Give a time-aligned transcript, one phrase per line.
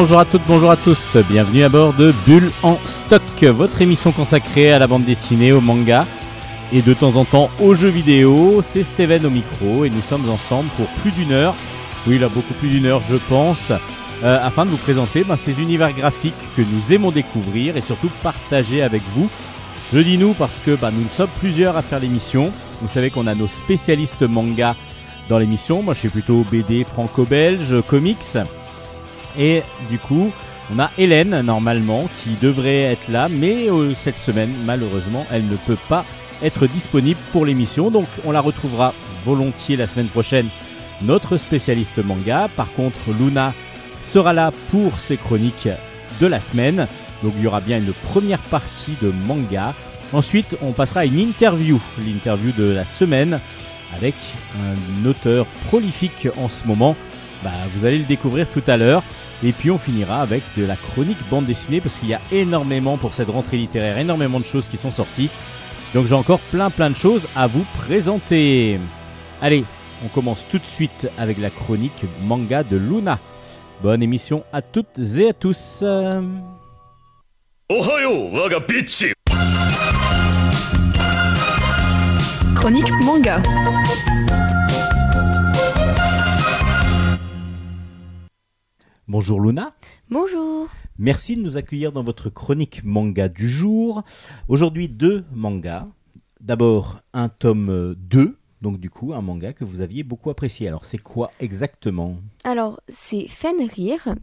[0.00, 4.12] Bonjour à toutes, bonjour à tous, bienvenue à bord de Bulle en stock, votre émission
[4.12, 6.06] consacrée à la bande dessinée, au manga
[6.72, 8.62] et de temps en temps aux jeux vidéo.
[8.62, 11.56] C'est Steven au micro et nous sommes ensemble pour plus d'une heure,
[12.06, 13.72] oui là beaucoup plus d'une heure je pense,
[14.22, 18.10] euh, afin de vous présenter ben, ces univers graphiques que nous aimons découvrir et surtout
[18.22, 19.28] partager avec vous.
[19.92, 22.52] Je dis nous parce que ben, nous sommes plusieurs à faire l'émission.
[22.82, 24.76] Vous savez qu'on a nos spécialistes manga
[25.28, 25.82] dans l'émission.
[25.82, 28.38] Moi je suis plutôt BD franco-belge, comics.
[29.36, 30.30] Et du coup,
[30.74, 35.56] on a Hélène normalement qui devrait être là, mais euh, cette semaine, malheureusement, elle ne
[35.56, 36.04] peut pas
[36.42, 37.90] être disponible pour l'émission.
[37.90, 40.48] Donc on la retrouvera volontiers la semaine prochaine,
[41.02, 42.48] notre spécialiste manga.
[42.54, 43.54] Par contre, Luna
[44.02, 45.68] sera là pour ses chroniques
[46.20, 46.86] de la semaine.
[47.22, 49.74] Donc il y aura bien une première partie de manga.
[50.12, 53.40] Ensuite, on passera à une interview, l'interview de la semaine,
[53.94, 54.14] avec
[54.56, 56.96] un auteur prolifique en ce moment.
[57.42, 59.02] Bah, vous allez le découvrir tout à l'heure.
[59.42, 62.96] Et puis on finira avec de la chronique bande dessinée parce qu'il y a énormément
[62.96, 65.30] pour cette rentrée littéraire, énormément de choses qui sont sorties.
[65.94, 68.80] Donc j'ai encore plein plein de choses à vous présenter.
[69.40, 69.64] Allez,
[70.04, 73.20] on commence tout de suite avec la chronique manga de Luna.
[73.80, 75.84] Bonne émission à toutes et à tous.
[82.56, 83.40] Chronique manga.
[89.08, 89.72] Bonjour Luna.
[90.10, 90.68] Bonjour.
[90.98, 94.02] Merci de nous accueillir dans votre chronique manga du jour.
[94.48, 95.86] Aujourd'hui deux mangas.
[96.40, 100.68] D'abord un tome 2, donc du coup un manga que vous aviez beaucoup apprécié.
[100.68, 102.16] Alors c'est quoi exactement?
[102.44, 104.14] Alors c'est Fenrir,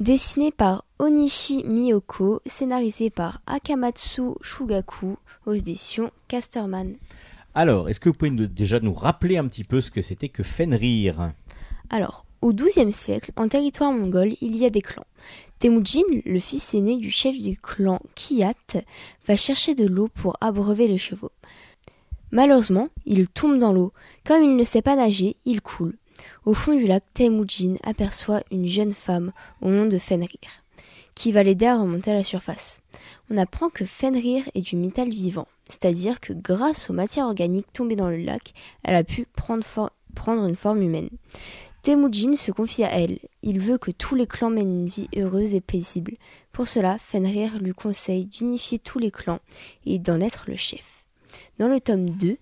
[0.00, 6.94] dessiné par Onishi Miyoko, scénarisé par Akamatsu Shugaku aux éditions Casterman.
[7.52, 10.28] Alors, est-ce que vous pouvez nous- déjà nous rappeler un petit peu ce que c'était
[10.28, 11.32] que Fenrir?
[11.88, 15.06] Alors, au XIIe siècle, en territoire mongol, il y a des clans.
[15.58, 18.54] Temujin, le fils aîné du chef du clan Kiyat,
[19.26, 21.32] va chercher de l'eau pour abreuver les chevaux.
[22.32, 23.92] Malheureusement, il tombe dans l'eau.
[24.24, 25.96] Comme il ne sait pas nager, il coule.
[26.44, 30.38] Au fond du lac, Temujin aperçoit une jeune femme au nom de Fenrir,
[31.14, 32.80] qui va l'aider à remonter à la surface.
[33.30, 37.96] On apprend que Fenrir est du métal vivant, c'est-à-dire que grâce aux matières organiques tombées
[37.96, 38.52] dans le lac,
[38.82, 39.64] elle a pu prendre,
[40.46, 41.10] une forme humaine.
[41.82, 43.18] Temujin se confie à elle.
[43.42, 46.16] Il veut que tous les clans mènent une vie heureuse et paisible.
[46.52, 49.40] Pour cela, Fenrir lui conseille d'unifier tous les clans
[49.86, 51.04] et d'en être le chef.
[51.58, 52.36] Dans le tome 2,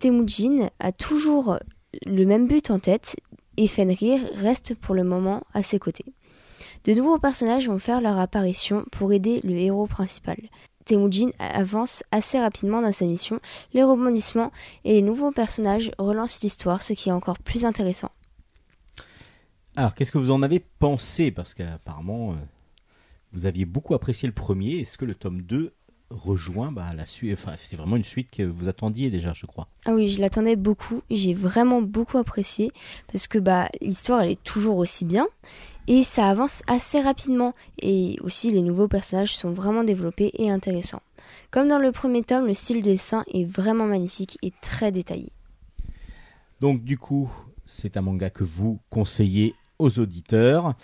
[0.00, 1.58] Temujin a toujours
[2.04, 3.14] le même but en tête
[3.56, 6.06] et Fenrir reste pour le moment à ses côtés.
[6.84, 10.36] De nouveaux personnages vont faire leur apparition pour aider le héros principal.
[10.84, 13.40] Temujin avance assez rapidement dans sa mission,
[13.72, 14.50] les rebondissements
[14.84, 18.10] et les nouveaux personnages relancent l'histoire, ce qui est encore plus intéressant.
[19.76, 21.32] Alors, qu'est-ce que vous en avez pensé?
[21.32, 22.34] Parce qu'apparemment, euh,
[23.32, 24.78] vous aviez beaucoup apprécié le premier.
[24.78, 25.72] Est-ce que le tome 2
[26.10, 27.32] rejoint bah, la suite?
[27.32, 29.66] Enfin, c'était vraiment une suite que vous attendiez déjà, je crois.
[29.84, 32.70] Ah oui, je l'attendais beaucoup, j'ai vraiment beaucoup apprécié
[33.10, 35.26] parce que bah l'histoire elle est toujours aussi bien
[35.88, 41.02] et ça avance assez rapidement et aussi les nouveaux personnages sont vraiment développés et intéressants.
[41.50, 45.32] Comme dans le premier tome, le style de dessin est vraiment magnifique et très détaillé.
[46.60, 47.28] Donc, du coup,
[47.66, 50.74] c'est un manga que vous conseillez aux auditeurs.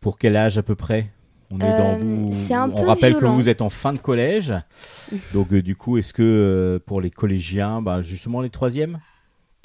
[0.00, 1.10] Pour quel âge à peu près?
[1.50, 2.28] On est Euh, dans vous.
[2.32, 3.30] c'est un on rappelle violent.
[3.36, 4.54] que vous êtes en fin de collège.
[5.32, 9.00] Donc, euh, du coup, est-ce que euh, pour les collégiens, bah, justement les troisièmes?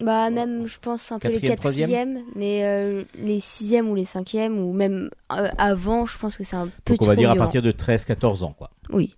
[0.02, 4.60] Bah même je pense un peu les quatrièmes, mais euh, les sixièmes ou les cinquièmes
[4.60, 7.30] ou même euh, avant, je pense que c'est un peu Donc, on trop va dire
[7.30, 8.72] à partir de 13-14 ans, quoi.
[8.92, 9.14] Oui.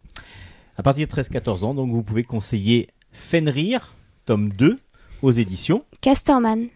[0.78, 4.76] À partir de 13-14 ans, donc vous pouvez conseiller Fenrir, tome 2,
[5.22, 5.82] aux éditions.
[6.02, 6.68] Casterman.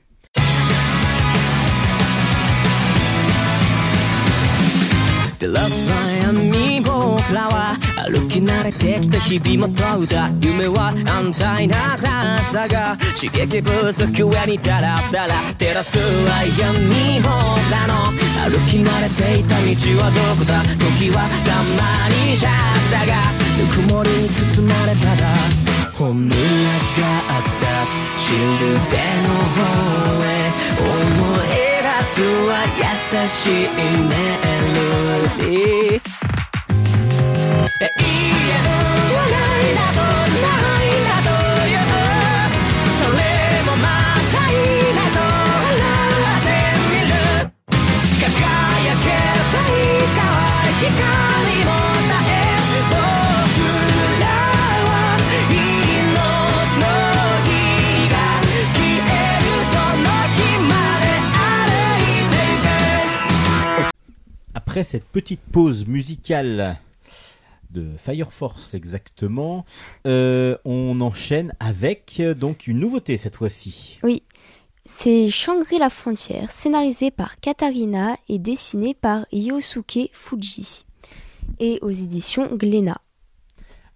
[5.40, 17.32] 照らす悩み僕らは歩き慣れてきた日々も問うた夢は安泰な話だが刺激不足上にダラダラ照らすは闇僕
[17.72, 18.12] らの
[18.52, 22.52] 歩き慣れていた道はどこだ時はたまにじゃっ
[22.92, 25.24] たがぬくもりに包まれたら
[25.96, 27.70] 本音があった。
[28.30, 29.64] シルベの方
[30.24, 30.44] へ
[30.78, 31.39] 思い
[32.20, 32.84] 実は優
[33.30, 34.12] しいメ
[34.76, 34.84] ロ
[35.38, 36.04] ディー
[37.80, 38.68] 永遠
[39.16, 40.29] はない
[64.70, 66.78] après cette petite pause musicale
[67.72, 69.66] de Fire Force exactement,
[70.06, 73.98] euh, on enchaîne avec euh, donc une nouveauté cette fois-ci.
[74.04, 74.22] Oui,
[74.86, 80.86] c'est Shangri-La Frontière, scénarisé par Katarina et dessiné par Yosuke Fuji,
[81.60, 83.02] et aux éditions Glénat.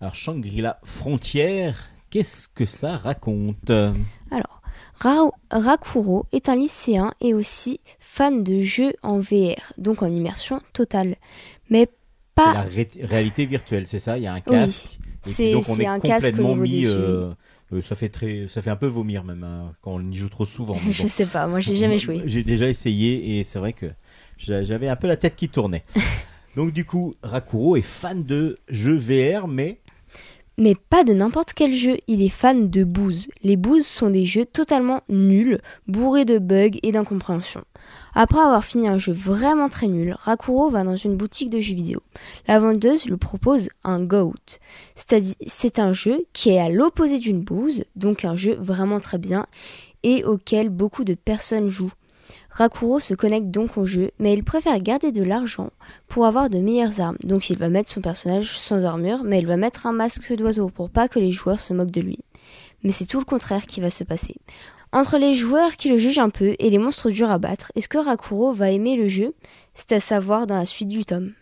[0.02, 3.70] Alors Shangri-La Frontière, qu'est-ce que ça raconte?
[3.70, 4.62] Alors,
[4.96, 7.80] Ra- Rakuro est un lycéen et aussi
[8.16, 11.16] fan de jeux en VR, donc en immersion totale.
[11.72, 11.88] Mais
[12.36, 14.18] pas la ré- réalité virtuelle, c'est ça?
[14.20, 15.00] Il y a un Oui, casque.
[15.02, 16.82] et puis c'est- donc on est un casque au complètement niveau des mis.
[16.84, 16.92] yeux.
[16.96, 17.34] euh,
[17.74, 20.30] euh, ça fait très, ça fait un peu vomir même hein, quand on y joue
[20.30, 20.76] trop souvent.
[20.92, 22.22] Je sais pas, moi j'ai jamais joué.
[22.26, 23.88] J'ai déjà essayé et c'est vrai que
[24.38, 25.84] j'a- j'avais un peu la tête qui tournait.
[26.56, 29.80] Donc du coup, Rakuro est fan de jeux VR, mais
[30.60, 33.28] Mais pas de n'importe quel jeu, il est fan de Booze.
[33.42, 35.58] Les Booze sont des jeux totalement nuls,
[35.88, 37.64] bourrés de bugs et d'incompréhension.
[38.16, 41.74] Après avoir fini un jeu vraiment très nul, Rakuro va dans une boutique de jeux
[41.74, 42.02] vidéo.
[42.48, 44.60] La vendeuse lui propose un GOAT.
[45.48, 49.48] C'est un jeu qui est à l'opposé d'une Booze, donc un jeu vraiment très bien
[50.04, 51.94] et auquel beaucoup de personnes jouent.
[52.50, 55.72] Rakuro se connecte donc au jeu, mais il préfère garder de l'argent
[56.08, 57.18] pour avoir de meilleures armes.
[57.24, 60.70] Donc il va mettre son personnage sans armure, mais il va mettre un masque d'oiseau
[60.70, 62.20] pour pas que les joueurs se moquent de lui.
[62.84, 64.36] Mais c'est tout le contraire qui va se passer.
[64.94, 67.88] Entre les joueurs qui le jugent un peu et les monstres durs à battre, est-ce
[67.90, 69.34] que Rakuro va aimer le jeu?
[69.74, 71.34] C'est à savoir dans la suite du tome.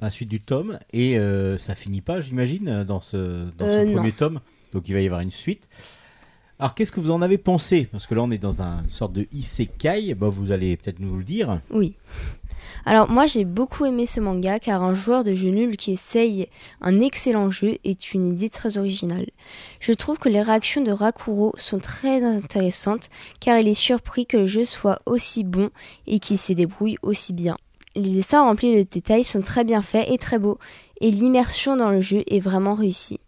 [0.00, 3.92] la suite du tome et euh, ça finit pas, j'imagine, dans ce, dans Euh, ce
[3.92, 4.40] premier tome.
[4.72, 5.68] Donc il va y avoir une suite.
[6.58, 7.88] Alors qu'est-ce que vous en avez pensé?
[7.90, 11.00] Parce que là on est dans un- une sorte de isekai, bah, vous allez peut-être
[11.00, 11.60] nous le dire.
[11.70, 11.94] Oui.
[12.84, 16.48] Alors moi j'ai beaucoup aimé ce manga car un joueur de jeu nul qui essaye
[16.80, 19.26] un excellent jeu est une idée très originale.
[19.80, 23.08] Je trouve que les réactions de Rakuro sont très intéressantes
[23.40, 25.70] car il est surpris que le jeu soit aussi bon
[26.06, 27.56] et qu'il se débrouille aussi bien.
[27.94, 30.58] Les dessins remplis de détails sont très bien faits et très beaux
[31.00, 33.20] et l'immersion dans le jeu est vraiment réussie.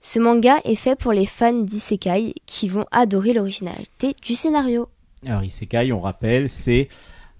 [0.00, 4.88] Ce manga est fait pour les fans d'isekai qui vont adorer l'originalité du scénario.
[5.26, 6.88] Alors isekai, on rappelle, c'est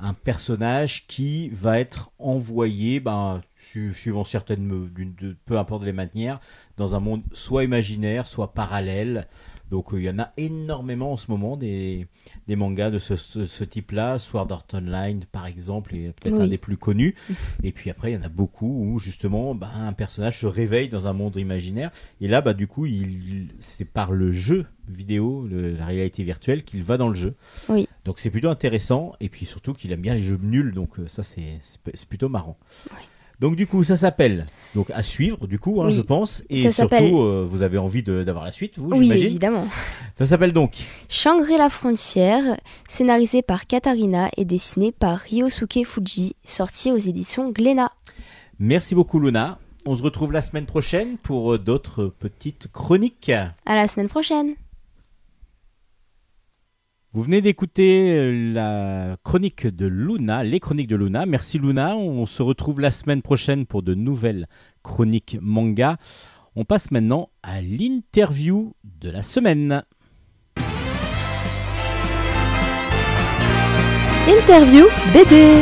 [0.04, 5.92] un personnage qui va être envoyé, ben, su- suivant certaines, d'une- de- peu importe les
[5.94, 6.40] manières,
[6.76, 9.26] dans un monde soit imaginaire, soit parallèle.
[9.74, 12.06] Donc euh, il y en a énormément en ce moment des,
[12.46, 16.42] des mangas de ce, ce- ce type-là, Sword Art Online par exemple, est peut-être un
[16.44, 16.48] Oui.
[16.48, 17.16] des plus connus.
[17.64, 20.88] Et puis après il y en a beaucoup où justement ben, un personnage se réveille
[20.88, 21.90] dans un monde imaginaire.
[22.20, 26.62] Et là bah du coup il, c'est par le jeu vidéo, le- la réalité virtuelle
[26.62, 27.34] qu'il va dans le jeu.
[27.68, 27.88] Oui.
[28.04, 31.08] Donc c'est plutôt intéressant et puis surtout qu'il aime bien les jeux nuls donc euh,
[31.08, 32.56] ça c'est c'est- c'est plutôt marrant.
[33.41, 35.94] Donc du coup ça s'appelle donc à suivre du coup hein, Oui.
[35.94, 39.10] je pense et Ça surtout euh, vous avez envie de- d'avoir la suite vous Oui,
[39.12, 39.67] évidemment.
[40.19, 40.74] Ça s'appelle donc
[41.08, 42.56] Shangri-La Frontière,
[42.88, 47.91] scénarisé par Katarina et dessiné par Ryosuke Fuji, sorti aux éditions Glénat.
[48.58, 49.58] merci beaucoup Luna.
[49.86, 53.31] On se retrouve la semaine prochaine pour euh, d'autres petites chroniques.
[53.67, 54.55] À la semaine prochaine.
[57.14, 61.26] Vous venez d'écouter euh, la chronique de Luna, les chroniques de Luna.
[61.26, 61.96] Merci Luna.
[61.96, 64.48] On se retrouve la semaine prochaine pour de nouvelles
[64.82, 65.96] chroniques manga.
[66.56, 69.84] On passe maintenant à l'interview de la semaine.
[74.26, 75.54] Interview BD.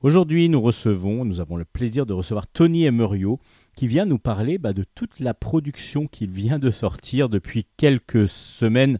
[0.00, 3.40] Aujourd'hui, nous recevons, nous avons le plaisir de recevoir Tony Emerio
[3.74, 8.28] qui vient nous parler bah, de toute la production qu'il vient de sortir depuis quelques
[8.28, 8.98] semaines.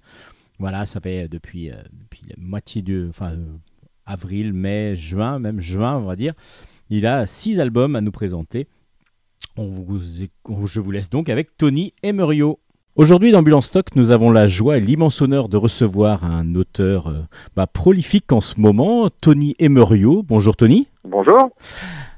[0.59, 3.47] Voilà, ça fait depuis, euh, depuis la moitié de, enfin, euh,
[4.07, 6.35] avril, mai, juin, même juin, on va dire.
[6.90, 8.66] Il a six albums à nous présenter.
[9.57, 10.00] On vous,
[10.66, 12.61] je vous laisse donc avec Tony Emerio.
[12.97, 16.54] Aujourd'hui, dans Bulle en Stock, nous avons la joie et l'immense honneur de recevoir un
[16.54, 17.23] auteur euh,
[17.57, 20.23] bah, prolifique en ce moment, Tony Emerio.
[20.23, 20.87] Bonjour Tony.
[21.02, 21.50] Bonjour.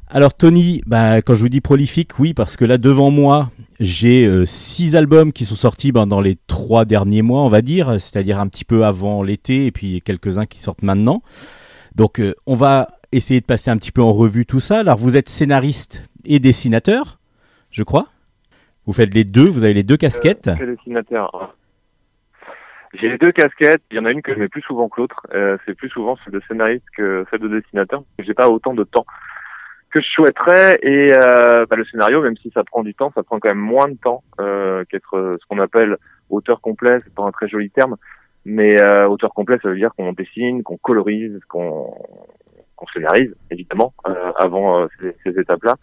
[0.08, 4.24] Alors Tony, bah, quand je vous dis prolifique, oui, parce que là devant moi, j'ai
[4.24, 8.00] euh, six albums qui sont sortis ben, dans les trois derniers mois, on va dire,
[8.00, 11.22] c'est-à-dire un petit peu avant l'été, et puis quelques-uns qui sortent maintenant.
[11.96, 14.78] Donc euh, on va essayer de passer un petit peu en revue tout ça.
[14.78, 17.18] Alors vous êtes scénariste et dessinateur,
[17.72, 18.06] je crois.
[18.86, 20.46] Vous faites les deux, vous avez les deux casquettes.
[20.46, 21.56] Euh, que dessinateur.
[22.94, 23.82] J'ai les deux casquettes.
[23.90, 25.26] Il y en a une que je mets plus souvent que l'autre.
[25.34, 28.04] Euh, c'est plus souvent celle de scénariste que celle de dessinateur.
[28.20, 29.04] J'ai pas autant de temps
[29.96, 30.78] que je souhaiterais.
[30.82, 33.58] Et euh, bah, le scénario, même si ça prend du temps, ça prend quand même
[33.58, 35.96] moins de temps euh, qu'être euh, ce qu'on appelle
[36.28, 36.98] auteur complet.
[37.04, 37.96] C'est pas un très joli terme,
[38.44, 41.94] mais euh, auteur complet, ça veut dire qu'on dessine, qu'on colorise, qu'on
[42.76, 45.76] qu'on scénarise, évidemment, euh, avant euh, ces, ces étapes-là.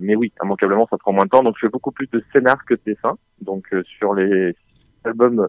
[0.00, 1.44] Mais oui, immanquablement, ça prend moins de temps.
[1.44, 3.16] Donc, je fais beaucoup plus de scénar que de dessin.
[3.40, 4.56] Donc, sur les
[5.04, 5.46] albums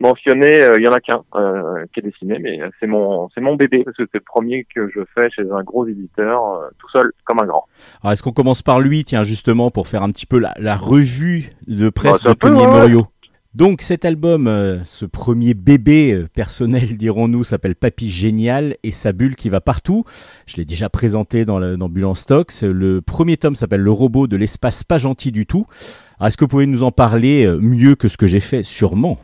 [0.00, 3.40] mentionner, euh, il y en a qu'un euh, qui est dessiné, mais c'est mon c'est
[3.40, 6.68] mon bébé parce que c'est le premier que je fais chez un gros éditeur, euh,
[6.78, 7.64] tout seul comme un grand.
[8.02, 10.76] Alors, est-ce qu'on commence par lui, tiens, justement, pour faire un petit peu la, la
[10.76, 12.64] revue de presse Bah, de Tony.
[12.66, 13.06] Morio?
[13.54, 19.12] Donc, cet album, euh, ce premier bébé euh, personnel, dirons-nous, s'appelle Papy Génial et sa
[19.12, 20.04] bulle qui va partout.
[20.46, 22.52] Je l'ai déjà présenté dans, en stock.
[22.62, 25.66] Le premier tome s'appelle Le robot de l'espace pas gentil du tout.
[26.20, 29.18] Alors, Est-ce que vous pouvez nous en parler mieux que ce que j'ai fait Sûrement?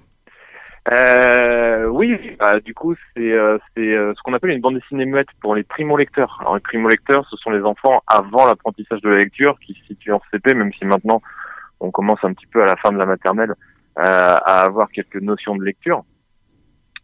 [0.92, 5.06] Euh, oui, bah, du coup, c'est euh, c'est euh, ce qu'on appelle une bande dessinée
[5.06, 6.36] muette pour les primo-lecteurs.
[6.40, 10.12] Alors, les primo-lecteurs, ce sont les enfants avant l'apprentissage de la lecture qui se situent
[10.12, 11.22] en CP, même si maintenant
[11.80, 13.54] on commence un petit peu à la fin de la maternelle
[13.98, 14.02] euh,
[14.44, 16.04] à avoir quelques notions de lecture.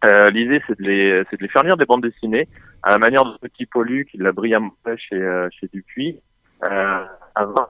[0.05, 2.49] Euh, L'idée, c'est de les de les faire lire des bandes dessinées
[2.83, 6.21] à la manière de Petit Polu qui l'a brillamment fait chez chez Dupuis.
[6.63, 7.69] Avant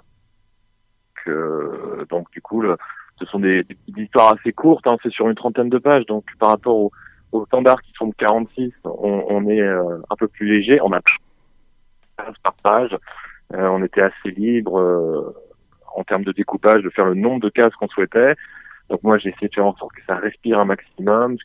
[1.24, 2.76] que donc du coup le,
[3.20, 6.24] ce sont des, des histoires assez courtes, hein, c'est sur une trentaine de pages, donc
[6.38, 6.90] par rapport au,
[7.32, 10.92] au standard qui sont de 46, on, on est euh, un peu plus léger, on
[10.92, 11.00] a
[12.18, 12.96] 15 par page,
[13.52, 15.34] Euh, on était assez libre euh,
[15.96, 18.36] en termes de découpage, de faire le nombre de cases qu'on souhaitait.
[18.88, 21.36] Donc moi j'ai essayé de faire en sorte que ça respire un maximum.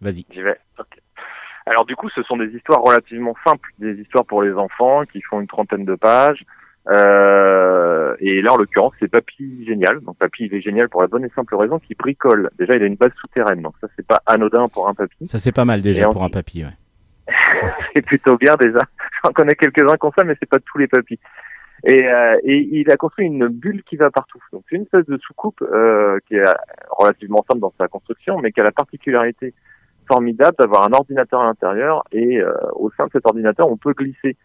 [0.00, 0.24] Vas-y.
[0.30, 0.58] J'y vais.
[0.78, 0.98] Ok.
[1.66, 5.20] Alors du coup, ce sont des histoires relativement simples, des histoires pour les enfants qui
[5.20, 6.42] font une trentaine de pages.
[6.88, 10.00] Euh, et là, en l'occurrence, c'est Papy Génial.
[10.00, 12.50] Donc Papy, il est génial pour la bonne et simple raison qu'il bricole.
[12.58, 15.26] Déjà, il a une base souterraine, donc ça, c'est pas anodin pour un papy.
[15.26, 16.64] Ça, c'est pas mal déjà Et pour un papy.
[16.64, 16.72] Ouais.
[17.94, 18.80] c'est plutôt bien déjà.
[19.24, 21.18] J'en connais quelques-uns comme ça, mais c'est pas tous les papys.
[21.86, 24.40] Et, euh, et il a construit une bulle qui va partout.
[24.52, 26.44] Donc c'est une espèce de soucoupe euh, qui est
[26.90, 29.52] relativement simple dans sa construction, mais qui a la particularité
[30.06, 33.92] formidable d'avoir un ordinateur à l'intérieur et euh, au sein de cet ordinateur, on peut
[33.92, 34.36] glisser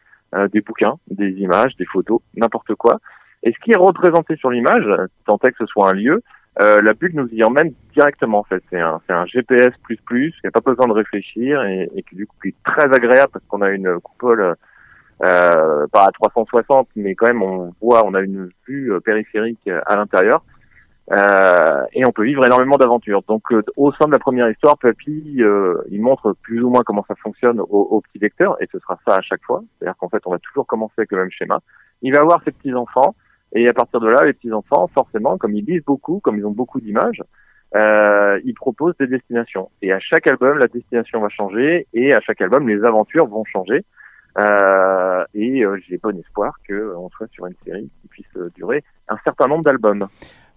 [0.51, 2.99] des bouquins, des images, des photos, n'importe quoi.
[3.43, 4.85] Et ce qui est représenté sur l'image,
[5.25, 6.21] tant est que ce soit un lieu,
[6.61, 8.61] euh, la bulle nous y emmène directement en fait.
[8.69, 11.89] C'est un, c'est un GPS plus plus, il n'y a pas besoin de réfléchir et,
[11.95, 14.55] et qui du coup est très agréable parce qu'on a une coupole
[15.25, 19.59] euh, pas à 360, mais quand même on voit, on a une vue euh, périphérique
[19.67, 20.43] euh, à l'intérieur.
[21.11, 23.23] Euh, et on peut vivre énormément d'aventures.
[23.27, 26.83] Donc, euh, au sein de la première histoire, Papy, euh, il montre plus ou moins
[26.83, 29.63] comment ça fonctionne au, au petit lecteur, et ce sera ça à chaque fois.
[29.77, 31.59] C'est-à-dire qu'en fait, on va toujours commencer avec le même schéma.
[32.03, 33.15] Il va avoir ses petits enfants,
[33.53, 36.45] et à partir de là, les petits enfants, forcément, comme ils lisent beaucoup, comme ils
[36.45, 37.23] ont beaucoup d'images,
[37.75, 39.69] euh, ils proposent des destinations.
[39.81, 43.45] Et à chaque album, la destination va changer, et à chaque album, les aventures vont
[43.45, 43.83] changer.
[44.37, 48.83] Euh, et euh, j'ai bon espoir qu'on soit sur une série qui puisse euh, durer
[49.07, 50.07] un certain nombre d'albums.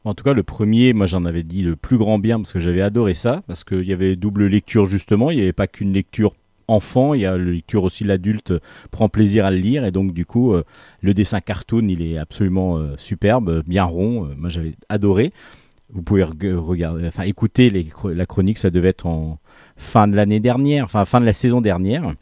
[0.04, 2.58] En tout cas, le premier, moi j'en avais dit le plus grand bien parce que
[2.60, 5.92] j'avais adoré ça, parce qu'il y avait double lecture justement, il n'y avait pas qu'une
[5.92, 6.34] lecture
[6.68, 8.52] enfant, il y a la lecture aussi l'adulte
[8.90, 9.84] prend plaisir à le lire.
[9.84, 10.64] Et donc du coup euh,
[11.02, 15.32] le dessin cartoon il est absolument euh, superbe, bien rond, euh, moi j'avais adoré.
[15.92, 19.38] Vous pouvez reg- regarder, enfin écouter les la chronique, ça devait être en
[19.76, 22.14] fin de l'année dernière, enfin fin de la saison dernière.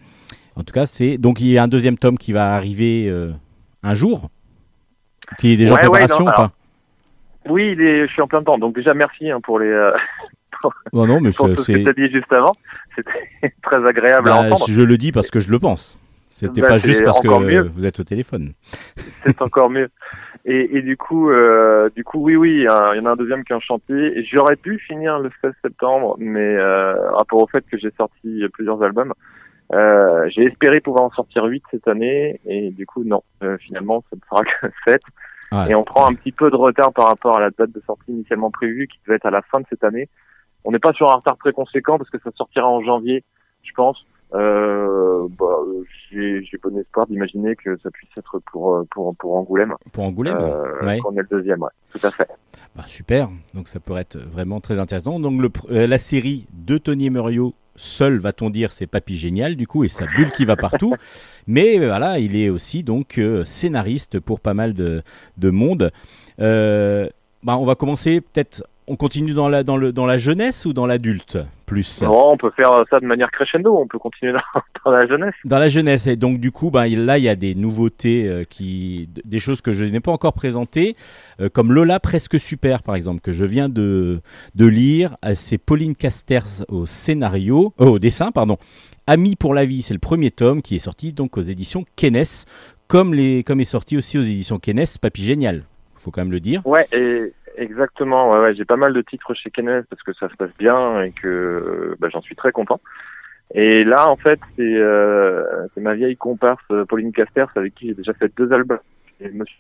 [0.56, 3.32] En tout cas, c'est donc il y a un deuxième tome qui va arriver euh,
[3.82, 4.28] un jour,
[5.38, 6.52] qui est déjà Ouais, en ouais, préparation non, ou pas?
[7.49, 8.59] Oui, il est, je suis en plein dedans.
[8.59, 9.92] Donc déjà, merci hein, pour les euh,
[10.92, 12.54] Oh non, mais pour tout ce que tu as dit juste avant.
[12.94, 14.66] C'était très agréable à Bah, entendre.
[14.68, 15.99] je le dis parce que je le pense.
[16.28, 17.62] C'était Bah, pas juste parce que mieux.
[17.62, 18.52] vous êtes au téléphone.
[18.97, 19.88] C'est encore mieux.
[20.47, 23.44] Et, et du coup, euh, du coup, oui, oui, il y, en a un deuxième
[23.44, 24.25] qui est en chantier.
[24.30, 28.82] J'aurais pu finir le 16 septembre, mais euh, rapport au fait que j'ai sorti plusieurs
[28.82, 29.12] albums,
[29.75, 33.23] euh, j'ai espéré pouvoir en sortir 8 cette année, et du coup, non.
[33.42, 35.00] Euh, finalement, ça ne sera que 7.
[35.69, 38.12] Et on prend un petit peu de retard par rapport à la date de sortie
[38.12, 40.09] initialement prévue, qui devait être à la fin de cette année.
[40.64, 43.25] On n'est pas sur un retard très conséquent parce que ça sortira en janvier,
[43.62, 44.04] je pense.
[44.33, 45.57] Euh, bah,
[46.09, 50.37] j'ai j'ai bon espoir d'imaginer que ça puisse être pour pour pour Angoulême, pour Angoulême
[50.38, 50.99] euh, ouais.
[50.99, 52.28] qu'on est le deuxième, ouais, tout à fait.
[52.76, 53.28] Bah, Super.
[53.54, 55.19] Donc ça pourrait être vraiment très intéressant.
[55.19, 59.56] Donc le euh, la série de Tony et Muriot, seul va-t-on dire, c'est Papy Génial
[59.56, 60.94] du coup et sa bulle qui va partout.
[61.46, 65.02] Mais euh, voilà, il est aussi donc euh, scénariste pour pas mal de,
[65.38, 65.90] de monde.
[66.40, 67.08] Euh,
[67.42, 68.64] bah, on va commencer peut-être.
[68.87, 71.38] On continue dans la, dans, le, dans la jeunesse ou dans l'adulte?
[71.70, 75.06] Plus Non, on peut faire ça de manière crescendo, on peut continuer dans, dans la
[75.06, 75.34] jeunesse.
[75.44, 78.26] Dans la jeunesse, et donc du coup, ben, il- là, il y a des nouveautés,
[78.28, 80.96] euh, qui, des choses que je n'ai pas encore présentées,
[81.40, 84.20] euh, comme Lola presque super, par exemple, que je viens de,
[84.54, 85.16] de lire.
[85.24, 88.58] Euh, C'est Pauline Casters au scénario, au dessin, pardon.
[89.06, 92.44] Ami pour la vie, c'est le premier tome qui est sorti donc aux éditions Kenes,
[92.88, 95.62] comme, les, comme est sorti aussi aux éditions Kenes, Papy Génial.
[95.96, 96.62] Faut quand même le dire.
[96.66, 98.30] Ouais, et exactement.
[98.30, 101.02] Ouais, ouais, j'ai pas mal de titres chez Kenneth parce que ça se passe bien
[101.02, 102.80] et que euh, bah, j'en suis très content.
[103.54, 107.88] Et là, en fait, c'est euh, c'est ma vieille comparse euh, Pauline Casters avec qui
[107.88, 108.78] j'ai déjà fait deux albums.
[109.21, 109.57] Et Monsieur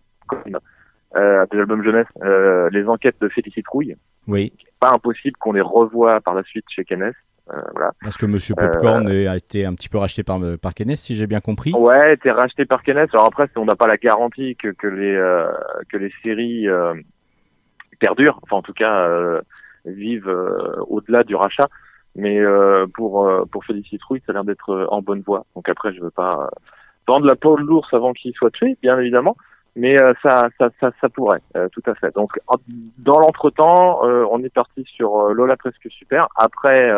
[1.16, 3.96] euh, deux albums jeunesse, euh, les enquêtes de Félicite Rouille,
[4.28, 4.52] Oui.
[4.78, 7.12] pas impossible qu'on les revoie par la suite chez Kenes.
[7.52, 7.90] Euh, voilà.
[8.00, 11.26] Parce que Monsieur Popcorn a été un petit peu racheté par, par Kenes, si j'ai
[11.26, 11.72] bien compris.
[11.72, 13.08] Ouais, été racheté par Kenes.
[13.12, 15.50] Alors après, on n'a pas la garantie que, que les euh,
[15.88, 16.94] que les séries euh,
[18.00, 18.40] perdurent.
[18.42, 19.40] Enfin, en tout cas, euh,
[19.84, 21.68] vivent euh, au-delà du rachat.
[22.16, 22.40] Mais
[22.94, 25.46] pour pour Félicie Trouille, ça a l'air d'être en bonne voie.
[25.54, 26.50] Donc après, je veux pas
[27.06, 29.36] vendre la peau de l'ours avant qu'il soit tué, bien évidemment.
[29.76, 31.40] Mais ça, ça, ça, ça pourrait,
[31.70, 32.12] tout à fait.
[32.16, 32.30] Donc,
[32.98, 36.26] dans l'entretemps, on est parti sur Lola presque super.
[36.34, 36.90] Après,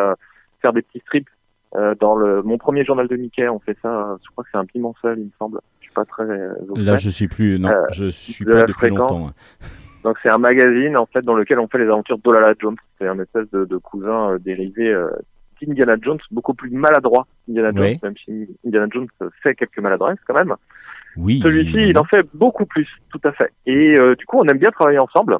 [0.62, 1.28] faire des petits strips
[1.74, 4.18] euh, dans le mon premier journal de Mickey, on fait ça.
[4.22, 5.60] Je crois que c'est un bimensuel, il me semble.
[5.80, 6.24] Je suis pas très.
[6.24, 7.58] Euh, Là, je suis plus.
[7.58, 9.30] Non, euh, je suis pas depuis longtemps.
[10.02, 12.76] Donc c'est un magazine en fait dans lequel on fait les aventures d'Olala Jones.
[12.98, 14.94] C'est un espèce de, de cousin dérivé
[15.60, 19.08] d'Indiana Jones, beaucoup plus maladroit Indiana Jones, même si Indiana Jones
[19.42, 20.54] fait quelques maladresses quand même.
[21.16, 21.40] Oui.
[21.42, 23.52] Celui-ci, il en fait beaucoup plus, tout à fait.
[23.66, 25.38] Et du coup, on aime bien travailler ensemble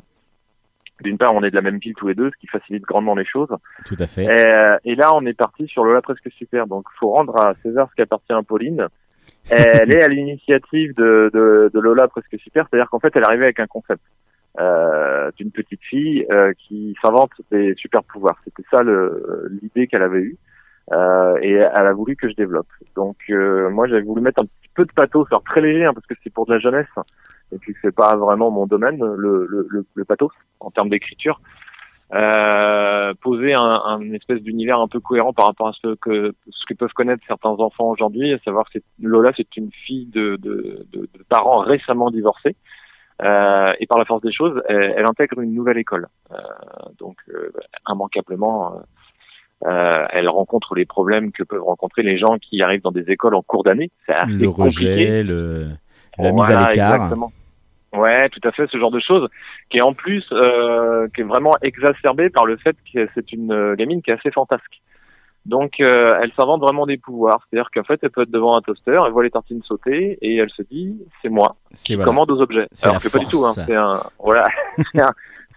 [1.02, 3.14] d'une part, on est de la même ville tous les deux, ce qui facilite grandement
[3.14, 3.48] les choses.
[3.84, 4.26] Tout à fait.
[4.28, 6.66] Euh, et, là, on est parti sur Lola presque super.
[6.66, 8.86] Donc, faut rendre à César ce qui appartient à Pauline.
[9.50, 13.26] Elle est à l'initiative de, de, de, Lola presque super, c'est-à-dire qu'en fait, elle est
[13.26, 14.00] arrivée avec un concept
[14.60, 18.38] euh, d'une petite fille euh, qui s'invente des super pouvoirs.
[18.44, 18.82] C'était ça
[19.50, 20.38] l'idée qu'elle avait eue.
[20.90, 22.66] Euh, et elle a voulu que je développe.
[22.96, 25.92] Donc euh, moi j'avais voulu mettre un petit peu de pathos, faire très léger hein,
[25.94, 26.88] parce que c'est pour de la jeunesse
[27.52, 31.40] et puis c'est pas vraiment mon domaine, le, le, le, pathos en termes d'écriture.
[32.14, 36.66] Euh, poser un, un espèce d'univers un peu cohérent par rapport à ce que ce
[36.66, 40.84] que peuvent connaître certains enfants aujourd'hui, à savoir que Lola c'est une fille de, de,
[40.92, 42.56] de, de, parents récemment divorcés.
[43.20, 46.08] Euh, et par la force des choses, elle, elle intègre une nouvelle école.
[46.32, 46.36] Euh,
[46.98, 47.52] donc, euh,
[47.88, 48.82] immanquablement,
[49.66, 53.34] euh, elle rencontre les problèmes que peuvent rencontrer les gens qui arrivent dans des écoles
[53.34, 53.90] en cours d'année.
[54.06, 55.68] C'est assez le rejet, le,
[56.18, 56.94] la mise à l'écart.
[56.94, 57.32] Exactement.
[57.94, 59.28] Ouais, tout à fait, ce genre de choses,
[59.68, 63.52] qui est en plus, euh, qui est vraiment exacerbé par le fait que c'est une
[63.52, 64.80] euh, gamine qui est assez fantasque.
[65.44, 67.46] Donc, euh, elle s'invente vraiment des pouvoirs.
[67.50, 70.36] C'est-à-dire qu'en fait, elle peut être devant un toaster, elle voit les tartines sauter et
[70.36, 72.68] elle se dit, c'est moi qui commande aux objets.
[72.82, 73.44] Alors que pas du tout.
[73.44, 74.46] Hein, c'est un, voilà,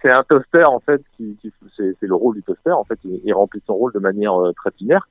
[0.01, 2.71] c'est un, toaster en fait qui, qui c'est, le rôle du toaster.
[2.71, 5.07] En fait, il, remplit son rôle de manière euh, très binaire.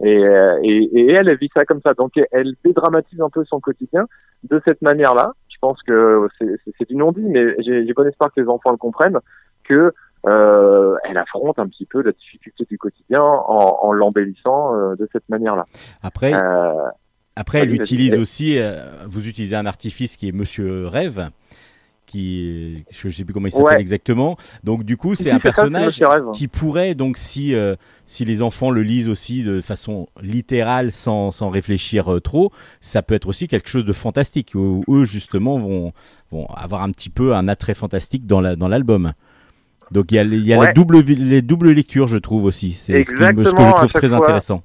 [0.00, 1.94] Et, euh, et, et, elle, elle vit ça comme ça.
[1.94, 4.06] Donc, elle dédramatise un peu son quotidien
[4.42, 5.34] de cette manière-là
[5.64, 6.28] pense que
[6.78, 9.18] c'est du non-dit, mais j'ai bon espoir que les enfants le comprennent,
[9.64, 9.94] que
[10.26, 15.08] euh, elle affronte un petit peu la difficulté du quotidien en, en l'embellissant euh, de
[15.12, 15.64] cette manière-là.
[16.02, 16.72] Après, euh,
[17.36, 18.58] après, elle utilise aussi,
[19.06, 21.30] vous utilisez un artifice qui est Monsieur Rêve,
[22.06, 24.36] qui je sais plus comment il s'appelle exactement.
[24.62, 26.00] Donc du coup, c'est un personnage
[26.32, 31.30] qui pourrait donc si euh, si les enfants le lisent aussi de façon littérale sans,
[31.30, 35.58] sans réfléchir euh, trop, ça peut être aussi quelque chose de fantastique où, eux justement
[35.58, 35.92] vont
[36.30, 39.12] vont avoir un petit peu un attrait fantastique dans la dans l'album.
[39.90, 42.72] Donc il y a, il y a les doubles les doubles lectures, je trouve aussi.
[42.72, 44.62] C'est ce, ce, que je trouve très intéressant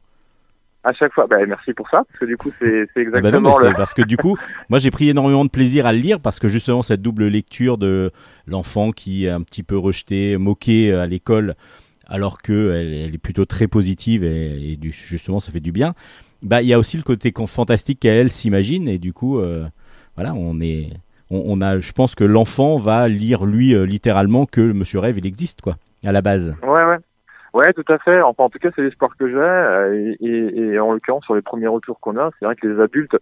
[0.84, 1.28] à chaque fois.
[1.28, 4.18] Bah, merci pour ça, parce que du coup, c'est ah bah exactement Parce que du
[4.18, 4.38] coup,
[4.70, 7.78] moi, j'ai pris énormément de plaisir à le lire, parce que justement, cette double lecture
[7.78, 8.12] de
[8.48, 11.56] l'enfant qui est un petit peu rejeté, moqué à l'école,
[12.08, 15.94] alors que elle, est plutôt très positive et, du, justement, ça fait du bien.
[16.42, 19.66] Bah, il y a aussi le côté fantastique qu'elle s'imagine, et du coup, euh,
[20.16, 20.90] voilà, on est...
[21.32, 25.28] On, a, je pense que l'enfant va lire lui euh, littéralement que Monsieur Rêve il
[25.28, 26.56] existe quoi à la base.
[26.64, 26.98] Ouais ouais.
[27.54, 28.22] Ouais, tout à fait.
[28.22, 29.38] Enfin, en tout cas, c'est l'espoir que j'ai.
[29.38, 32.80] Euh, et, et, en l'occurrence, sur les premiers retours qu'on a, c'est vrai que les
[32.82, 33.18] adultes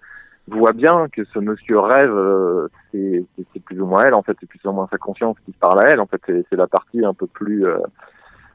[0.48, 4.14] voient bien que ce monsieur rêve, euh, c'est plus ou moins elle.
[4.14, 6.00] En fait, c'est plus ou moins sa conscience qui parle à elle.
[6.00, 7.78] En fait, c'est la partie un peu plus, euh,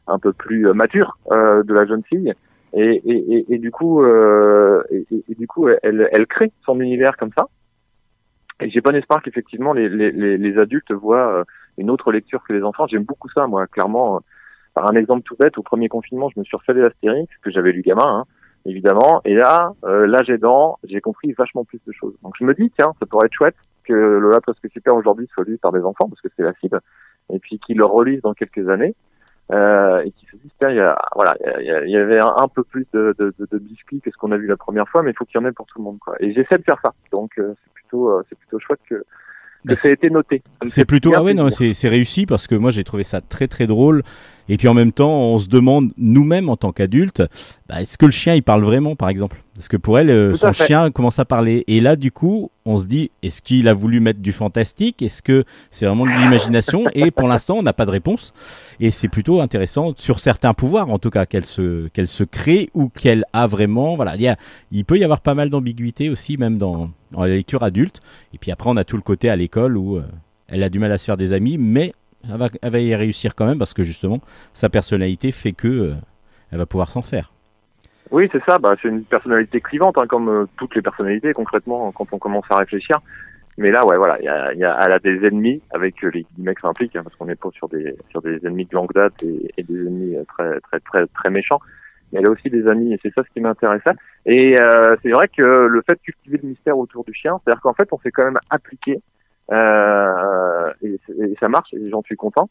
[0.06, 2.34] un peu plus mature de la jeune fille.
[2.74, 7.46] Et, et, et, du coup, et, du coup, elle, elle crée son univers comme ça.
[8.62, 11.44] Et j'ai bon espoir qu'effectivement les, les, les, adultes voient
[11.78, 12.86] une autre lecture que les enfants.
[12.86, 13.66] J'aime beaucoup ça, moi.
[13.66, 14.22] Clairement,
[14.74, 17.72] par un exemple tout bête, au premier confinement, je me suis refait l'Astérix, que j'avais
[17.72, 18.24] lu gamin, hein,
[18.64, 19.20] évidemment.
[19.24, 22.14] Et là, euh, là, j'ai dans, j'ai compris vachement plus de choses.
[22.22, 25.28] Donc je me dis, tiens, ça pourrait être chouette que le La Presque Super aujourd'hui
[25.32, 26.80] soit lu par des enfants, parce que c'est la cible,
[27.32, 28.94] et puis qu'ils le relisent dans quelques années.
[29.50, 32.62] Euh, et qui se disent tiens il y a voilà il y, avait un, peu
[32.62, 35.16] plus de, de, de, biscuits que ce qu'on a vu la première fois mais il
[35.16, 36.94] faut qu'il y en ait pour tout le monde quoi et j'essaie de faire ça
[37.10, 37.52] donc euh,
[37.92, 39.04] plutôt euh, c'est plutôt chouette que
[39.68, 40.42] que ça a été noté.
[40.66, 43.66] C'est plutôt ah ouais non c'est réussi parce que moi j'ai trouvé ça très très
[43.66, 44.02] drôle
[44.48, 47.22] et puis en même temps, on se demande nous-mêmes en tant qu'adultes,
[47.68, 49.42] bah, est-ce que le chien il parle vraiment, par exemple?
[49.54, 51.64] Parce que pour elle, euh, son chien commence à parler.
[51.66, 55.02] Et là, du coup, on se dit, est-ce qu'il a voulu mettre du fantastique?
[55.02, 56.84] Est-ce que c'est vraiment de l'imagination?
[56.94, 58.32] Et pour l'instant, on n'a pas de réponse.
[58.80, 62.70] Et c'est plutôt intéressant sur certains pouvoirs, en tout cas, qu'elle se qu'elle se crée
[62.74, 63.94] ou qu'elle a vraiment.
[63.94, 64.36] Voilà, il, y a,
[64.70, 68.00] il peut y avoir pas mal d'ambiguïté aussi, même dans, dans, la lecture adulte.
[68.32, 70.02] Et puis après, on a tout le côté à l'école où euh,
[70.48, 71.92] elle a du mal à se faire des amis, mais
[72.24, 74.20] elle va, y réussir quand même parce que justement,
[74.52, 75.94] sa personnalité fait que euh,
[76.50, 77.32] elle va pouvoir s'en faire.
[78.10, 78.58] Oui, c'est ça.
[78.58, 82.44] Bah, c'est une personnalité clivante, hein, comme euh, toutes les personnalités, concrètement, quand on commence
[82.50, 82.96] à réfléchir.
[83.58, 86.96] Mais là, ouais, voilà, elle a des ennemis avec euh, les guillemets que ça implique,
[86.96, 90.16] hein, parce qu'on n'est pas sur des ennemis de longue date et, et des ennemis
[90.26, 91.60] très très très très méchants.
[92.12, 93.92] Mais elle a aussi des amis, et c'est ça ce qui m'intéressait.
[94.24, 94.54] Et
[95.02, 97.88] c'est vrai que le fait de cultiver le mystère autour du chien, c'est-à-dire qu'en fait,
[97.92, 99.00] on s'est quand même appliqué,
[100.82, 102.48] et, et ça marche, et j'en suis content.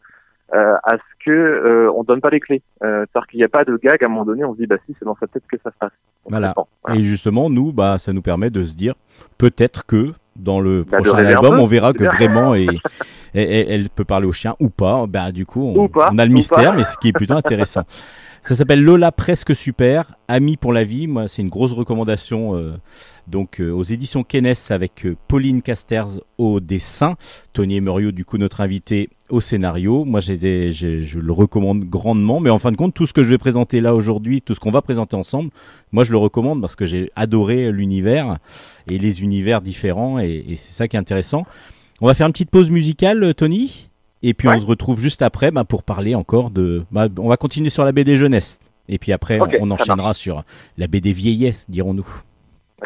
[0.53, 2.61] Euh, à ce que euh, on donne pas les clés.
[2.83, 4.67] Euh, C'est-à-dire qu'il n'y a pas de gag à un moment donné, on se dit
[4.67, 5.93] bah si c'est dans sa tête que ça se passe.
[6.27, 6.53] Voilà.
[6.93, 8.95] Et justement, nous, bah, ça nous permet de se dire
[9.37, 12.67] peut-être que dans le Bah, prochain album, on verra que vraiment et,
[13.33, 15.05] et- et- elle peut parler au chien ou pas.
[15.07, 17.83] Bah, du coup, on, a le mystère, mais ce qui est plutôt intéressant.
[18.43, 21.05] Ça s'appelle Lola Presque Super, Amis pour la vie.
[21.05, 22.55] Moi, c'est une grosse recommandation.
[22.55, 22.75] euh,
[23.27, 27.17] donc, euh, aux éditions Kennes avec euh, Pauline Casters au dessin,
[27.53, 30.05] Tony Emerio, du coup, notre invité au scénario.
[30.05, 32.39] Moi, j'ai des, je le recommande grandement.
[32.39, 34.59] Mais en fin de compte, tout ce que je vais présenter là aujourd'hui, tout ce
[34.59, 35.51] qu'on va présenter ensemble,
[35.91, 38.39] moi, je le recommande parce que j'ai adoré l'univers
[38.87, 40.17] et les univers différents.
[40.17, 41.45] Et, c'est ça qui est intéressant.
[42.01, 43.90] On va faire une petite pause musicale, Tony?
[44.23, 44.55] Et puis Ouais.
[44.55, 46.83] on se retrouve juste après bah, pour parler encore de.
[46.91, 48.59] bah, on va continuer sur la BD jeunesse.
[48.87, 50.43] Et puis après, on, on enchaînera sur
[50.77, 52.07] la BD vieillesse, dirons-nous.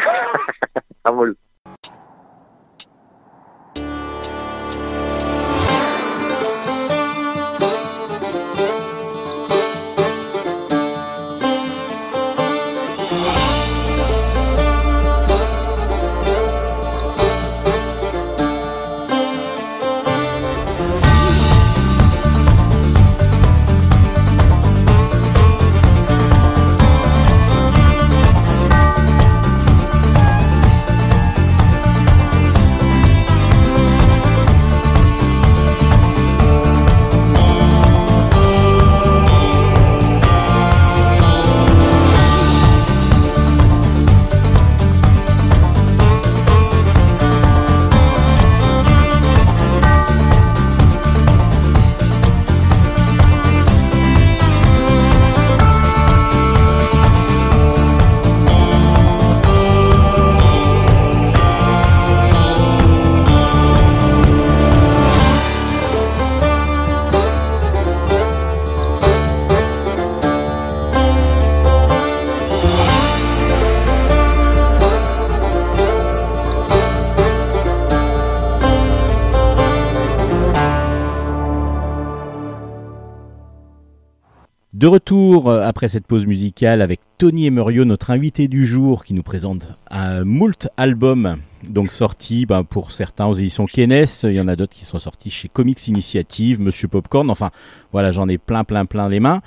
[84.86, 89.16] De retour euh, après cette pause musicale avec Tony Emerio, notre invité du jour, qui
[89.16, 94.40] nous présente un moult album, donc sorti ben, pour certains aux éditions Kennes, il y
[94.40, 97.50] en a d'autres qui sont sortis chez Comics Initiative, Monsieur Popcorn, enfin
[97.94, 99.42] voilà, j'en ai plein, plein, plein les mains.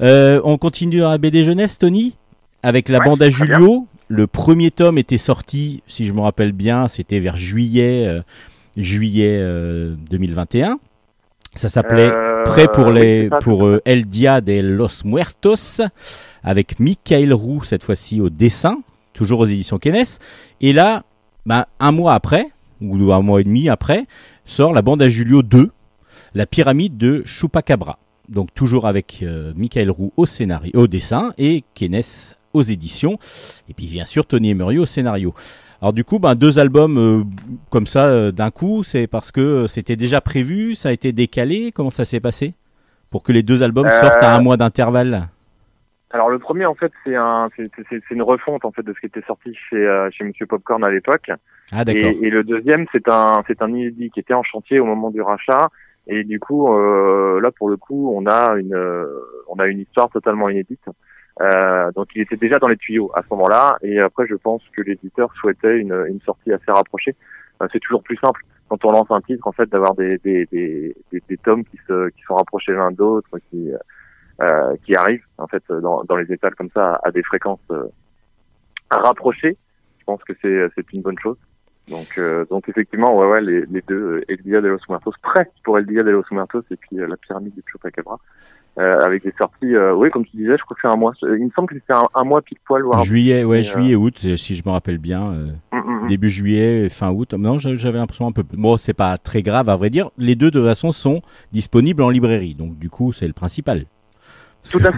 [0.00, 2.14] Euh, on continue dans la BD jeunesse, Tony,
[2.62, 3.30] avec la Ouais, bande à.
[3.30, 3.88] Julio.
[4.06, 8.22] Le premier tome était sorti, si je me rappelle bien, c'était vers juillet, euh,
[8.76, 10.78] juillet euh, 2021.
[11.54, 15.80] Ça s'appelait Euh, Prêt pour, les, pour euh, El Dia de los Muertos,
[16.42, 18.82] avec Michael Roux, cette fois-ci au dessin,
[19.14, 20.04] toujours aux éditions Kennes.
[20.60, 21.04] Et là,
[21.46, 22.48] ben, un mois après,
[22.82, 24.04] ou un mois et demi après,
[24.44, 25.70] sort la bande à Julio 2,
[26.34, 27.98] La pyramide de Chupacabra.
[28.28, 32.00] Donc toujours avec euh, Michael Roux au, scénario, au dessin et Kennes
[32.52, 33.18] aux éditions.
[33.68, 35.34] Et puis bien sûr Tony Emery au scénario.
[35.84, 37.24] Alors du coup, ben, deux albums euh,
[37.70, 41.12] comme ça euh, d'un coup, c'est parce que euh, c'était déjà prévu, ça a été
[41.12, 41.72] décalé.
[41.72, 42.54] Comment ça s'est passé
[43.10, 45.24] pour que les deux albums sortent à un mois d'intervalle?
[46.08, 48.94] Alors le premier en fait c'est un c'est c'est- c'est une refonte en fait de
[48.94, 51.30] ce qui était sorti chez chez Monsieur Popcorn à l'époque.
[51.70, 52.12] Ah d'accord.
[52.12, 55.10] Et, et le deuxième c'est un c'est un inédit qui était en chantier au moment
[55.10, 55.68] du rachat.
[56.06, 58.74] Et du coup là pour le coup on a une
[59.48, 60.86] on a une histoire totalement inédite.
[61.40, 63.76] Euh, donc il était déjà dans les tuyaux à ce moment-là.
[63.82, 67.16] Et après je pense que l'éditeur souhaitait une, une sortie assez rapprochée.
[67.62, 70.46] Euh, c'est toujours plus simple quand on lance un titre en fait d'avoir des des,
[70.46, 73.70] des, des, tomes qui se qui sont rapprochés l'un de l'autre qui
[74.40, 77.84] euh, qui arrivent en fait dans, dans les étals comme ça à des fréquences euh,
[78.90, 79.56] rapprochées.
[79.98, 81.36] Je pense que c'est c'est une bonne chose.
[81.88, 85.12] Donc euh, donc effectivement ouais ouais les, les deux euh, El Dia de los Muertos
[85.22, 88.18] prêt pour El Dia de los Muertos et puis euh, la pyramide de Chupacabra
[88.78, 91.12] euh, avec des sorties euh, oui comme tu disais je crois que c'est un mois
[91.22, 93.60] il me semble que c'était un, un mois pile poil voire un- Juillet, ouais, Et,
[93.60, 95.22] euh, juillet, août, si je me rappelle bien.
[95.32, 96.08] euh, Mm, mm, mm.
[96.08, 97.34] début juillet, fin août.
[97.34, 98.42] Non, j'a- j'avais l'impression un peu.
[98.52, 100.10] Bon, c'est pas très grave à vrai dire.
[100.18, 101.20] Les deux de toute façon sont
[101.52, 103.84] disponibles en librairie, donc du coup c'est le principal.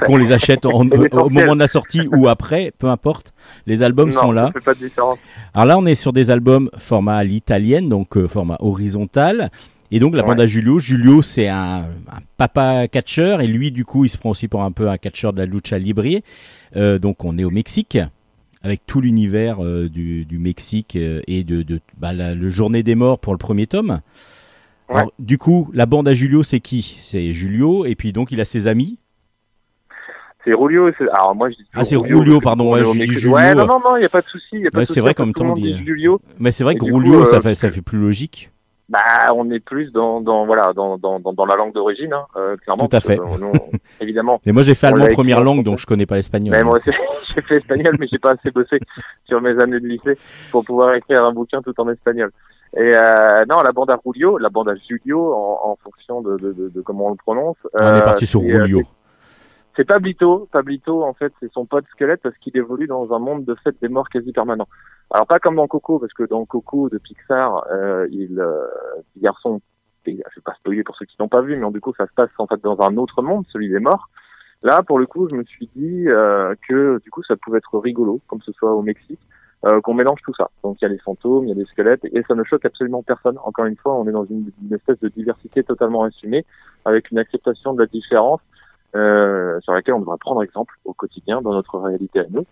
[0.06, 0.70] Qu'on les achète en-
[1.12, 3.32] au moment de la sortie ou après, peu importe.
[3.66, 4.46] Les albums non, sont là.
[4.46, 5.18] ça fait pas de différence
[5.54, 9.50] Alors là, on est sur des albums format à l'italienne, donc euh, format horizontal.
[9.92, 10.28] Et donc la Ouais.
[10.28, 14.18] bande à Julio, Julio c'est un, un papa catcheur et lui du coup il se
[14.18, 16.04] prend aussi pour un peu un catcheur de la lucha libre.
[16.74, 17.98] Euh, donc on est au Mexique
[18.62, 22.82] avec tout l'univers euh, du, du Mexique euh, et de, de bah, la, le Journée
[22.82, 24.00] des Morts pour le premier tome.
[24.88, 24.96] Ouais.
[24.96, 26.98] Alors, du coup la bande à Julio c'est qui?
[27.04, 28.98] C'est Julio et puis donc il a ses amis.
[30.44, 30.90] C'est Rulio.
[30.98, 33.06] c'est- Alors moi je dis Ah, c'est Rulio, que pardon, on ouais, je dis.
[33.06, 33.34] Julio.
[33.34, 34.56] Ouais, non, non, non, il n'y a pas de souci.
[34.58, 36.20] y Ouais, c'est vrai même tout le dit- Julio.
[36.38, 38.50] Mais c'est vrai Et que Rulio coup, ça, fait, ça fait plus logique.
[38.88, 42.26] Bah, on est plus dans, dans voilà, dans, dans, dans, dans la langue d'origine, hein,
[42.36, 42.86] euh, clairement.
[42.86, 43.18] Tout à que, fait.
[43.18, 43.52] euh,
[44.00, 44.40] évidemment.
[44.46, 46.54] Mais moi j'ai fait allemand première langue donc je connais pas l'espagnol.
[46.54, 46.78] Mais moi
[47.34, 48.78] j'ai fait espagnol, mais j'ai pas assez bossé
[49.26, 50.16] sur mes années de lycée
[50.52, 52.30] pour pouvoir écrire un bouquin tout en espagnol.
[52.76, 56.36] Et euh, non, la bande à Julio, la bande à Julio, en, en fonction de,
[56.36, 57.56] de, de, de comment on le prononce.
[57.74, 58.82] on euh, est parti sur euh, Rulio.
[59.76, 60.48] C'est Pablito.
[60.50, 63.76] Pablito, en fait, c'est son pote squelette parce qu'il évolue dans un monde de fête
[63.82, 64.66] des morts quasi permanent.
[65.10, 68.66] Alors pas comme dans Coco, parce que dans Coco de Pixar, euh, il, euh,
[69.20, 69.60] garçon,
[70.06, 72.12] je vais pas spoiler pour ceux qui n'ont pas vu, mais du coup ça se
[72.12, 74.08] passe en fait dans un autre monde, celui des morts.
[74.62, 77.78] Là, pour le coup, je me suis dit euh, que du coup ça pouvait être
[77.78, 79.20] rigolo, comme ce soit au Mexique,
[79.66, 80.50] euh, qu'on mélange tout ça.
[80.64, 82.64] Donc il y a les fantômes, il y a les squelettes, et ça ne choque
[82.64, 83.36] absolument personne.
[83.44, 86.46] Encore une fois, on est dans une espèce de diversité totalement assumée,
[86.86, 88.40] avec une acceptation de la différence
[88.94, 92.46] euh, sur laquelle on devrait prendre exemple au quotidien dans notre réalité à nous.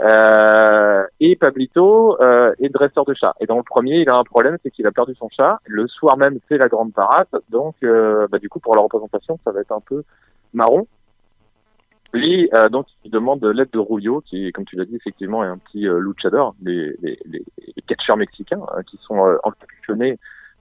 [0.00, 3.34] Euh, et Pablito euh, est dresseur de chat.
[3.40, 5.60] Et dans le premier, il a un problème, c'est qu'il a perdu son chat.
[5.66, 7.28] Le soir même, c'est la grande parade.
[7.50, 10.02] Donc, euh, bah, du coup, pour la représentation, ça va être un peu
[10.52, 10.86] marron.
[12.12, 15.48] Lui, euh, donc, il demande l'aide de Rulio, qui, comme tu l'as dit, effectivement, est
[15.48, 17.44] un petit euh, luchador, les, les, les,
[17.88, 19.36] catcheurs mexicains, hein, qui sont euh,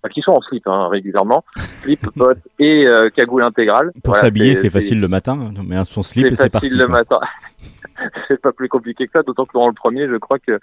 [0.09, 3.91] qui sont en slip hein, régulièrement, slip, bottes et euh, cagoule intégrale.
[4.03, 5.61] Pour Voilà, s'habiller, c'est facile le matin, hein.
[5.65, 6.77] mais son slip et c'est c'est facile parti.
[6.77, 6.95] le quoi.
[6.99, 7.19] matin.
[8.27, 10.59] c'est pas plus compliqué que ça, d'autant que dans le premier, je crois que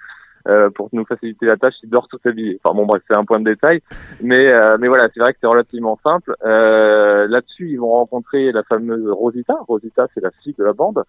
[0.48, 2.59] euh, pour nous faciliter la tâche, il dort tout habillé.
[2.64, 3.83] Enfin bon, bref, c'est un point de détail,
[4.22, 6.35] mais euh, mais voilà, c'est vrai que c'est relativement simple.
[6.44, 9.55] Euh, Là-dessus, ils vont rencontrer la fameuse Rosita.
[9.68, 11.03] Rosita, c'est la fille de la bande.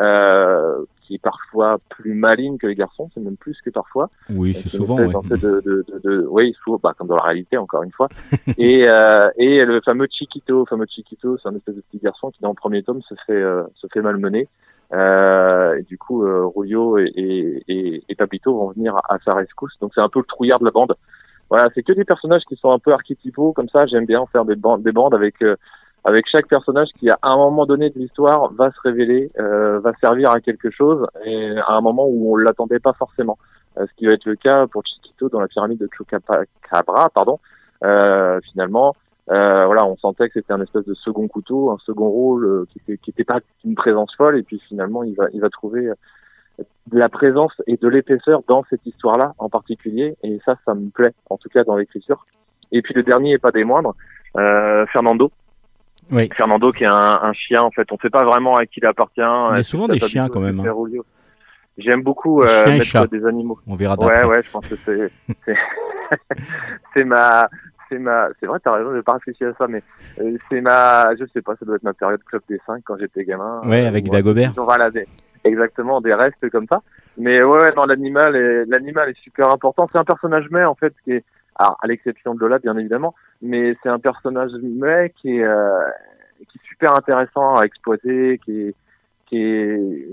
[0.00, 4.08] Euh, qui est parfois plus maligne que les garçons, c'est même plus que parfois.
[4.30, 4.96] Oui, c'est souvent.
[4.96, 5.06] ouais.
[5.06, 8.08] de, de, oui, souvent, bah, comme dans la réalité, encore une fois.
[8.58, 12.30] et, euh, et le fameux Chiquito, le fameux Chiquito, c'est un espèce de petit garçon
[12.30, 14.48] qui, dans le premier tome, se fait, euh, se fait malmener.
[14.92, 16.50] Euh, et du coup, euh,
[16.98, 19.74] et, et, et, et Papito vont venir à, à sa rescousse.
[19.80, 20.94] Donc, c'est un peu le trouillard de la bande.
[21.50, 23.86] Voilà, c'est que des personnages qui sont un peu archétypaux, comme ça.
[23.86, 25.56] J'aime bien faire des bandes, des bandes avec, euh,
[26.04, 29.92] avec chaque personnage qui, à un moment donné de l'histoire, va se révéler, euh, va
[30.02, 33.38] servir à quelque chose, et à un moment où on l'attendait pas forcément.
[33.78, 37.40] Euh, ce qui va être le cas pour Chiquito dans la pyramide de Chupacabra, pardon.
[37.84, 38.94] Euh, finalement,
[39.30, 42.66] euh, voilà, on sentait que c'était un espèce de second couteau, un second rôle euh,
[42.70, 45.48] qui était, qui était pas une présence folle, et puis finalement, il va, il va
[45.48, 45.90] trouver
[46.58, 50.90] de la présence et de l'épaisseur dans cette histoire-là en particulier, et ça, ça me
[50.90, 52.26] plaît, en tout cas dans l'écriture.
[52.72, 53.94] Et puis le dernier et pas des moindres,
[54.34, 55.30] Fernando.
[56.10, 56.28] Oui.
[56.36, 58.86] Fernando qui est un, un chien, en fait, on sait pas vraiment à qui il
[58.86, 59.20] appartient.
[59.20, 60.74] Il y a Est-ce souvent des chiens quand même, hein.
[61.76, 63.58] J'aime beaucoup euh, mettre des animaux.
[63.66, 63.96] On verra.
[63.98, 65.10] Ouais, ouais, je pense que c'est
[65.44, 65.56] c'est
[66.94, 67.48] c'est ma
[67.88, 69.82] c'est ma c'est vrai, t'as raison, j'ai pas réfléchi à ça, mais
[70.20, 72.96] euh, c'est ma je sais pas, ça doit être ma période club des 5 quand
[72.98, 73.60] j'étais gamin.
[73.64, 74.52] Ouais, euh, avec où, Dagobert.
[74.56, 75.06] euh, Voilà, des,
[75.42, 76.80] exactement des restes comme ça.
[77.18, 79.88] Mais ouais, ouais, non, l'animal est l'animal est super important.
[79.92, 81.24] C'est un personnage mais en fait qui est
[81.56, 85.88] à l'exception de Lola bien évidemment, mais c'est un personnage mais qui est euh,
[86.48, 88.74] qui est super intéressant à exploiter, qui est
[89.26, 90.08] qui est,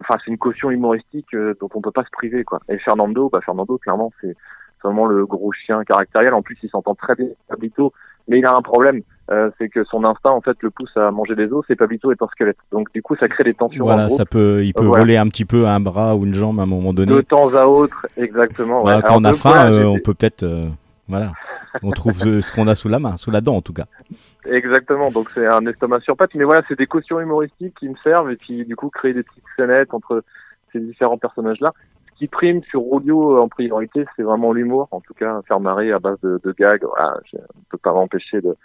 [0.00, 2.60] enfin c'est une caution humoristique euh, dont on peut pas se priver quoi.
[2.68, 4.36] Et Fernando, bah Fernando clairement c'est
[4.82, 6.34] vraiment le gros chien caractériel.
[6.34, 7.92] En plus il s'entend très bien avec Pablito,
[8.28, 11.10] mais il a un problème, euh, c'est que son instinct en fait le pousse à
[11.10, 11.64] manger des os.
[11.68, 14.24] Et Pablito est un squelette, donc du coup ça crée des tensions en Voilà, ça
[14.24, 15.02] peut, il peut Voilà.
[15.02, 17.12] voler un petit peu un bras ou une jambe à un moment donné.
[17.12, 18.78] de temps à autre, exactement.
[18.78, 18.82] ouais.
[18.84, 20.66] Voilà, quand Alors, on a faim, voilà, euh, on peut peut-être, euh,
[21.08, 21.32] voilà,
[21.82, 23.86] on trouve ce, qu'on a sous la main, sous la dent en tout cas.
[24.48, 27.96] Exactement, donc c'est un estomac sur pattes, mais voilà, c'est des cautions humoristiques qui me
[27.96, 30.22] servent et puis du coup créer des petites scénettes entre
[30.72, 31.72] ces différents personnages-là.
[32.12, 35.90] Ce qui prime sur Rolio en priorité, c'est vraiment l'humour, en tout cas faire marrer
[35.90, 36.84] à base de, de gags.
[36.84, 38.56] Voilà, je ne peux pas m'empêcher de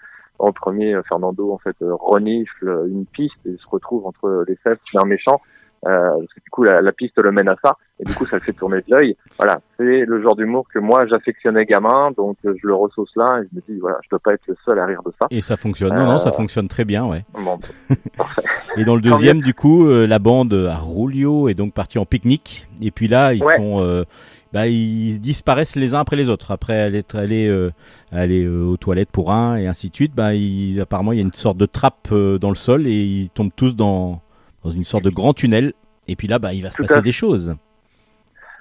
[0.47, 4.43] le premier, euh, Fernando en fait euh, renifle euh, une piste et se retrouve entre
[4.47, 5.41] les fesses d'un méchant.
[5.83, 8.35] Parce que du coup la, la piste le mène à ça et du coup ça
[8.37, 9.17] le fait tourner de l'œil.
[9.39, 13.47] Voilà, c'est le genre d'humour que moi j'affectionnais gamin, donc je le ressauce là et
[13.51, 15.25] je me dis voilà, je dois pas être le seul à rire de ça.
[15.31, 15.95] Et ça fonctionne.
[15.95, 17.25] Non, non, ça fonctionne très bien, ouais.
[17.33, 17.57] Bon,
[18.77, 22.05] Et dans le deuxième, du coup, euh, la bande à Rulio est donc partie en
[22.05, 22.67] pique-nique.
[22.81, 23.55] Et puis là, ils Ouais.
[23.57, 24.03] sont, euh,
[24.53, 26.51] bah, ils disparaissent les uns après les autres.
[26.51, 27.71] Après être allés, euh,
[28.11, 31.21] aller euh, aux toilettes pour un et ainsi de suite, bah, ils, apparemment, il y
[31.21, 34.21] a une sorte de trappe euh, dans le sol et ils tombent tous dans,
[34.63, 35.73] dans une sorte de grand tunnel.
[36.07, 37.55] Et puis là, bah, il va se Tout passer des choses.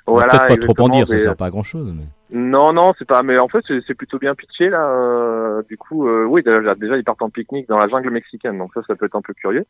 [0.06, 1.92] Voilà, peut-être pas trop en dire, ça des- sert pas à grand chose.
[1.96, 2.04] Mais...
[2.36, 3.22] Non, non, c'est pas.
[3.22, 5.60] Mais en fait, c'est plutôt bien pitché là.
[5.68, 8.80] du coup, oui, déjà, déjà, ils partent en pique-nique dans la jungle mexicaine, donc ça,
[8.86, 9.66] ça peut être un peu curieux.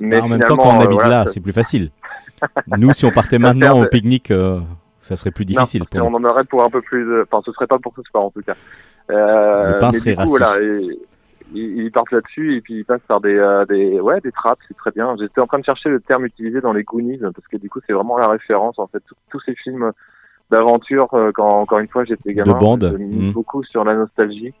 [0.00, 1.90] Mais Bah, en même temps, quand on habite voilà, là, c'est plus facile.
[2.78, 4.32] Nous, si on partait maintenant au pique-nique,
[5.04, 5.80] ça serait plus Non, difficile.
[5.80, 6.16] parce pour nous.
[6.16, 7.04] en aurait pour un peu plus.
[7.04, 8.54] de- Enfin, ce serait pas pour ce sport en tout cas.
[9.10, 10.98] Euh, Le pain mais serait du coup, voilà, et-
[11.52, 14.76] ils, partent là-dessus et puis ils passent par des, euh, des, ouais, des trappes, c'est
[14.76, 15.14] très bien.
[15.20, 17.80] J'étais en train de chercher le terme utilisé dans les Goonies parce que du coup,
[17.86, 19.00] c'est vraiment la référence en fait.
[19.06, 19.92] Tous- Tous ces films
[20.50, 22.88] d'aventure, euh, quand encore une fois j'étais gamin, bande.
[22.92, 23.32] je mise Mm.
[23.32, 24.52] beaucoup sur la nostalgie.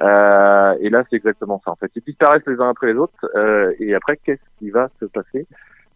[0.00, 1.90] Euh, et là, c'est exactement ça en fait.
[1.94, 5.46] Ils disparaissent les uns après les autres euh, et après, qu'est-ce qui va se passer?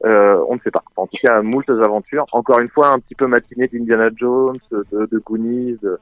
[0.05, 0.83] Euh, on ne sait pas.
[0.97, 2.27] En tout cas, moult aventures.
[2.33, 5.99] Encore une fois, un petit peu matinée d'Indiana Jones, de, de Goonies, de,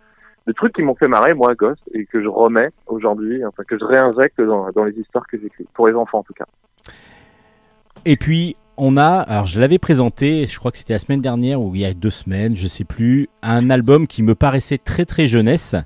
[0.46, 3.78] de trucs qui m'ont fait marrer, moi, gosse, et que je remets aujourd'hui, enfin, que
[3.78, 5.66] je réinjecte dans, dans les histoires que j'écris.
[5.74, 6.46] Pour les enfants, en tout cas.
[8.04, 11.60] Et puis, on a, alors je l'avais présenté, je crois que c'était la semaine dernière
[11.60, 15.04] ou il y a deux semaines, je sais plus, un album qui me paraissait très
[15.04, 15.76] très jeunesse,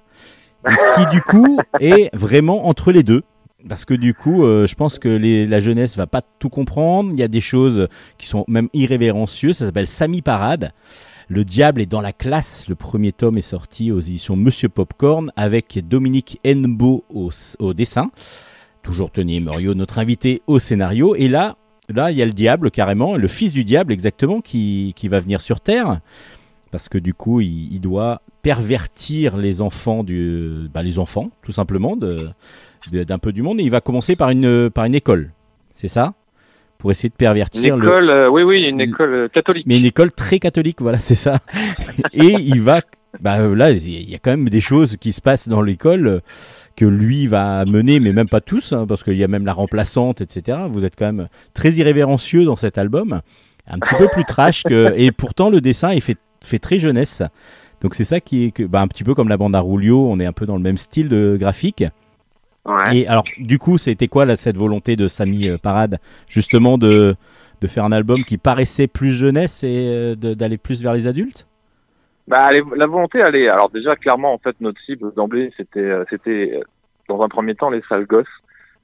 [0.96, 3.22] qui du coup est vraiment entre les deux.
[3.66, 7.10] Parce que du coup, euh, je pense que la jeunesse va pas tout comprendre.
[7.12, 9.56] Il y a des choses qui sont même irrévérencieuses.
[9.56, 10.70] Ça s'appelle Samy Parade.
[11.28, 12.68] Le diable est dans la classe.
[12.68, 18.12] Le premier tome est sorti aux éditions Monsieur Popcorn avec Dominique Hennebeau au, dessin.
[18.82, 21.16] Toujours Tony Morio, notre invité au scénario.
[21.16, 21.56] Et là,
[21.88, 25.18] là, il y a le diable carrément, le fils du diable exactement, qui, qui va
[25.18, 26.00] venir sur Terre.
[26.70, 31.96] Parce que du coup, il, doit pervertir les enfants, du, bah, les enfants, tout simplement,
[32.92, 33.60] d'un peu du monde.
[33.60, 35.30] Et il va commencer par une, par une école.
[35.74, 36.14] C'est ça?
[36.78, 39.64] Pour essayer de Une pervertir le, école, euh, oui, oui, une le- école euh, catholique.
[39.66, 41.38] mais une école très catholique, voilà, c'est ça.
[42.12, 42.82] Et il va,
[43.20, 46.06] bah euh, là, il y a quand même des choses qui se passent dans l'école
[46.06, 46.20] euh,
[46.76, 49.54] que lui va mener, mais même pas tous, hein, parce qu'il y a même la
[49.54, 50.56] remplaçante, etc.
[50.70, 53.22] Vous êtes quand même très irrévérencieux dans cet album,
[53.66, 57.24] un petit peu plus trash que, et pourtant le dessin est fait, fait très jeunesse.
[57.80, 60.08] Donc c'est ça qui est que, bah, un petit peu comme la bande à Rulio,
[60.08, 61.82] on est un peu dans le même style de graphique.
[62.64, 62.98] Ouais.
[62.98, 67.14] Et alors, du coup, c'était quoi là, cette volonté de Samy euh, Parade, justement de,
[67.60, 71.46] de faire un album qui paraissait plus jeunesse et euh, d'aller plus vers les adultes?
[72.26, 73.48] Bah, les- la volonté, elle est.
[73.48, 76.60] Alors déjà, clairement, en fait, notre cible d'emblée, c'était, euh, c'était
[77.08, 78.26] dans un premier temps les sales gosses,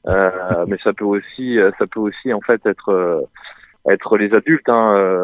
[0.07, 0.31] euh,
[0.67, 3.27] mais ça peut aussi, ça peut aussi en fait être,
[3.91, 4.69] être les adultes.
[4.69, 5.21] Hein,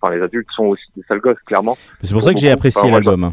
[0.00, 1.76] Enfin, les adultes sont aussi des sales gosses, clairement.
[2.02, 3.32] C'est pour ça que j'ai apprécié l'album.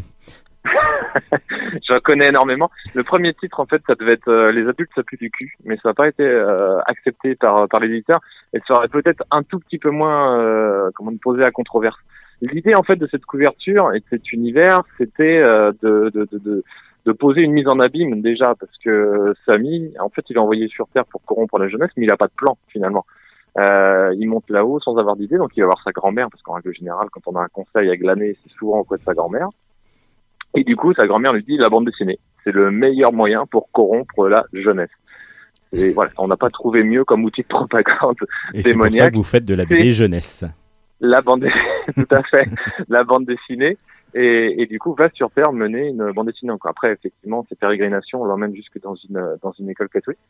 [1.88, 2.70] J'en connais énormément.
[2.94, 5.56] Le premier titre, en fait, ça devait être euh, Les adultes, ça pue du cul,
[5.64, 8.20] mais ça n'a pas été euh, accepté par, par l'éditeur,
[8.52, 11.98] et ça aurait peut-être un tout petit peu moins, euh, comment posé à controverse.
[12.42, 16.38] L'idée, en fait, de cette couverture et de cet univers, c'était euh, de, de, de,
[16.38, 16.64] de,
[17.06, 20.68] de poser une mise en abîme, déjà, parce que Samy, en fait, il est envoyé
[20.68, 23.06] sur Terre pour corrompre la jeunesse, mais il n'a pas de plan, finalement.
[23.58, 26.54] Euh, il monte là-haut sans avoir d'idée, donc il va voir sa grand-mère, parce qu'en
[26.54, 29.48] règle générale, quand on a un conseil à glaner, c'est souvent auprès de sa grand-mère.
[30.56, 33.70] Et du coup, sa grand-mère lui dit la bande dessinée, c'est le meilleur moyen pour
[33.72, 34.90] corrompre la jeunesse.
[35.72, 38.16] Et voilà, on n'a pas trouvé mieux comme outil de propagande
[38.54, 40.44] Et c'est pour ça que vous faites de la BD jeunesse.
[41.00, 41.62] la bande dessinée,
[41.94, 42.48] tout à fait,
[42.88, 43.76] la bande dessinée,
[44.14, 46.52] et, et du coup va sur Terre mener une bande dessinée.
[46.52, 50.20] Donc après, effectivement, ces pérégrinations, on l'emmène jusque dans une dans une école catholique,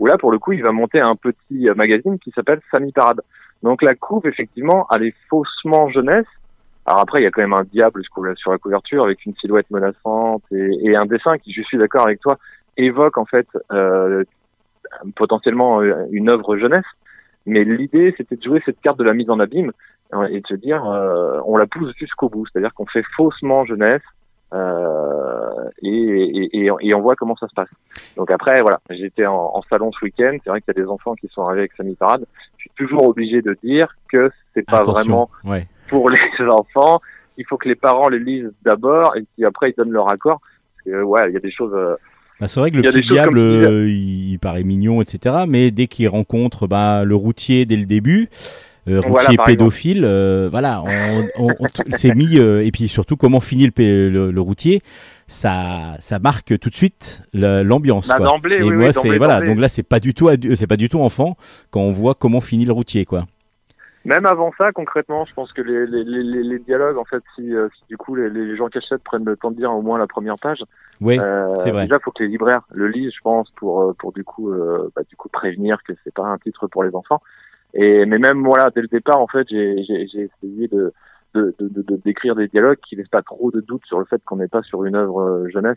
[0.00, 3.20] où là, pour le coup, il va monter un petit magazine qui s'appelle Samy Parade.
[3.62, 6.26] Donc la couve, effectivement, elle est faussement jeunesse.
[6.86, 8.02] Alors après, il y a quand même un diable
[8.36, 12.06] sur la couverture avec une silhouette menaçante et, et un dessin qui, je suis d'accord
[12.06, 12.38] avec toi,
[12.76, 14.22] évoque en fait euh,
[15.16, 16.84] potentiellement euh, une œuvre jeunesse.
[17.44, 19.72] Mais l'idée, c'était de jouer cette carte de la mise en abîme
[20.14, 22.46] euh, et de se dire, euh, on la pousse jusqu'au bout.
[22.46, 24.02] C'est-à-dire qu'on fait faussement jeunesse
[24.52, 27.68] euh, et, et, et, et on voit comment ça se passe.
[28.16, 30.36] Donc après, voilà, j'étais en, en salon ce week-end.
[30.42, 32.24] C'est vrai qu'il y a des enfants qui sont arrivés avec Samy Parade.
[32.56, 34.92] Je suis toujours obligé de dire que c'est pas Attention.
[34.92, 35.66] vraiment Ouais.
[35.88, 36.18] Pour les
[36.50, 37.00] enfants.
[37.38, 40.40] Il faut que les parents les lisent d'abord et puis après ils donnent leur accord.
[40.84, 41.72] Parce que ouais, il y a des choses.
[41.74, 41.94] euh,
[42.40, 45.44] Bah, c'est vrai que le petit diable, comme euh, il, paraît mignon, etc.
[45.48, 48.28] Mais dès qu'il rencontre bah, le routier dès le début,
[48.88, 51.66] euh, routier Voilà, pédophile, euh, voilà, on, on, on-
[51.96, 52.38] c'est mis.
[52.38, 54.80] euh, et puis surtout, comment finit le, le, le routier
[55.28, 58.06] ça, ça marque tout de suite l'ambiance.
[58.08, 58.26] bah, quoi.
[58.26, 59.40] d'emblée, Et oui, moi, oui, c'est voilà.
[59.40, 61.36] Donc là, c'est pas du tout, c'est pas du tout enfant
[61.70, 63.26] quand on voit comment finit le routier, quoi.
[64.06, 67.52] Même avant ça, concrètement, je pense que les, les, les, les dialogues, en fait, si,
[67.52, 69.82] euh, si du coup les, les gens qui achètent prennent le temps de lire au
[69.82, 70.62] moins la première page,
[71.00, 71.86] Oui, euh, c'est vrai.
[71.86, 74.88] déjà faut que les libraires le lisent, je pense, pour euh, pour du coup euh,
[74.94, 77.20] bah, du coup prévenir que c'est pas un titre pour les enfants.
[77.74, 80.92] Et mais même voilà, dès le départ, en fait, j'ai essayé de
[81.34, 84.04] de, de, de- de- d'écrire des dialogues qui laissent pas trop de doute sur le
[84.04, 85.76] fait qu'on n'est pas sur une œuvre jeunesse.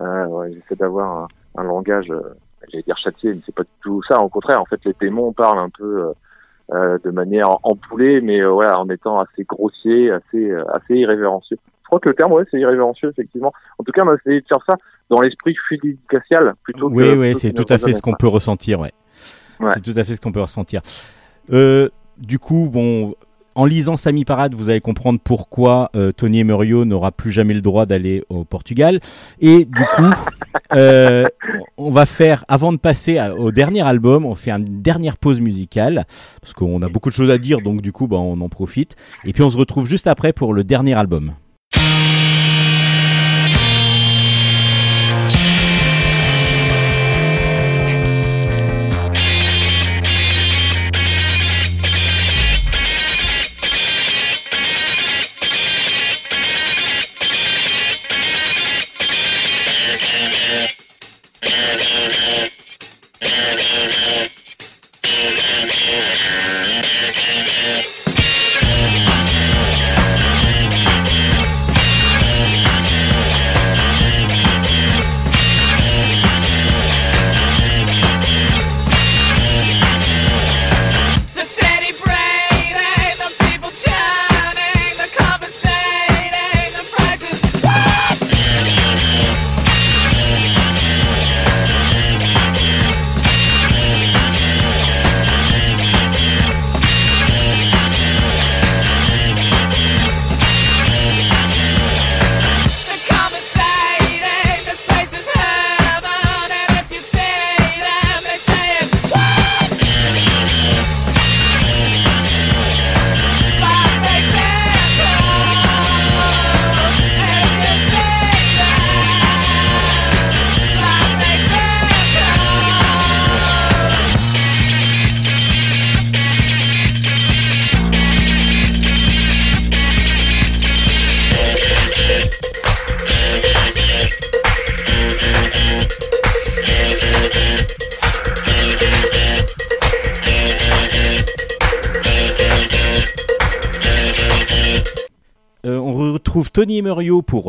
[0.00, 2.12] Euh, ouais, J'essaie d'avoir un, un langage,
[2.68, 4.18] j'allais dire châtié, mais c'est pas du tout ça.
[4.20, 6.12] Au contraire, en fait, les démons parlent un peu
[6.72, 11.58] euh, de manière empoulée, mais euh, voilà, en étant assez grossier, assez euh, assez irrévérencieux.
[11.86, 13.52] crois que le terme, ouais, c'est irrévérencieux, effectivement.
[13.78, 14.76] En tout cas, on a essayé de faire ça
[15.08, 17.16] dans l'esprit fidélicacial plutôt Oui, que.
[17.16, 18.92] oui, plutôt c'est tout à fait ce qu'on peut ressentir, ouais.
[19.60, 19.70] Ouais.
[19.74, 20.82] C'est tout à fait ce qu'on peut ressentir.
[21.52, 21.88] Euh,
[22.18, 23.14] du coup, bon,
[23.54, 27.60] en lisant Sami Parade, vous allez comprendre pourquoi euh, Tony Emerio n'aura plus jamais le
[27.60, 29.00] droit d'aller au Portugal.
[29.40, 30.14] Et du coup,
[30.74, 31.26] euh,
[31.76, 36.06] on va faire, avant de passer au dernier album, on fait une dernière pause musicale,
[36.40, 38.96] parce qu'on a beaucoup de choses à dire, donc du coup, bah, on en profite.
[39.24, 41.32] Et puis on se retrouve juste après pour le dernier album.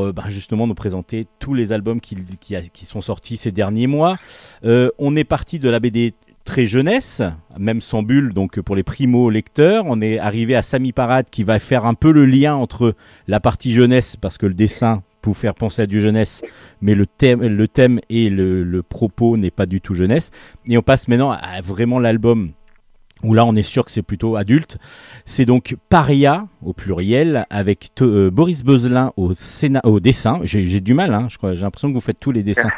[0.10, 4.18] Euh, bah, justement nous présenter tous les albums qui, qui, sont sortis ces derniers mois.
[4.64, 7.22] Euh, on est parti de la BD très jeunesse,
[7.57, 9.86] même sans bulle, donc pour les primo lecteurs.
[9.88, 12.95] On est arrivé à Sami Parade qui va faire un peu le lien entre
[13.28, 16.41] la partie jeunesse, parce que le dessin pour faire penser à du jeunesse,
[16.82, 20.32] mais le thème, le thème et le, le propos n'est pas du tout jeunesse.
[20.66, 22.51] Et on passe maintenant à vraiment l'album
[23.24, 24.78] où là on est sûr que c'est plutôt adulte.
[25.26, 29.34] C'est donc Paria au pluriel avec te- euh, Boris Beuzelin au,
[29.84, 30.39] au dessin.
[30.43, 31.53] J'ai j'ai du mal, hein, je crois.
[31.53, 32.70] J'ai l'impression que vous faites tous les dessins.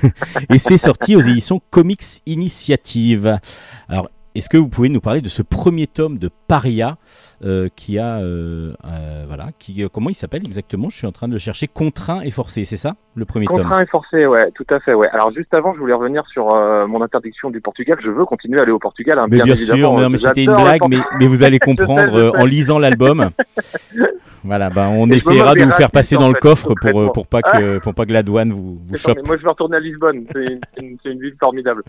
[0.52, 3.38] Et c'est sorti aux éditions Comics Initiative.
[3.88, 6.98] Alors, est-ce que vous pouvez nous parler de ce premier tome de Paria?
[7.44, 10.88] Euh, qui a, euh, euh, voilà, qui, euh, comment il s'appelle exactement?
[10.88, 11.68] Je suis en train de le chercher.
[11.68, 13.56] Contraint et forcé, c'est ça, le premier tome?
[13.56, 15.08] Contraint et forcé, ouais, tout à fait, ouais.
[15.12, 16.46] Alors juste avant, je voulais revenir sur
[16.88, 17.98] mon interdiction du Portugal.
[18.02, 20.00] Je veux continuer à aller au Portugal, hein, Mais bien, sûr, évidemment.
[20.00, 23.30] non, mais c'était une blague, mais, vous allez comprendre en lisant l'album.
[24.44, 27.26] voilà, ben on Et essaiera de vous faire passer dans le fait, coffre pour, pour
[27.26, 29.18] pas que pour pas que la douane vous, vous chope.
[29.26, 30.24] Moi, je vais retourner à Lisbonne.
[30.34, 31.82] C'est une, ville formidable.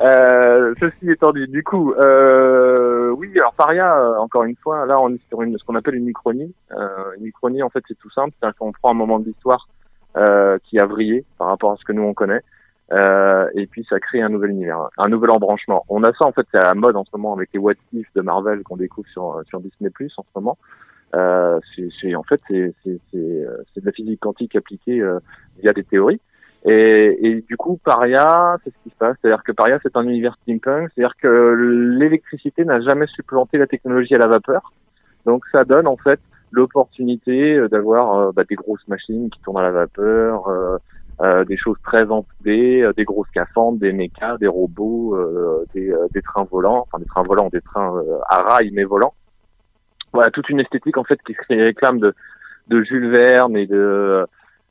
[0.00, 5.00] Euh, ceci étant dit, du coup, euh, oui, alors Paria, euh, encore une fois, là,
[5.00, 6.54] on est sur une, ce qu'on appelle une uchronie.
[6.72, 8.34] Euh, une uchronie, en fait, c'est tout simple.
[8.38, 9.68] C'est-à-dire qu'on prend un moment de l'histoire
[10.16, 12.42] euh, qui a vrillé par rapport à ce que nous on connaît.
[12.92, 15.84] Euh, et puis ça crée un nouvel univers, un nouvel embranchement.
[15.88, 17.74] On a ça en fait, c'est à la mode en ce moment avec les What
[17.92, 20.58] If de Marvel qu'on découvre sur sur Disney en ce moment.
[21.14, 21.58] Euh,
[22.00, 23.46] c'est en fait c'est de
[23.82, 25.18] la physique quantique appliquée euh,
[25.62, 26.20] via des théories.
[26.66, 29.16] Et, et du coup, Paria, c'est ce qui se passe.
[29.20, 30.90] C'est-à-dire que Paria, c'est un univers steampunk.
[30.94, 31.28] C'est-à-dire que
[31.98, 34.72] l'électricité n'a jamais supplanté la technologie à la vapeur.
[35.26, 36.20] Donc, ça donne en fait
[36.52, 40.78] l'opportunité euh, d'avoir euh, bah, des grosses machines qui tournent à la vapeur, euh,
[41.20, 45.18] euh, des choses très ampoulées, euh, des gros scaphandres, des mechas, des robots,
[45.74, 47.92] des, des trains volants, enfin des trains volants, des trains
[48.28, 49.14] à rails mais volants.
[50.12, 52.14] Voilà, toute une esthétique en fait qui se réclame de,
[52.68, 54.24] de Jules Verne et de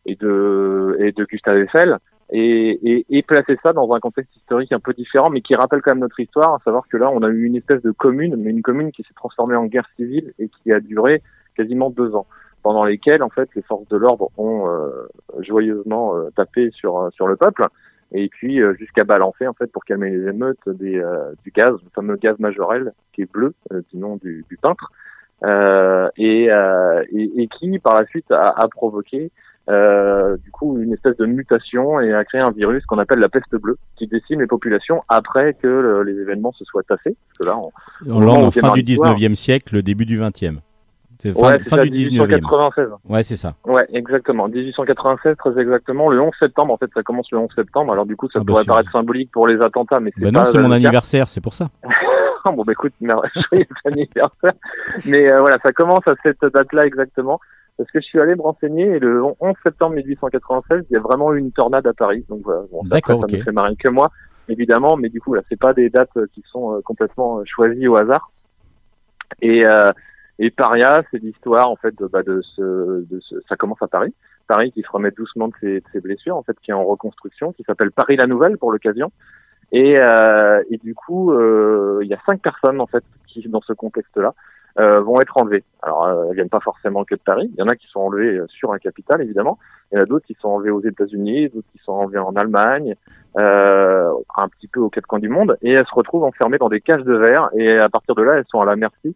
[0.06, 1.97] et de et de Gustave Eiffel.
[2.36, 5.82] Et, et, et placer ça dans un contexte historique un peu différent, mais qui rappelle
[5.84, 8.38] quand même notre histoire, à savoir que là, on a eu une espèce de commune,
[8.38, 11.22] mais une commune qui s'est transformée en guerre civile et qui a duré
[11.56, 12.26] quasiment deux ans,
[12.64, 15.08] pendant lesquels, en fait, les forces de l'ordre ont euh,
[15.41, 17.66] joyeusement euh, tapé sur euh, sur le peuple,
[18.14, 21.72] et puis euh, jusqu'à balancer, en fait, pour calmer les émeutes, des, euh, du gaz,
[21.72, 24.91] le fameux gaz majorel, qui est bleu, euh, du nom du, du peintre,
[26.17, 29.31] et, euh, et, et qui, par la suite, a, a provoqué
[29.69, 33.29] euh, du coup une espèce de mutation et a créé un virus qu'on appelle la
[33.29, 37.15] peste bleue qui décime les populations après que le- les événements se soient tassés.
[37.29, 37.71] Parce que là, on,
[38.11, 39.15] On on en fin du l'histoire.
[39.17, 40.57] 19e siècle, le début du 20e.
[41.24, 42.11] C'est fin, ouais, fin ça, du 19e.
[42.11, 42.88] 1896.
[43.07, 43.55] Ouais, c'est ça.
[43.65, 44.47] Ouais, exactement.
[44.49, 46.09] 1896, très exactement.
[46.09, 47.93] Le 11 septembre, en fait, ça commence le 11 septembre.
[47.93, 50.32] Alors du coup, ça Ah bah, pourrait paraître symbolique pour les attentats, mais c'est Bah
[50.32, 50.76] non, c'est mon cas.
[50.76, 51.69] anniversaire, c'est pour ça.
[52.45, 54.51] bon, bah écoute, joyeux anniversaire.
[55.05, 57.39] Mais euh, voilà, ça commence à cette date-là exactement.
[57.78, 60.99] Parce que je suis allé me renseigner et le 11 septembre 1896, il y a
[60.99, 62.26] vraiment eu une tornade à Paris.
[62.28, 63.32] Donc voilà, bon, ça, D'accord, ça ok.
[63.34, 64.09] me fait marrer que moi,
[64.49, 64.97] évidemment.
[64.97, 67.88] Mais du coup, là, c'est pas des dates euh, qui sont euh, complètement euh, choisies
[67.88, 68.30] au hasard.
[69.41, 69.91] Et, euh,
[70.39, 73.88] et Paria, c'est l'histoire en fait de, bah, de, ce, de ce, ça commence à
[73.88, 74.13] Paris.
[74.47, 76.84] Paris qui se remet doucement de ses, de ses blessures, en fait, qui est en
[76.84, 79.11] reconstruction, qui s'appelle Paris la Nouvelle pour l'occasion.
[79.71, 83.61] Et, euh, et du coup, euh, il y a cinq personnes en fait qui, dans
[83.61, 84.34] ce contexte-là,
[84.79, 85.63] euh, vont être enlevées.
[85.81, 87.49] Alors, euh, elles viennent pas forcément que de Paris.
[87.53, 89.59] Il y en a qui sont enlevés euh, sur un capital, évidemment.
[89.91, 92.36] Il y en a d'autres qui sont enlevés aux États-Unis, d'autres qui sont enlevés en
[92.36, 92.95] Allemagne,
[93.38, 95.57] euh, un petit peu aux quatre coins du monde.
[95.61, 97.49] Et elles se retrouvent enfermées dans des cages de verre.
[97.55, 99.15] Et à partir de là, elles sont à la merci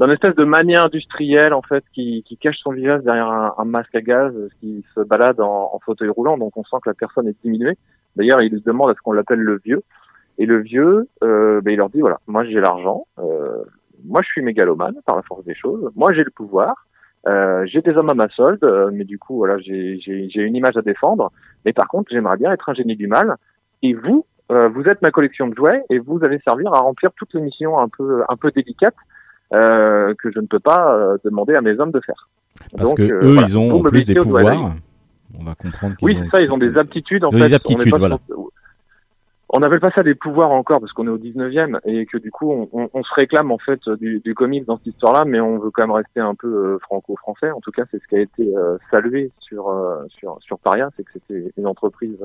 [0.00, 3.64] d'un espèce de mania industrielle en fait qui, qui cache son visage derrière un, un
[3.66, 6.38] masque à gaz, qui se balade en, en fauteuil roulant.
[6.38, 7.76] Donc on sent que la personne est diminuée.
[8.16, 9.82] D'ailleurs, il se demande à ce qu'on l'appelle le vieux.
[10.38, 13.62] Et le vieux, euh, ben, il leur dit voilà, moi j'ai l'argent, euh,
[14.06, 16.86] moi je suis mégalomane par la force des choses, moi j'ai le pouvoir,
[17.28, 19.98] euh, j'ai des hommes à ma solde, euh, mais du coup voilà, j'ai
[20.34, 21.30] une image à défendre.
[21.66, 23.36] Mais par contre, j'aimerais bien être un génie du mal.
[23.82, 27.10] Et vous, euh, vous êtes ma collection de jouets et vous allez servir à remplir
[27.18, 28.96] toutes les missions un peu un peu délicates
[29.52, 32.28] euh, que je ne peux pas euh, demander à mes hommes de faire.
[32.76, 33.48] Parce Donc, que euh, eux, voilà.
[33.48, 34.72] ils ont en plus des pouvoirs.
[35.38, 37.24] On va comprendre Oui, c'est ça, ils ont des aptitudes.
[37.24, 38.18] En Ils ont fait, des aptitudes, on voilà.
[38.26, 38.50] sur-
[39.52, 42.30] On n'appelle pas ça des pouvoirs encore parce qu'on est au 19e et que du
[42.30, 45.40] coup on, on- on se réclame en fait du, du comics dans cette histoire-là, mais
[45.40, 47.50] on veut quand même rester un peu euh, franco-français.
[47.50, 50.90] En tout cas, c'est ce qui a été euh, salué sur euh, sur sur Paria,
[50.96, 52.18] c'est que c'était une entreprise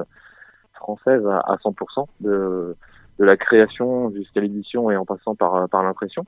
[0.73, 2.75] française à, à 100% de
[3.17, 6.25] de la création jusqu'à l'édition et en passant par par l'impression.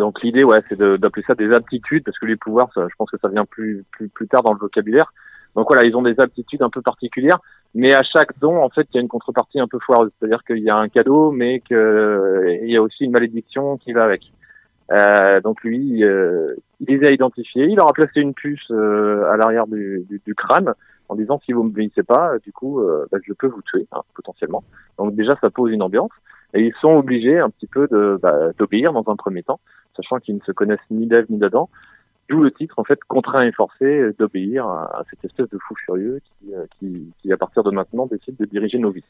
[0.00, 3.18] Donc l'idée, ouais, c'est d'appeler ça des aptitudes parce que les pouvoirs, je pense que
[3.18, 5.12] ça vient plus plus plus tard dans le vocabulaire.
[5.54, 7.38] Donc voilà, ils ont des aptitudes un peu particulières,
[7.74, 10.10] mais à chaque don, en fait, il y a une contrepartie un peu foireuse.
[10.18, 14.04] C'est-à-dire qu'il y a un cadeau, mais qu'il y a aussi une malédiction qui va
[14.04, 14.22] avec.
[14.92, 17.66] Euh, donc lui, euh, il les a identifiés.
[17.66, 20.74] Il leur a placé une puce euh, à l'arrière du, du, du crâne
[21.08, 23.86] en disant si vous me obéissez pas, du coup, euh, bah, je peux vous tuer
[23.92, 24.62] hein, potentiellement.
[24.98, 26.12] Donc déjà, ça pose une ambiance.
[26.54, 29.60] Et ils sont obligés un petit peu de bah, d'obéir dans un premier temps,
[29.96, 31.68] sachant qu'ils ne se connaissent ni d'Ève ni d'Adam.
[32.28, 36.20] D'où le titre, en fait, contraint et forcé d'obéir à, cette espèce de fou furieux
[36.24, 39.02] qui, euh, qui, qui, à partir de maintenant, décide de diriger nos vies.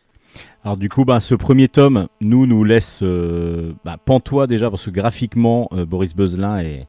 [0.64, 4.87] Alors du coup, bah, ce premier tome, nous, nous laisse euh, bah, pantois déjà, parce
[4.87, 6.87] que graphiquement, euh, Boris Beuzelin est,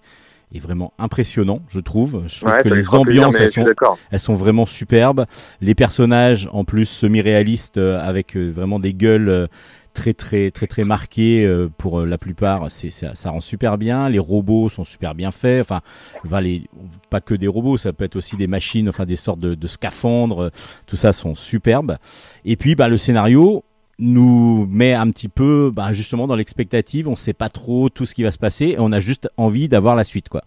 [0.54, 2.24] est vraiment impressionnant, je trouve.
[2.28, 3.66] Je trouve Ouais, que les plaisir, ambiances, elles sont,
[4.12, 5.26] elles sont vraiment superbes.
[5.62, 9.48] Les personnages, en plus, semi-réalistes, euh, avec euh, vraiment des gueules
[9.94, 12.70] très très très très marquées euh, pour euh, la plupart.
[12.70, 14.10] C'est ça, rend super bien.
[14.10, 15.62] Les robots sont super bien faits.
[15.62, 15.82] Enfin,
[16.26, 16.64] enfin, les,
[17.10, 19.68] pas que des robots, ça peut être aussi des machines, enfin des sortes de, de
[19.68, 20.52] scaphandres.
[20.86, 21.98] Tout ça sont superbes.
[22.46, 23.64] Et puis, bah, le scénario
[24.02, 27.08] nous met un petit peu bah, justement dans l'expectative.
[27.08, 29.70] On sait pas trop tout ce qui va se passer et on a juste envie
[29.70, 30.44] d'avoir la suite, quoi.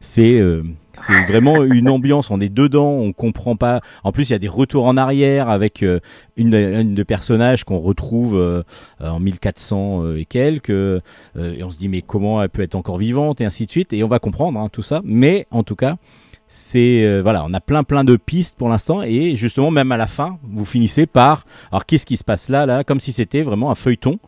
[0.00, 0.62] C'est euh,
[0.96, 2.30] c'est vraiment une ambiance.
[2.30, 3.80] On est dedans, on comprend pas.
[4.02, 6.00] En plus, il y a des retours en arrière avec euh,
[6.36, 8.62] une, de personnages qu'on retrouve euh,
[9.00, 10.70] en 1400 euh, et quelques.
[10.70, 13.92] et on se dit mais comment elle peut être encore vivante et ainsi de suite.
[13.92, 15.02] Et on va comprendre hein, tout ça.
[15.04, 15.96] Mais en tout cas,
[16.48, 20.06] c'est voilà, on a plein plein de pistes pour l'instant et justement même à la
[20.06, 23.70] fin, vous finissez par alors qu'est-ce qui se passe là là, comme si c'était vraiment
[23.70, 24.18] un feuilleton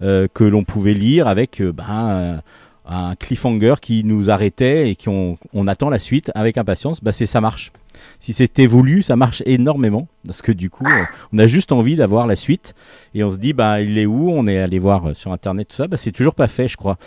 [0.00, 2.42] que l'on pouvait lire avec ben,
[2.86, 7.02] un cliffhanger qui nous arrêtait et qu'on on attend la suite avec impatience.
[7.02, 7.72] Bah c'est ça marche.
[8.18, 10.86] Si c'était voulu, ça marche énormément parce que du coup,
[11.32, 12.74] on a juste envie d'avoir la suite
[13.14, 14.30] et on se dit bah il est où?
[14.30, 15.86] On est allé voir euh, sur internet tout ça.
[15.86, 16.98] Bah c'est toujours pas fait, je crois.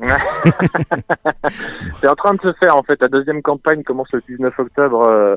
[2.00, 3.00] C'est en train de se faire en fait.
[3.00, 5.36] La deuxième campagne commence le 19 octobre euh,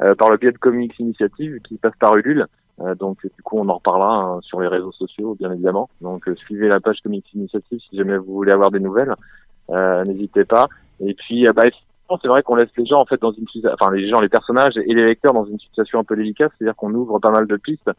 [0.00, 2.46] euh, par le biais de Comics Initiative qui passe par Ulule.
[2.80, 5.88] Euh, donc du coup on en reparlera hein, sur les réseaux sociaux bien évidemment.
[6.00, 9.14] Donc euh, suivez la page Comics Initiative si jamais vous voulez avoir des nouvelles.
[9.70, 10.66] Euh, N'hésitez pas.
[11.00, 11.64] Et puis euh, bah,
[12.22, 14.76] c'est vrai qu'on laisse les gens en fait dans une enfin les gens, les personnages
[14.76, 17.56] et les lecteurs dans une situation un peu délicate, c'est-à-dire qu'on ouvre pas mal de
[17.56, 17.90] pistes.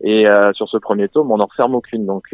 [0.00, 2.06] Et euh, sur ce premier tome, on n'en referme aucune.
[2.06, 2.28] Donc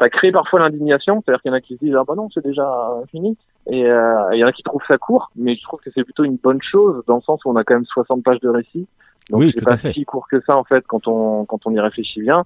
[0.00, 2.28] ça crée parfois l'indignation, c'est-à-dire qu'il y en a qui se disent ah bah non
[2.32, 2.66] c'est déjà
[3.10, 3.36] fini.
[3.66, 6.04] Et euh, il y en a qui trouvent ça court, mais je trouve que c'est
[6.04, 8.48] plutôt une bonne chose dans le sens où on a quand même 60 pages de
[8.48, 8.86] récit.
[9.28, 11.80] Donc Oui, c'est pas si court que ça en fait quand on quand on y
[11.80, 12.44] réfléchit bien.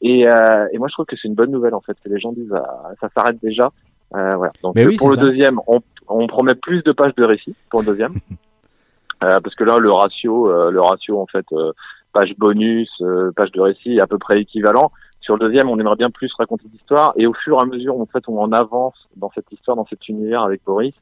[0.00, 2.18] Et, euh, et moi je trouve que c'est une bonne nouvelle en fait que les
[2.18, 3.70] gens disent ah, ça s'arrête déjà.
[4.14, 4.52] Euh, voilà.
[4.62, 5.22] Donc oui, pour le ça.
[5.22, 8.14] deuxième, on, on promet plus de pages de récit pour le deuxième.
[9.24, 11.72] Euh, parce que là le ratio euh, le ratio en fait euh,
[12.12, 14.92] page bonus, euh, page de récit est à peu près équivalent.
[15.26, 17.98] Sur le deuxième, on aimerait bien plus raconter l'histoire et au fur et à mesure
[18.00, 20.94] en fait on en avance dans cette histoire, dans cet univers avec Boris,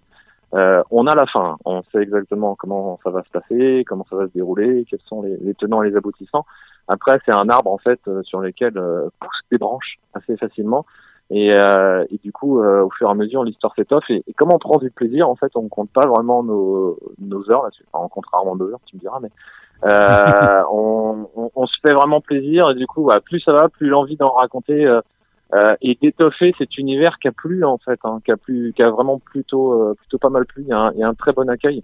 [0.54, 4.16] Euh, on a la fin, on sait exactement comment ça va se passer, comment ça
[4.16, 6.46] va se dérouler, quels sont les, tenants et les aboutissants.
[6.88, 10.86] Après, c'est un arbre en fait euh, sur lequel euh, poussent des branches assez facilement.
[11.30, 14.08] Et, euh, et du coup, euh, au fur et à mesure, l'histoire s'étoffe.
[14.10, 17.50] Et, et comme on prend du plaisir, en fait, on compte pas vraiment nos, nos
[17.50, 17.84] heures là-dessus.
[17.90, 19.30] Enfin, on compte rarement deux heures, tu me diras, mais
[19.84, 22.70] on, on, on se fait vraiment plaisir.
[22.70, 25.00] Et du coup, bah, plus ça va, plus l'envie d'en raconter euh,
[25.54, 28.90] euh, et d'étoffer cet univers qui a plu en fait, hein, qui a qui a
[28.90, 30.64] vraiment plutôt euh, plutôt pas mal plu.
[30.66, 31.82] Il y il y a un très bon accueil.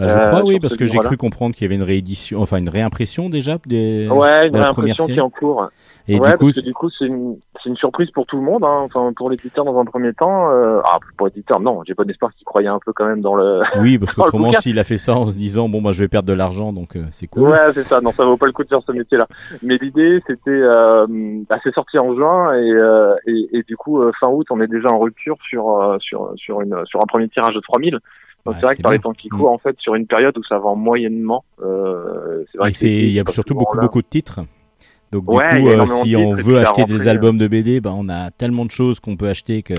[0.00, 1.82] Bah, je Euh, crois, oui, parce ce que j'ai cru comprendre qu'il y avait une
[1.82, 4.08] réédition, enfin une réimpression déjà des.
[4.08, 5.68] Ouais, une réimpression qui est en cours.
[6.08, 7.36] Et ouais, du coup, parce que du coup, c'est une,
[7.76, 8.64] surprise pour tout le monde.
[8.64, 8.86] Hein.
[8.86, 10.50] Enfin, pour l'éditeur dans un premier temps.
[10.50, 11.82] Euh, ah, pour l'éditeur, non.
[11.86, 13.60] J'ai bon espoir qu'il croyait un peu quand même dans le.
[13.80, 16.28] oui, parce qu'autrement, s'il a fait ça en se disant, bon, bah, je vais perdre
[16.28, 17.50] de l'argent, donc euh, c'est cool.
[17.50, 18.00] Ouais, c'est ça.
[18.00, 19.28] Non, ça vaut pas le coup de faire ce métier-là.
[19.62, 21.06] Mais l'idée, c'était, euh,
[21.48, 24.60] bah, c'est sorti en juin et, euh, et, et du coup, euh, fin août, on
[24.60, 27.98] est déjà en rupture sur euh, sur sur une sur un premier tirage de 3000.
[28.44, 30.36] Donc Ouais, c'est vrai que par les temps qui courent, en fait, sur une période
[30.38, 33.82] où ça vend moyennement, euh, c'est vrai il y a surtout beaucoup, là.
[33.82, 34.40] beaucoup de titres.
[35.12, 38.08] Donc du coup, euh, si on veut acheter des rentrée, albums de BD, bah, on
[38.08, 39.74] a tellement de choses qu'on peut acheter que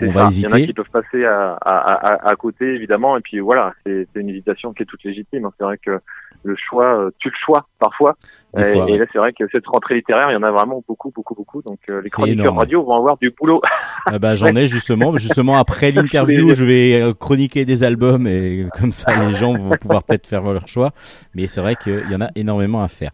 [0.00, 0.12] on ça.
[0.12, 0.66] va Il y en a hésiter.
[0.66, 3.16] qui peuvent passer à, à, à, à côté, évidemment.
[3.16, 5.48] Et puis voilà, c'est une hésitation qui est toute légitime.
[5.58, 6.00] C'est vrai que
[6.44, 8.16] le choix, euh, tu le choix parfois.
[8.56, 10.84] Et, fois, et là, c'est vrai que cette rentrée littéraire, il y en a vraiment
[10.86, 11.62] beaucoup, beaucoup, beaucoup.
[11.62, 12.58] Donc euh, les chroniqueurs énorme.
[12.58, 13.62] radio vont avoir du boulot.
[14.06, 15.16] Ah bah, j'en ai justement.
[15.16, 19.76] Justement, après l'interview, je vais euh, chroniquer des albums et comme ça, les gens vont
[19.80, 20.90] pouvoir peut-être faire leur choix.
[21.34, 23.12] Mais c'est vrai qu'il y en a énormément à faire.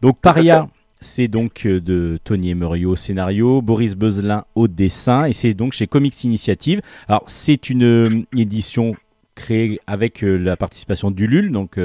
[0.00, 0.68] Donc, Paria,
[1.00, 5.72] c'est donc euh, de Tony Emerio au scénario, Boris Beuzelin au dessin, et c'est donc
[5.72, 6.80] chez Comics Initiative.
[7.08, 8.94] Alors, c'est une euh, édition
[9.34, 11.78] créée avec euh, la participation d'Ulule, donc,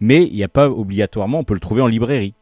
[0.00, 2.34] mais il n'y a pas obligatoirement, on peut le trouver en librairie.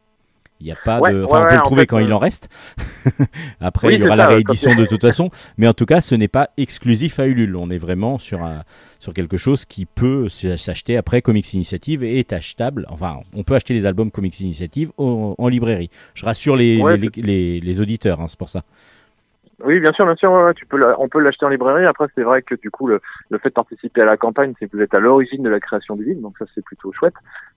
[0.65, 1.23] Il n'y a pas Ouais, de.
[1.23, 2.49] Enfin, on ouais, peut le en trouver fait, quand il euh, en reste.
[3.61, 5.29] Après, Oui, il y aura la réédition de toute façon.
[5.59, 7.55] Mais en tout cas, ce n'est pas exclusif à Ulule.
[7.55, 8.63] On est vraiment sur, un-
[8.97, 12.87] sur quelque chose qui peut s'acheter après Comics Initiative et est achetable.
[12.89, 15.91] Enfin, on peut acheter les albums Comics Initiative en librairie.
[16.15, 18.63] Je rassure les, Ouais, les, les- les auditeurs, hein, c'est pour ça.
[19.63, 20.31] Oui, bien sûr, bien sûr.
[20.31, 21.85] ouais, ouais, tu peux, la- on peut l'acheter en librairie.
[21.85, 24.67] Après, c'est vrai que du coup, le, le fait de participer à la campagne, c'est
[24.67, 27.13] que vous êtes à l'origine de la création du livre, donc ça, c'est plutôt chouette.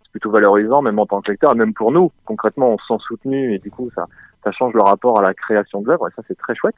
[0.08, 2.10] C'est plutôt valorisant, même en tant que lecteur, même pour nous.
[2.24, 4.06] Concrètement, on se sent soutenu, et du coup, ça,
[4.42, 6.76] ça change le rapport à la création de l'œuvre, et ça, c'est très chouette.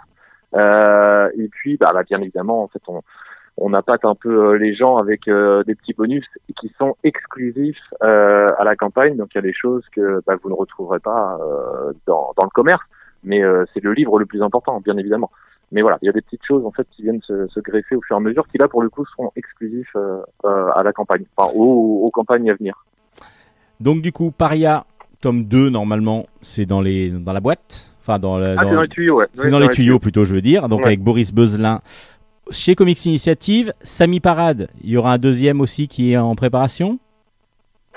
[0.55, 3.03] Euh, et puis, bah, bah, bien évidemment, en fait, on,
[3.57, 6.27] on appâte un peu euh, les gens avec euh, des petits bonus
[6.61, 9.17] qui sont exclusifs euh, à la campagne.
[9.17, 12.45] Donc, il y a des choses que bah, vous ne retrouverez pas euh, dans, dans
[12.45, 12.83] le commerce
[13.23, 15.31] mais euh, c'est le livre le plus important, bien évidemment.
[15.73, 17.95] Mais voilà, il y a des petites choses en fait qui viennent se, se greffer
[17.95, 20.93] au fur et à mesure, qui là pour le coup seront exclusifs euh, à la
[20.93, 22.85] campagne, enfin aux, aux campagnes à venir.
[23.81, 24.85] Donc, du coup, Paria,
[25.21, 27.91] tome 2, normalement, c'est dans, les, dans la boîte.
[28.01, 29.27] Enfin, dans, la- Ah, dans- les tuyaux, ouais.
[29.35, 30.69] C'est dans les tuyaux plutôt, je veux dire.
[30.69, 30.87] Donc Ouais.
[30.87, 31.81] avec Boris Beuzelin
[32.51, 34.69] chez Comics Initiative, Samy Parade.
[34.83, 36.99] Il y aura un deuxième aussi qui est en préparation.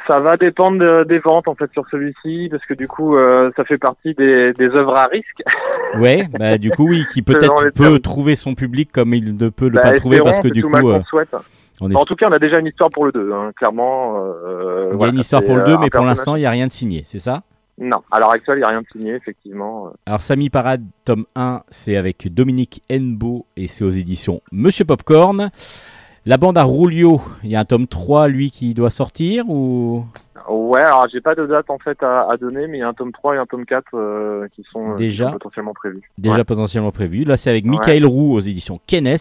[0.07, 3.51] Ça va dépendre de- des ventes en fait sur celui-ci, parce que du coup euh,
[3.55, 5.41] ça fait partie des, des œuvres à risque.
[5.99, 9.65] Ouais, bah du coup oui, qui peut-être peut trouver son public comme il ne peut
[9.67, 11.29] le Bah, pas trouver parce que du coup euh, souhaite.
[11.81, 14.15] On En tout cas, on a déjà une histoire pour le 2, hein, clairement.
[14.17, 16.39] euh, il y a une histoire pour le euh, 2 un mais pour l'instant il
[16.39, 17.43] n'y a rien de signé, c'est ça?
[17.79, 19.91] Non, à l'heure actuelle, il n'y a rien de signé, effectivement.
[20.05, 25.49] Alors Samy Parade tome 1, c'est avec Dominique Henbo et c'est aux éditions Monsieur Popcorn.
[26.25, 30.05] La bande à Rulio, il y a un tome 3 lui qui doit sortir ou?
[30.49, 32.87] Ouais, alors j'ai pas de date en fait à, à donner, mais il y a
[32.89, 35.73] un tome 3 et un tome 4 euh, qui, sont, euh, qui Déjà sont potentiellement
[35.73, 36.01] prévus.
[36.17, 36.43] déjà Ouais.
[36.43, 37.23] potentiellement prévu.
[37.23, 37.71] Là, c'est avec Ouais.
[37.71, 39.15] Michael Roux aux éditions Kenes.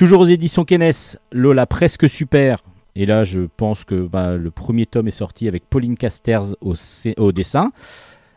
[0.00, 2.60] Toujours aux éditions Kenes, Lola presque super.
[2.96, 7.32] Et là, je pense que bah, le premier tome est sorti avec Pauline Casters au,
[7.32, 7.70] dessin.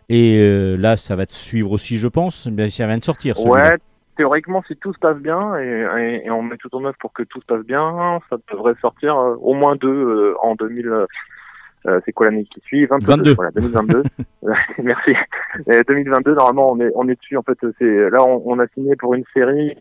[0.09, 2.47] Et euh, là, ça va te suivre aussi, je pense.
[2.51, 3.39] Mais ça vient de sortir.
[3.45, 3.77] Ouais,
[4.17, 7.13] théoriquement, si tout se passe bien et, et- et on met tout en œuvre pour
[7.13, 10.85] que tout se passe bien, ça devrait sortir euh, au moins deux euh, en 2000.
[10.89, 11.05] euh,
[11.85, 12.85] euh, c'est quoi l'année qui suit?
[12.87, 13.05] 22.
[13.07, 13.33] 22.
[13.35, 14.03] Voilà, 2022.
[14.83, 15.13] Merci.
[15.71, 17.37] Et 2022, normalement, on est on est dessus.
[17.37, 19.77] En fait, c'est là, on, on a signé pour une série.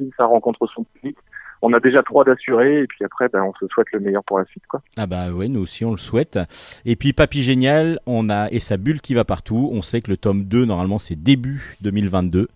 [0.00, 1.16] Si ça rencontre son public,
[1.62, 4.38] on a déjà trois d'assurés et puis après, ben, on se souhaite le meilleur pour
[4.38, 4.80] la suite, quoi.
[4.96, 6.38] Ah bah ouais, nous aussi on le souhaite.
[6.86, 9.68] Et puis Papy Génial, on a et sa bulle qui va partout.
[9.72, 12.48] On sait que le tome 2 normalement c'est début 2022.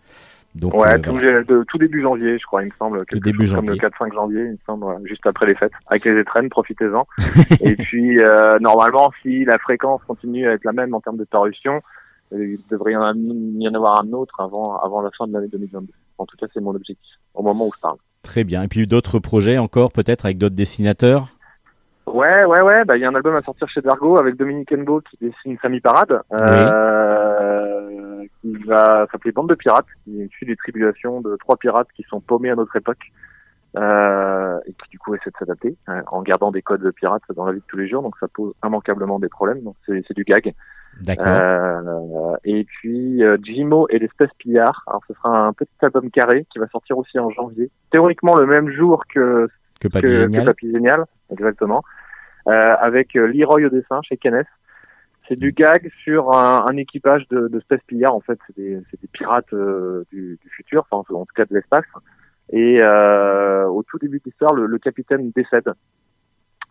[0.54, 1.42] Donc Ouais, euh, tout, voilà.
[1.42, 3.04] de- tout début janvier, je crois, il me semble.
[3.06, 3.80] quelque début chose Comme janvier.
[3.82, 5.72] le 4-5 janvier, il me semble, juste après les fêtes.
[5.88, 7.06] Avec les étrennes, profitez-en.
[7.60, 11.24] et puis, euh, normalement, si la fréquence continue à être la même en termes de
[11.24, 11.80] parution,
[12.32, 15.32] euh, il devrait y en, y en avoir un autre avant, avant la fin de
[15.32, 15.88] l'année 2022.
[16.18, 17.96] En tout cas, c'est mon objectif, au moment où je parle.
[18.22, 18.62] très bien.
[18.62, 21.28] Et puis d'autres projets encore peut-être avec d'autres dessinateurs?
[22.06, 22.84] Ouais, ouais, ouais.
[22.84, 25.56] Bah, il y a un album à sortir chez Dargo avec Dominique Enbo qui dessine
[25.60, 31.56] Samy Parade, euh, qui va s'appeler Bande de pirates, qui suit les tribulations de trois
[31.56, 33.10] pirates qui sont paumés à notre époque
[33.76, 37.22] euh, et qui du coup essaie de s'adapter euh, en gardant des codes de pirates
[37.34, 38.02] dans la vie de tous les jours.
[38.02, 39.62] Donc ça pose immanquablement des problèmes.
[39.62, 40.54] Donc c'est du gag.
[41.00, 41.26] D'accord.
[41.26, 44.84] Euh, et puis euh, Jimo et l'espèce pillard.
[44.86, 47.70] Alors ce sera un petit album carré qui va sortir aussi en janvier.
[47.90, 49.48] Théoriquement le même jour que
[49.80, 50.44] que pas que, que.
[50.44, 51.82] Papy Génial, exactement.
[52.46, 54.46] Euh, avec euh, Leroy au dessin chez Kenneth.
[55.26, 58.14] C'est du gag sur un, un équipage de, de Space Pillard.
[58.14, 61.54] En fait, c'est des, des pirates euh, du, du futur, enfin en tout cas de
[61.54, 61.86] l'espace.
[62.50, 65.72] Et euh, au tout début de l'histoire, le, le capitaine décède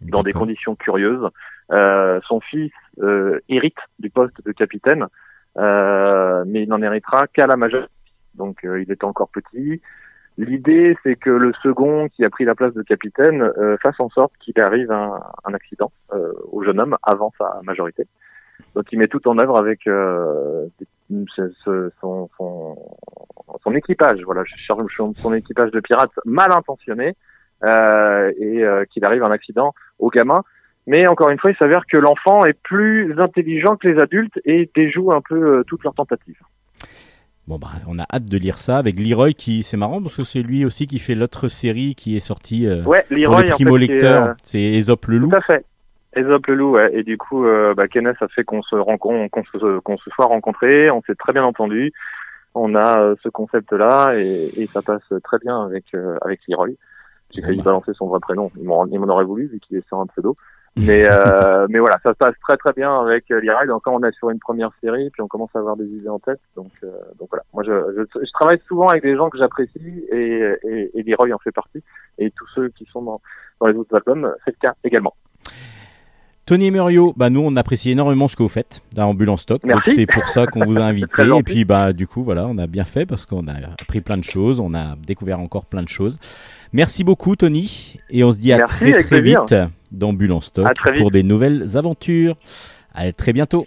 [0.02, 1.28] dans des conditions curieuses.
[1.72, 2.72] Euh, son fils
[3.02, 5.08] euh, hérite du poste de capitaine,
[5.58, 7.92] euh, mais il n'en héritera qu'à la majorité.
[8.36, 9.82] Donc euh, il était encore petit.
[10.38, 14.10] L'idée, c'est que le second, qui a pris la place de capitaine, euh, fasse en
[14.10, 18.08] sorte qu'il arrive un, un accident euh, au jeune homme avant sa majorité.
[18.76, 20.66] Donc il met tout en œuvre avec euh,
[21.36, 22.76] ce- son, son,
[23.64, 24.44] son équipage, voilà,
[25.18, 27.16] son équipage de pirates mal intentionné,
[27.64, 30.42] euh, et euh, qu'il arrive un accident au gamin.
[30.86, 34.70] Mais encore une fois, il s'avère que l'enfant est plus intelligent que les adultes et
[34.76, 36.42] déjoue un peu euh, toutes leurs tentatives.
[37.46, 40.24] Bon bah on a hâte de lire ça avec Leroy qui c'est marrant parce que
[40.24, 43.38] c'est lui aussi qui fait l'autre série qui est sortie euh, Ouais, pour les en
[43.40, 45.30] fait, primo c'est, lecteurs, c'est Aesop le loup.
[45.30, 45.66] Tout à fait.
[46.16, 46.90] Aesop le loup, ouais.
[46.94, 50.10] Et du coup, euh, bah, Kenneth a fait qu'on se rencontre, qu'on se, qu'on se
[50.12, 51.92] soit rencontrés, on s'est très bien entendu.
[52.56, 56.76] On a euh, ce concept-là et, et ça passe très bien avec euh, avec Leroy.
[57.32, 57.66] J'ai failli bah.
[57.66, 58.52] balancer son vrai prénom.
[58.58, 60.36] Il m'en il m'en aurait voulu vu qu'il est sur un pseudo.
[60.76, 63.68] Mais euh, mais voilà, ça se passe très très bien avec euh, Leroy.
[63.68, 66.18] Donc on est sur une première série, puis on commence à avoir des idées en
[66.18, 66.40] tête.
[66.56, 66.90] Donc euh,
[67.20, 67.44] donc voilà.
[67.54, 71.32] Moi, je, je, je travaille souvent avec des gens que j'apprécie et, et, et Leroy
[71.32, 71.84] en fait partie.
[72.18, 73.22] Et tous ceux qui sont dans,
[73.62, 75.14] dans les autres albums, c'est le cas également.
[76.46, 76.72] Tony et
[77.16, 79.62] bah nous on apprécie énormément ce que vous faites dans Ambulance Stock.
[79.86, 81.24] C'est pour ça qu'on vous a invité.
[81.38, 84.18] Et puis bah du coup voilà, on a bien fait parce qu'on a appris plein
[84.18, 86.20] de choses, on a découvert encore plein de choses.
[86.74, 89.56] Merci beaucoup Tony et on se dit à Merci, très très vite
[89.92, 90.68] d'Ambulance Stock
[90.98, 92.36] pour des nouvelles aventures.
[92.94, 93.66] À très bientôt.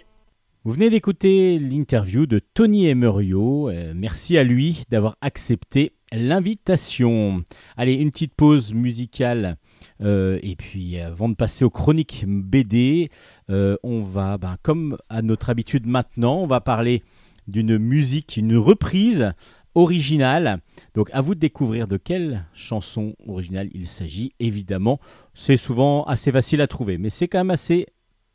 [0.63, 3.69] Vous venez d'écouter l'interview de Tony Emerio.
[3.69, 7.43] Euh, merci à lui d'avoir accepté l'invitation.
[7.77, 9.57] Allez, une petite pause musicale.
[10.01, 13.09] Euh, et puis, avant de passer aux chroniques BD,
[13.49, 17.03] euh, on va, ben, comme à notre habitude maintenant, on va parler
[17.47, 19.33] d'une musique, une reprise
[19.75, 20.59] originale.
[20.95, 24.33] Donc, à vous de découvrir de quelle chanson originale il s'agit.
[24.39, 24.99] Évidemment,
[25.33, 27.87] c'est souvent assez facile à trouver, mais c'est quand même assez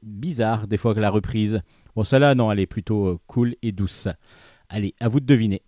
[0.03, 1.61] bizarre des fois que la reprise.
[1.95, 4.09] Bon, celle-là, non, elle est plutôt euh, cool et douce.
[4.69, 5.63] Allez, à vous de deviner.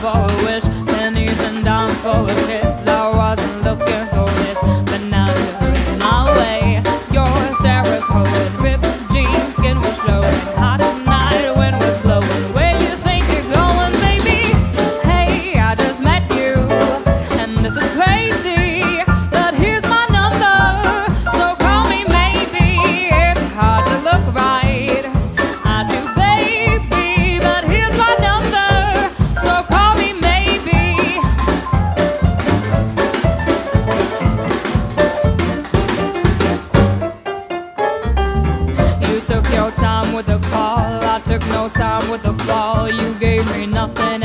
[0.00, 0.64] For a wish.
[0.86, 2.45] Pennies and dimes for a
[41.38, 42.90] took no time with the fall.
[42.90, 44.22] You gave me nothing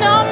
[0.00, 0.23] know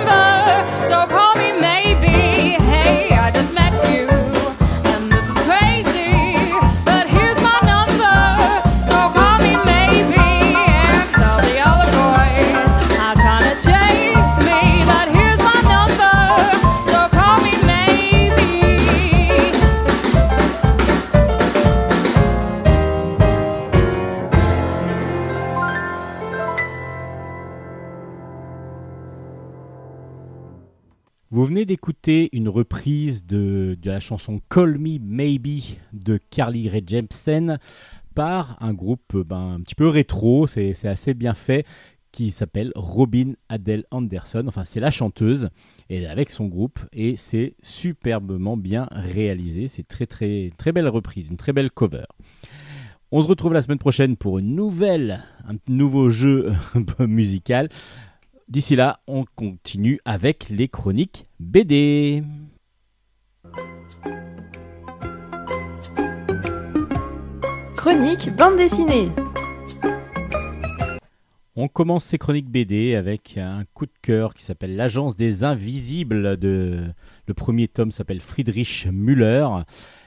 [32.07, 37.59] une reprise de, la chanson Call Me Maybe de Carly Rae Jepsen
[38.15, 41.65] par un groupe euh, ben, un petit peu rétro, c'est assez bien fait,
[42.11, 44.45] qui s'appelle Robin Adele Anderson.
[44.49, 45.49] Enfin, c'est la chanteuse
[45.89, 49.69] et avec son groupe et c'est superbement bien réalisé.
[49.69, 52.05] C'est très très très belle reprise, une très belle cover.
[53.13, 56.53] On se retrouve la semaine prochaine pour une nouvelle, un nouveau jeu
[56.99, 57.69] musical.
[58.53, 62.23] D'ici là, on continue avec les chroniques BD.
[67.77, 69.09] Chronique bande dessinée.
[71.57, 76.37] On commence ces chroniques BD avec un coup de cœur qui s'appelle L'Agence des Invisibles.
[76.37, 76.93] De...
[77.27, 79.49] Le premier tome s'appelle Friedrich Müller.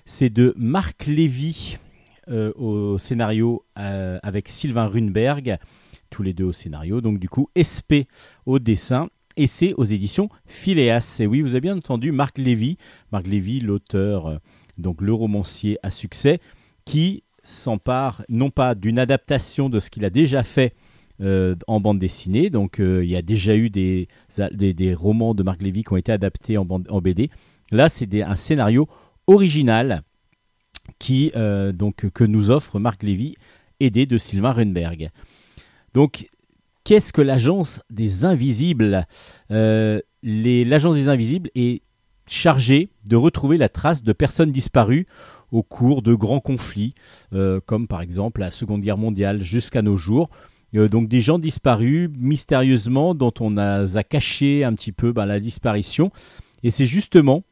[0.05, 1.79] C'est de Marc Lévy
[2.27, 5.57] euh, au scénario euh, avec Sylvain Runberg,
[6.09, 7.01] tous les deux au scénario.
[7.01, 8.07] Donc du coup, SP
[8.45, 9.09] au dessin.
[9.37, 11.17] Et c'est aux éditions Phileas.
[11.19, 12.77] Et oui, vous avez bien entendu Marc Lévy.
[13.11, 14.37] Marc Lévy, l'auteur, euh,
[14.77, 16.39] donc le romancier à succès,
[16.85, 20.73] qui s'empare non pas d'une adaptation de ce qu'il a déjà fait
[21.21, 22.49] euh, en bande dessinée.
[22.49, 24.07] Donc euh, il y a déjà eu des,
[24.95, 27.29] romans de Marc Lévy qui ont été adaptés en, BD.
[27.71, 28.87] Là, c'est un scénario
[29.27, 30.03] original
[30.99, 31.31] qui,
[31.73, 33.35] donc, que nous offre Marc Lévy,
[33.79, 35.09] aidé de Sylvain Runberg.
[35.95, 36.29] Donc,
[36.83, 39.07] qu'est-ce que l'agence des invisibles
[39.49, 41.83] Euh, L'agence des invisibles est
[42.27, 45.05] chargée de retrouver la trace de personnes disparues
[45.51, 46.95] au cours de grands conflits,
[47.33, 50.29] euh, comme par exemple la Seconde Guerre mondiale jusqu'à nos jours.
[50.75, 55.39] Euh, donc des gens disparus mystérieusement dont on a, caché un petit peu ben, la
[55.39, 56.11] disparition.
[56.63, 57.43] Et c'est justement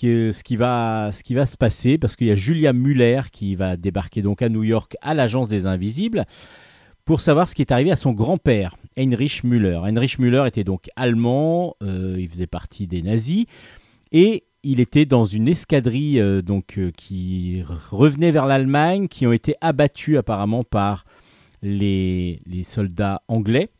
[0.00, 3.54] ce, qui va, ce qui va se passer parce qu'il y a Julia Muller qui
[3.54, 6.26] va débarquer donc à New York à l'agence des Invisibles
[7.10, 9.80] pour savoir ce qui est arrivé à son grand-père, Heinrich Müller.
[9.84, 13.46] Heinrich Müller était donc allemand, euh, il faisait partie des nazis
[14.12, 19.32] et il était dans une escadrille euh, donc euh, qui revenait vers l'Allemagne, qui ont
[19.32, 21.04] été abattus apparemment par
[21.62, 23.70] les, les soldats anglais.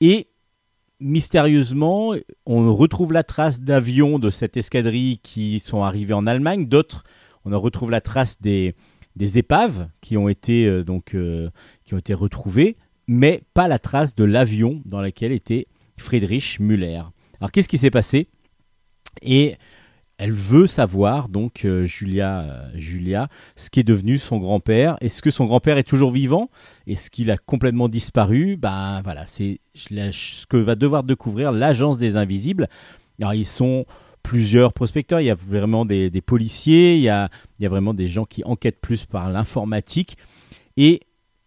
[0.00, 0.26] Et
[0.98, 2.14] mystérieusement,
[2.44, 6.66] on retrouve la trace d'avions de cette escadrille qui sont arrivés en Allemagne.
[6.66, 7.04] D'autres,
[7.44, 8.74] on en retrouve la trace des,
[9.14, 11.14] des épaves qui ont été donc
[11.84, 12.76] qui ont été retrouvées,
[13.06, 15.66] mais pas la trace de l'avion dans lequel était
[15.96, 17.02] Friedrich Müller.
[17.40, 18.28] Alors qu'est-ce qui s'est passé?
[19.22, 19.56] Et
[20.16, 24.96] elle veut savoir donc euh, Julia, euh, Julia, ce qui est devenu son grand-père.
[25.00, 26.50] Est-ce que son grand-père est toujours vivant?
[26.86, 28.56] Est-ce qu'il a complètement disparu?
[28.56, 32.68] Ben voilà, c'est ce que va devoir découvrir l'agence des invisibles.
[33.20, 33.86] Alors ils sont
[34.22, 37.28] plusieurs prospecteurs, il y a vraiment des, des policiers, il y a,
[37.58, 40.16] il y a vraiment des gens qui enquêtent plus par l'informatique.
[40.76, 41.00] Et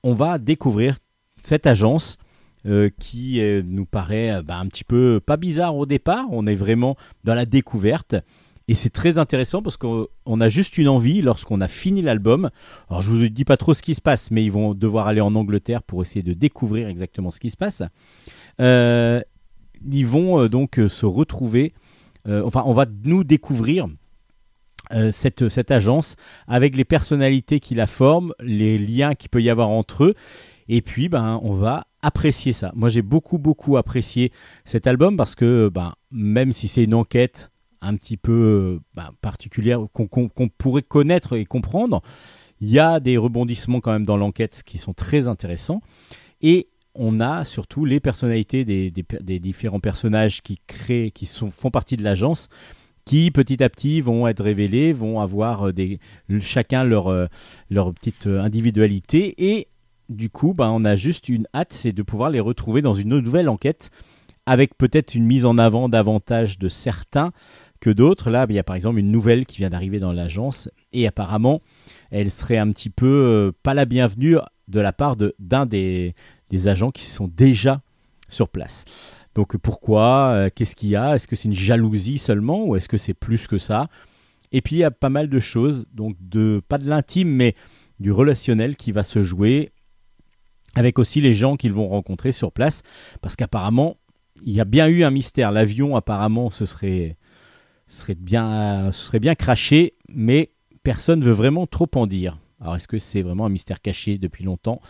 [0.03, 0.97] on va découvrir
[1.43, 2.17] cette agence
[2.65, 6.25] euh, qui euh, nous paraît euh, bah, un petit peu pas bizarre au départ.
[6.31, 8.15] On est vraiment dans la découverte.
[8.67, 12.49] Et c'est très intéressant parce qu'on on a juste une envie lorsqu'on a fini l'album.
[12.89, 15.21] Alors je vous dis pas trop ce qui se passe, mais ils vont devoir aller
[15.21, 17.81] en Angleterre pour essayer de découvrir exactement ce qui se passe.
[18.59, 21.73] Ils vont donc se retrouver,
[22.27, 23.87] enfin on va nous découvrir
[25.11, 26.15] cette, cette agence
[26.47, 30.13] avec les personnalités qui la forment, les liens qu'il peut y avoir entre eux.
[30.69, 32.71] Et puis, ben, on va apprécier ça.
[32.75, 34.31] Moi, j'ai beaucoup, beaucoup apprécié
[34.65, 39.11] cet album parce que, ben, même si c'est une enquête un petit peu euh, ben,
[39.21, 42.01] particulière qu'on pourrait connaître et comprendre,
[42.59, 45.81] il y a des rebondissements quand même dans l'enquête qui sont très intéressants.
[46.41, 51.69] Et on a surtout les personnalités des, des différents personnages qui créent, qui sont, font
[51.69, 52.49] partie de l'agence,
[53.07, 55.73] qui petit à petit vont être révélés, vont avoir euh,
[56.41, 57.27] chacun leur, euh,
[57.69, 59.33] petite euh, individualité.
[59.37, 59.69] Et
[60.09, 63.17] du coup, ben, on a juste une hâte, c'est de pouvoir les retrouver dans une
[63.19, 63.91] nouvelle enquête,
[64.45, 67.31] avec peut-être une mise en avant davantage de certains
[67.79, 68.29] que d'autres.
[68.29, 71.61] Là, il y a par exemple une nouvelle qui vient d'arriver dans l'agence, et apparemment,
[72.11, 74.35] elle serait un petit peu pas la bienvenue
[74.67, 76.13] de la part d'un des,
[76.49, 77.81] des agents qui sont déjà
[78.27, 78.83] sur place.
[79.37, 81.13] Donc pourquoi Euh, Qu'est-ce qu'il y a?
[81.13, 83.87] Est-ce que c'est une jalousie seulement ou est-ce que c'est plus que ça?
[84.51, 87.53] Et puis il y a pas mal de choses, donc de pas de l'intime mais
[87.99, 89.71] du relationnel qui va se jouer
[90.73, 92.81] avec aussi les gens qu'ils vont rencontrer sur place,
[93.21, 93.97] parce qu'apparemment,
[94.43, 95.51] il y a bien eu un mystère.
[95.51, 97.17] L'avion, apparemment, ce serait,
[97.87, 100.51] serait, bien, ce serait bien craché, mais
[100.83, 102.39] personne ne veut vraiment trop en dire.
[102.59, 104.81] Alors, est-ce que c'est vraiment un mystère caché depuis longtemps?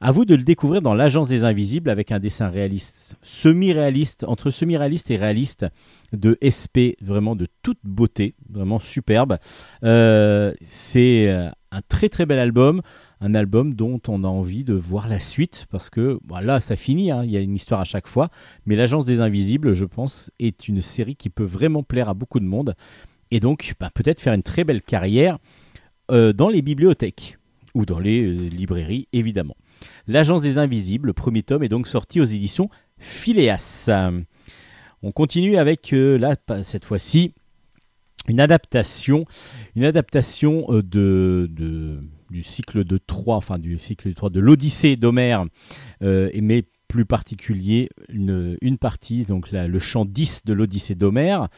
[0.00, 4.50] À vous de le découvrir dans l'Agence des Invisibles avec un dessin réaliste, semi-réaliste, entre
[4.50, 5.64] semi-réaliste et réaliste
[6.12, 9.38] de SP, vraiment de toute beauté, vraiment superbe.
[9.84, 12.82] Euh, c'est euh, un très très bel album,
[13.22, 16.76] un album dont on a envie de voir la suite parce que bon, là ça
[16.76, 18.28] finit, hein, il y a une histoire à chaque fois,
[18.66, 22.40] mais l'Agence des Invisibles, je pense, est une série qui peut vraiment plaire à beaucoup
[22.40, 22.74] de monde
[23.30, 25.38] et donc bah, peut-être faire une très belle carrière
[26.10, 27.38] euh, dans les bibliothèques
[27.74, 29.56] ou dans les librairies évidemment.
[30.06, 33.90] L'Agence des Invisibles, le premier tome, est donc sorti aux éditions Phileas.
[35.02, 37.32] On continue avec, euh, là, cette fois-ci,
[38.28, 39.24] une adaptation,
[39.76, 41.48] une adaptation euh, de,
[42.30, 45.44] du cycle de Troie, enfin du cycle de Troie, de l'Odyssée d'Homère,
[46.02, 51.48] euh, mais plus particulier, une, partie, donc le chant 10 de l'Odyssée d'Homère,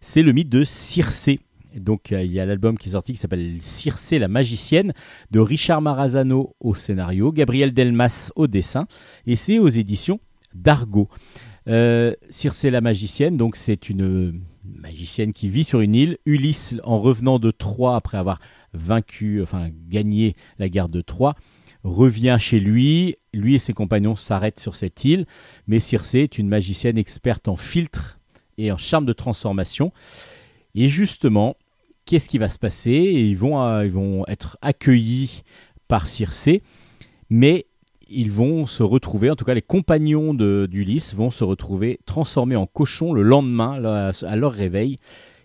[0.00, 1.40] c'est le mythe de Circé.
[1.80, 4.92] Donc euh, il y a l'album qui est sorti qui s'appelle Circé la magicienne
[5.30, 8.86] de Richard Marazano au scénario, Gabriel Delmas au dessin,
[9.26, 10.20] et c'est aux éditions
[10.54, 11.08] d'Argo.
[11.66, 16.18] Euh, Circé la magicienne, donc c'est une magicienne qui vit sur une île.
[16.26, 18.40] Ulysse, en revenant de Troie après avoir
[18.72, 21.34] vaincu, enfin gagné la guerre de Troie,
[21.84, 23.16] revient chez lui.
[23.32, 25.26] Lui et ses compagnons s'arrêtent sur cette île,
[25.66, 28.18] mais Circé est une magicienne experte en filtre
[28.58, 29.92] et en charme de transformation.
[30.74, 31.56] Et justement,
[32.04, 35.42] qu'est-ce qui va se passer ils vont, euh, ils vont être accueillis
[35.88, 36.62] par Circé,
[37.30, 37.66] mais
[38.08, 42.66] ils vont se retrouver, en tout cas les compagnons d'Ulysse vont se retrouver transformés en
[42.66, 44.98] cochons le lendemain à leur réveil.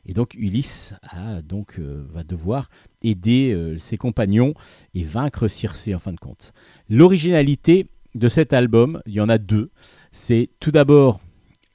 [0.06, 0.96] Et donc Ulysse
[1.44, 2.70] donc, euh, va devoir
[3.04, 4.54] aider euh, ses compagnons
[4.96, 6.54] et vaincre Circé en fin de compte.
[6.90, 9.70] L'originalité de cet album, il y en a deux.
[10.12, 11.22] C'est tout d'abord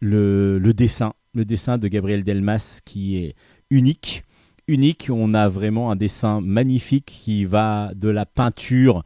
[0.00, 3.36] le dessin, le dessin de Gabriel Delmas qui est
[3.70, 4.24] unique.
[4.66, 9.02] Unique, on a vraiment un dessin magnifique qui va de la peinture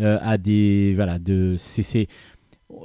[0.00, 2.08] euh, à des voilà de c'est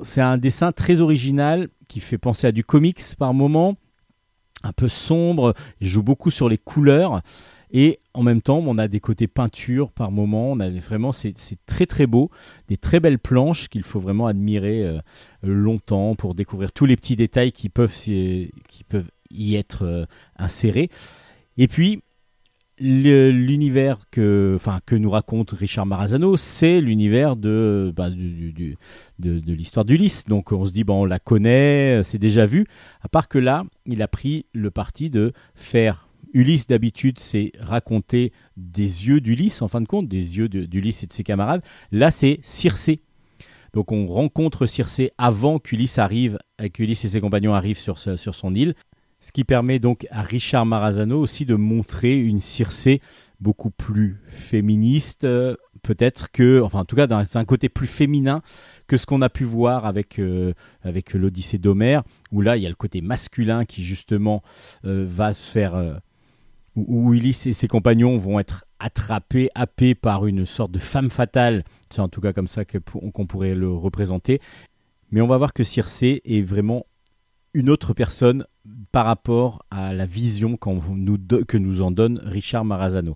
[0.04, 3.78] c'est un dessin très original qui fait penser à du comics par moment
[4.64, 7.22] un peu sombre il joue beaucoup sur les couleurs
[7.72, 10.52] et en même temps on a des côtés peinture par moment.
[10.52, 11.34] On a vraiment c'est
[11.66, 12.30] très très beau
[12.68, 15.00] des très belles planches qu'il faut vraiment admirer euh,
[15.44, 20.06] longtemps pour découvrir tous les petits détails qui peuvent qui peuvent y être euh,
[20.38, 20.90] insérés.
[21.58, 22.02] Et puis
[22.80, 28.76] l'univers que, enfin, que nous raconte Richard Marazano, c'est l'univers de, bah, de,
[29.20, 30.26] de l'histoire d'Ulysse.
[30.26, 32.66] Donc on se dit, bon, on la connaît, c'est déjà vu.
[33.02, 36.08] À part que là, il a pris le parti de faire.
[36.34, 41.08] Ulysse, d'habitude, c'est raconter des yeux d'Ulysse, en fin de compte, des yeux d'Ulysse et
[41.08, 41.64] de ses camarades.
[41.92, 43.02] Là, c'est Circé.
[43.74, 48.36] Donc on rencontre Circé avant qu'Ulysse arrive, et qu'Ulysse et ses compagnons arrivent sur, sur
[48.36, 48.76] son île.
[49.28, 53.02] Ce qui permet donc à Richard Marazano aussi de montrer une Circé
[53.42, 58.42] beaucoup plus féministe, euh, peut-être que, enfin en tout cas, c'est un côté plus féminin
[58.88, 62.66] que ce qu'on a pu voir avec, euh, avec l'Odyssée d'Homère, où là il y
[62.66, 64.44] a le côté masculin qui justement
[64.86, 66.00] euh, va se faire,
[66.78, 71.66] où, Ulysse et ses compagnons vont être attrapés, happés par une sorte de femme fatale,
[71.90, 74.40] c'est en tout cas comme ça qu'on pourrait le représenter.
[75.12, 76.86] Mais on va voir que Circé est vraiment
[77.54, 78.46] une autre personne
[78.92, 83.16] par rapport à la vision que nous en donne Richard Marazano.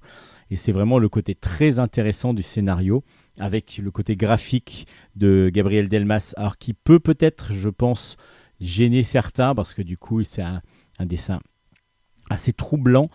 [0.49, 3.03] Et c'est vraiment le côté très intéressant du scénario,
[3.39, 8.17] avec le côté graphique de Gabriel Delmas, alors qui peut peut-être, je pense,
[8.59, 10.61] gêner certains, parce que du coup, c'est un,
[10.99, 11.39] un dessin
[12.29, 13.09] assez troublant.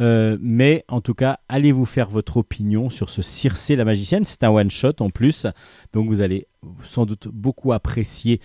[0.00, 4.24] Euh, mais en tout cas, allez vous faire votre opinion sur ce Circé la magicienne?
[4.24, 5.46] C'est un one-shot en plus,
[5.92, 6.48] donc vous allez
[6.82, 8.40] sans doute beaucoup apprécier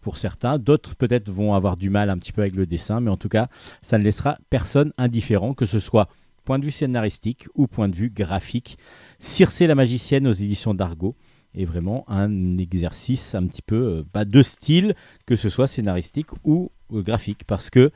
[0.00, 0.58] pour, certains.
[0.58, 3.28] D'autres peut-être vont avoir du mal un petit peu avec le dessin, mais en tout
[3.28, 3.48] cas,
[3.82, 6.08] ça ne laissera personne indifférent, que ce soit
[6.44, 8.78] point de vue scénaristique ou point de vue graphique.
[9.18, 11.14] Circé la magicienne aux éditions d'Argo
[11.54, 14.94] est vraiment un exercice un petit peu euh, de style,
[15.26, 17.90] que ce soit scénaristique ou euh, graphique, parce que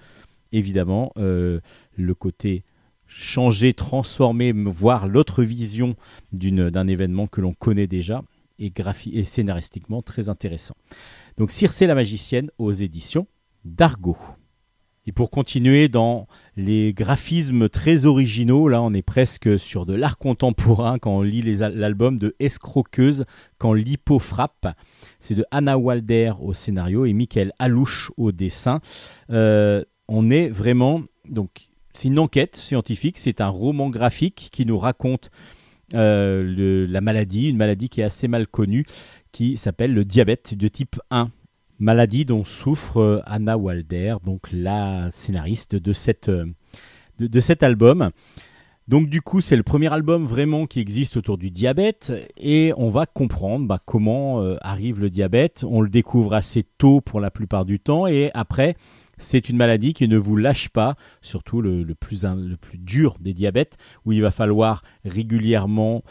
[0.52, 1.60] évidemment euh,
[1.96, 2.64] le côté
[3.06, 5.94] changer, transformer, voir l'autre vision
[6.32, 8.22] d'un événement que l'on connaît déjà
[8.58, 10.76] graphi- et scénaristiquement très intéressant.
[11.36, 13.26] Donc Circé la magicienne aux éditions
[13.64, 14.16] d'Argo.
[15.08, 16.26] Et pour continuer dans
[16.56, 21.42] les graphismes très originaux, là on est presque sur de l'art contemporain quand on lit
[21.42, 23.24] l'album de Escroqueuse
[23.58, 24.66] quand l'hippo frappe.
[25.20, 28.80] C'est de Anna Walder au scénario et Michael Alouche au dessin.
[29.30, 34.78] Euh, on est vraiment donc c'est une enquête scientifique, c'est un roman graphique qui nous
[34.78, 35.30] raconte
[35.94, 38.84] euh, la maladie, une maladie qui est assez mal connue,
[39.32, 41.30] qui s'appelle le diabète de type 1.
[41.78, 46.46] Maladie dont souffre euh, Anna Walder, donc la scénariste euh,
[47.18, 48.10] de, cet album.
[48.88, 52.88] Donc du coup, c'est le premier album vraiment qui existe autour du diabète et on
[52.88, 55.64] va comprendre bah, comment arrive le diabète.
[55.68, 58.76] On le découvre assez tôt pour la plupart du temps et après,
[59.18, 62.24] c'est une maladie qui ne vous lâche pas, surtout le, plus
[62.78, 66.02] dur des diabètes, où il va falloir régulièrement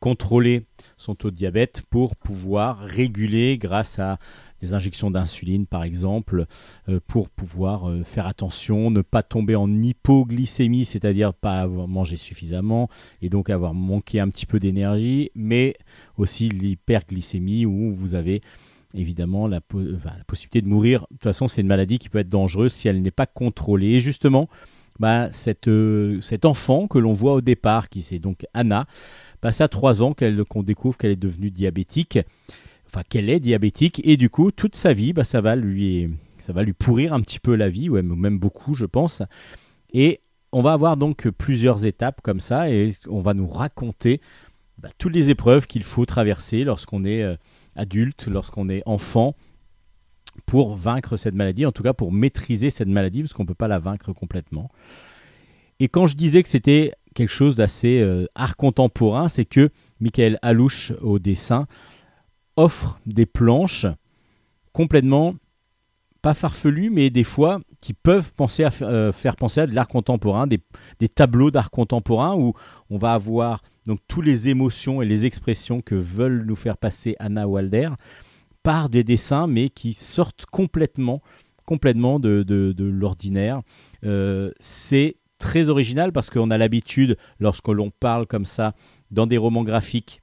[0.00, 0.66] contrôler
[0.96, 4.18] son taux de diabète pour pouvoir réguler grâce à
[4.60, 6.46] des injections d'insuline par exemple,
[6.88, 12.16] euh, pour pouvoir euh, faire attention, ne pas tomber en hypoglycémie, c'est-à-dire pas avoir mangé
[12.16, 12.88] suffisamment
[13.20, 15.76] et donc avoir manqué un petit peu d'énergie, mais
[16.16, 18.42] aussi l'hyperglycémie où vous avez
[18.94, 21.02] évidemment enfin, la possibilité de mourir.
[21.02, 23.92] De toute façon, c'est une maladie qui peut être dangereuse si elle n'est pas contrôlée.
[23.92, 24.48] Et justement,
[24.98, 28.86] bah, cette, euh, cet enfant que l'on voit au départ, qui c'est donc Anna,
[29.50, 32.18] ça a trois ans qu'elle- qu'on découvre qu'elle est devenue diabétique,
[32.86, 36.52] enfin qu'elle est diabétique, et du coup, toute sa vie, bah, ça, va lui, ça
[36.52, 39.22] va lui pourrir un petit peu la vie, ouais, même beaucoup, je pense.
[39.92, 40.20] Et
[40.52, 44.20] on va avoir donc plusieurs étapes comme ça, et on va nous raconter
[44.78, 47.36] bah, toutes les épreuves qu'il faut traverser lorsqu'on est euh,
[47.76, 49.34] adulte, lorsqu'on est enfant,
[50.46, 53.54] pour vaincre cette maladie, en tout cas pour maîtriser cette maladie, parce qu'on ne peut
[53.54, 54.70] pas la vaincre complètement.
[55.80, 59.70] Et quand je disais que c'était quelque chose d'assez euh, art contemporain, c'est que
[60.00, 61.66] Michael Alouche au dessin
[62.56, 63.86] offre des planches
[64.72, 65.34] complètement
[66.22, 69.88] pas farfelues, mais des fois qui peuvent penser à euh, faire penser à de l'art
[69.88, 70.60] contemporain, des,
[71.00, 72.54] des tableaux d'art contemporain où
[72.90, 77.16] on va avoir donc toutes les émotions et les expressions que veulent nous faire passer
[77.18, 77.90] Anna Walder
[78.62, 81.20] par des dessins, mais qui sortent complètement,
[81.64, 83.62] complètement de, de- l'ordinaire.
[84.04, 88.74] Euh, c'est très original parce qu'on a l'habitude, lorsque l'on parle comme ça
[89.10, 90.22] dans des romans graphiques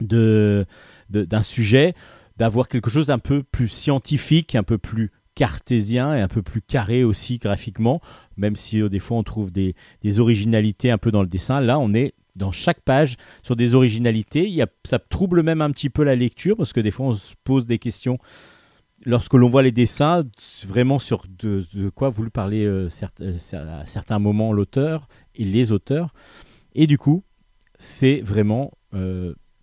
[0.00, 0.66] de-
[1.10, 1.94] d'un sujet,
[2.36, 6.60] d'avoir quelque chose d'un peu plus scientifique, un peu plus cartésien et un peu plus
[6.60, 8.00] carré aussi graphiquement,
[8.36, 9.76] même si euh, des fois on trouve des,
[10.18, 11.60] originalités un peu dans le dessin.
[11.60, 13.14] Là, on est dans chaque page
[13.44, 14.48] sur des originalités.
[14.48, 17.06] Il y a, ça trouble même un petit peu la lecture parce que des fois
[17.06, 18.18] on se pose des questions
[19.06, 20.24] lorsque l'on voit les dessins,
[20.66, 21.64] vraiment sur de,
[21.94, 22.88] quoi voulu parler euh,
[23.20, 26.14] euh, à certains moments l'auteur et les auteurs.
[26.74, 27.22] Et du coup,
[27.78, 28.72] c'est vraiment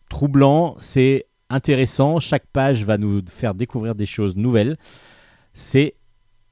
[0.08, 2.22] troublant, c'est intéressant.
[2.22, 4.78] Chaque page va nous faire découvrir des choses nouvelles.
[5.56, 5.96] C'est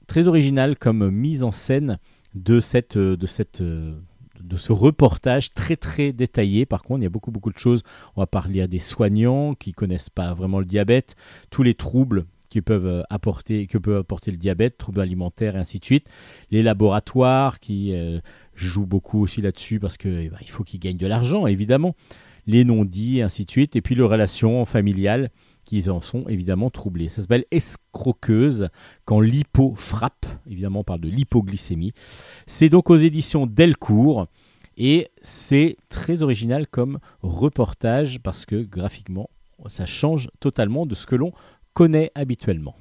[0.08, 2.00] très original comme mise en scène
[2.36, 4.00] de cette, euh, de cette, euh,
[4.42, 6.66] de ce reportage très très détaillé.
[6.66, 7.84] Par contre, il y a beaucoup beaucoup de choses.
[8.16, 11.16] On va parler à des soignants qui connaissent pas vraiment le diabète,
[11.52, 15.60] tous les troubles qui peuvent euh, apporter, que peut apporter le diabète, troubles alimentaires et
[15.60, 16.10] ainsi de suite.
[16.50, 17.94] Les laboratoires qui
[18.56, 21.94] jouent beaucoup aussi là-dessus parce que eh ben, il faut qu'ils gagnent de l'argent évidemment.
[22.46, 23.76] Les non-dits, et ainsi de suite.
[23.76, 25.30] Et puis les relations familiales
[25.90, 27.10] en sont évidemment troublées.
[27.10, 28.70] Ça s'appelle Escroqueuse
[29.06, 30.26] quand l'hypo frappe.
[30.50, 31.94] Évidemment, on parle de l'hypoglycémie.
[32.46, 34.28] C'est donc aux éditions Delcourt.
[34.78, 39.30] Et c'est très original comme reportage parce que graphiquement,
[39.68, 41.32] ça change totalement de ce que l'on
[41.74, 42.76] connaît habituellement.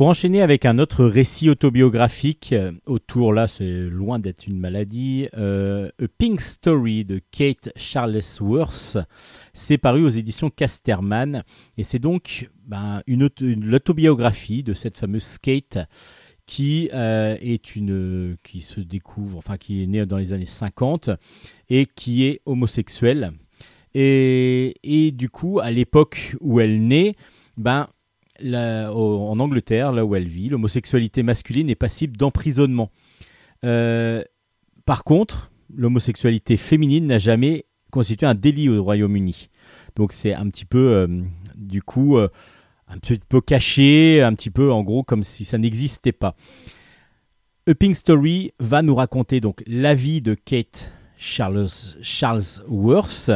[0.00, 5.28] Pour enchaîner avec un autre récit autobiographique, euh, autour là, c'est loin d'être une maladie,
[5.36, 8.96] euh, A Pink Story de Kate Charlesworth,
[9.52, 11.44] c'est paru aux éditions Casterman,
[11.76, 15.76] et c'est donc ben, une, auto- une- l'autobiographie de cette fameuse Kate
[16.46, 21.10] qui euh, est une qui se découvre, enfin qui est née dans les années 50
[21.68, 23.32] et qui est homosexuelle.
[23.92, 27.16] Et, et du coup, à l'époque où elle naît,
[27.58, 27.86] ben
[28.42, 32.90] en Angleterre, là où elle vit, l'homosexualité masculine est passible d'emprisonnement.
[33.64, 34.22] Euh,
[34.84, 39.48] par contre, l'homosexualité féminine n'a jamais constituer un délit au Royaume-Uni.
[39.96, 41.22] Donc c'est un petit peu, euh,
[41.56, 42.28] du coup, euh,
[42.88, 46.34] un petit peu caché, un petit peu en gros comme si ça n'existait pas.
[47.68, 51.68] A Pink Story va nous raconter donc la vie de Kate Charles,
[52.00, 53.30] Charlesworth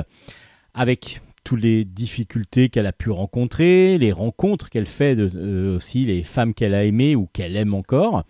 [0.73, 6.05] avec toutes les difficultés qu'elle a pu rencontrer, les rencontres qu'elle fait de- euh, aussi,
[6.07, 8.25] les femmes qu'elle a aimées ou qu'elle aime encore.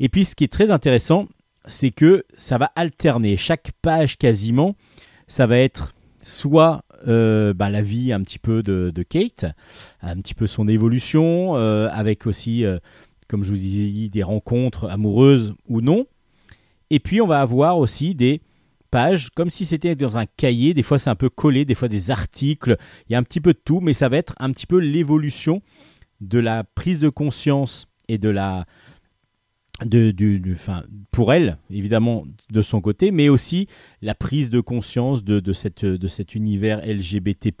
[0.00, 1.26] Et puis ce qui est très intéressant,
[1.66, 3.36] c'est que ça va alterner.
[3.36, 4.74] Chaque page quasiment,
[5.26, 9.46] ça va être soit euh, bah, la vie un petit peu de, Kate,
[10.02, 12.64] un petit peu son évolution, euh, avec aussi,
[13.28, 16.06] comme je vous disais, des rencontres amoureuses ou non.
[16.90, 18.40] Et puis on va avoir aussi des
[19.34, 22.10] comme si c'était dans un cahier, des fois c'est un peu collé, des fois des
[22.10, 22.76] articles,
[23.08, 24.78] il y a un petit peu de tout, mais ça va être un petit peu
[24.78, 25.62] l'évolution
[26.20, 28.66] de la prise de conscience et de la
[29.84, 33.66] de, du, enfin, pour elle, évidemment, de son côté, mais aussi
[34.02, 37.52] la prise de conscience de, de, cette, de cet univers LGBT,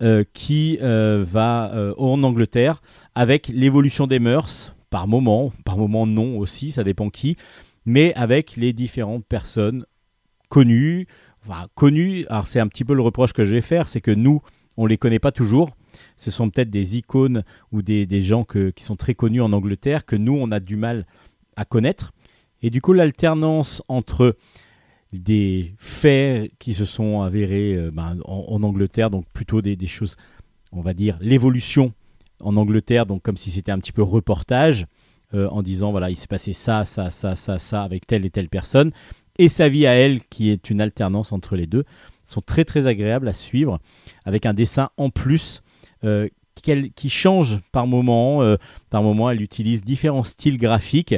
[0.00, 2.82] euh, qui euh, va euh, en Angleterre
[3.16, 7.36] avec l'évolution des mœurs, par moment, par moment non aussi, ça dépend qui,
[7.84, 9.84] mais avec les différentes personnes
[10.48, 11.06] connues.
[11.46, 14.10] Enfin, connues, alors c'est un petit peu le reproche que je vais faire, c'est que
[14.10, 14.42] nous,
[14.76, 15.70] on les connaît pas toujours.
[16.16, 17.42] Ce sont peut-être des icônes
[17.72, 20.60] ou des, des gens que- qui sont très connus en Angleterre que nous, on a
[20.60, 21.06] du mal
[21.56, 22.12] à connaître.
[22.62, 24.36] Et du coup, l'alternance entre
[25.12, 29.86] des faits qui se sont avérés euh, ben, en, en Angleterre, donc plutôt des, des
[29.86, 30.16] choses,
[30.72, 31.92] on va dire, l'évolution
[32.40, 34.86] en Angleterre, donc comme si c'était un petit peu reportage,
[35.34, 38.30] euh, en disant, voilà, il s'est passé ça, ça, ça, ça, ça, avec telle et
[38.30, 38.92] telle personne,
[39.38, 41.84] et sa vie à elle, qui est une alternance entre les deux,
[42.26, 43.78] sont très très agréables à suivre,
[44.24, 45.62] avec un dessin en plus
[46.04, 48.42] euh, qui change par moment.
[48.42, 48.56] euh,
[48.90, 51.14] par moment, elle utilise différents styles graphiques.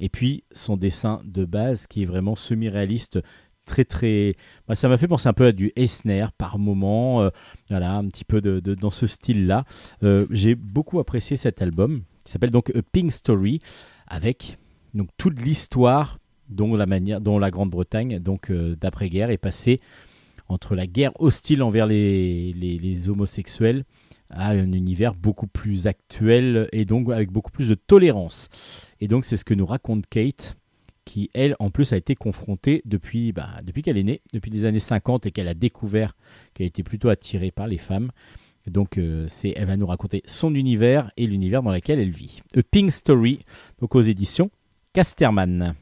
[0.00, 3.20] Et puis, son dessin de base qui est vraiment semi-réaliste,
[3.66, 4.36] très très...
[4.68, 7.22] bah, ça m'a fait penser un peu à du Eisner par moment.
[7.22, 7.30] euh,
[7.70, 9.64] voilà, un petit peu de, de- dans ce style-là.
[10.30, 13.60] J'ai beaucoup apprécié cet album, qui s'appelle donc A Pink Story,
[14.06, 14.58] avec
[14.94, 16.18] donc toute l'histoire
[16.48, 19.80] dont la manière dont la Grande-Bretagne donc euh, d'après-guerre est passée
[20.48, 23.84] entre la guerre hostile envers les, homosexuels
[24.30, 28.48] à un univers beaucoup plus actuel et donc avec beaucoup plus de tolérance.
[29.00, 30.56] Et donc c'est ce que nous raconte Kate,
[31.04, 34.64] qui elle en plus a été confrontée depuis, bah, depuis qu'elle est née, depuis les
[34.64, 36.16] années 50 et qu'elle a découvert
[36.54, 38.10] qu'elle était plutôt attirée par les femmes.
[38.66, 42.40] Donc euh, c'est, elle va nous raconter son univers et l'univers dans lequel elle vit.
[42.56, 43.44] A Pink Story,
[43.80, 44.50] donc aux éditions
[44.94, 45.74] Casterman.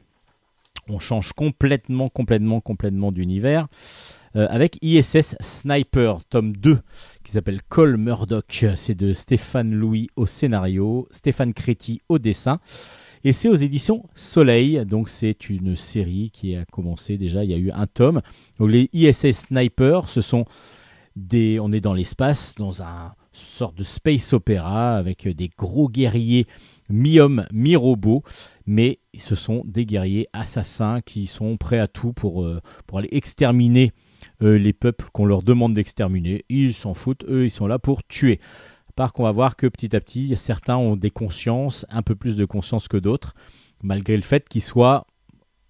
[0.89, 3.67] On change complètement, complètement, complètement d'univers
[4.35, 6.79] euh, avec ISS Sniper, tome 2,
[7.23, 8.65] qui s'appelle Cole Murdoch.
[8.75, 12.59] C'est de Stéphane Louis au scénario, Stéphane Créti au dessin.
[13.23, 17.53] Et c'est aux éditions Soleil, donc c'est une série qui a commencé déjà, il y
[17.53, 18.21] a eu un tome.
[18.59, 20.45] Les ISS Sniper, ce sont
[21.15, 21.59] des...
[21.59, 26.47] On est dans l'espace, dans un sorte de space opéra, avec des gros guerriers
[26.89, 28.23] mi-hommes, mi-robots,
[28.65, 33.09] mais ce sont des guerriers assassins qui sont prêts à tout pour, euh, pour aller
[33.11, 33.91] exterminer
[34.41, 36.45] euh, les peuples qu'on leur demande d'exterminer.
[36.49, 38.39] Ils s'en foutent, eux, ils sont là pour tuer.
[38.89, 42.15] À part qu'on va voir que petit à petit, certains ont des consciences, un peu
[42.15, 43.33] plus de conscience que d'autres,
[43.81, 45.05] malgré le fait qu'ils soient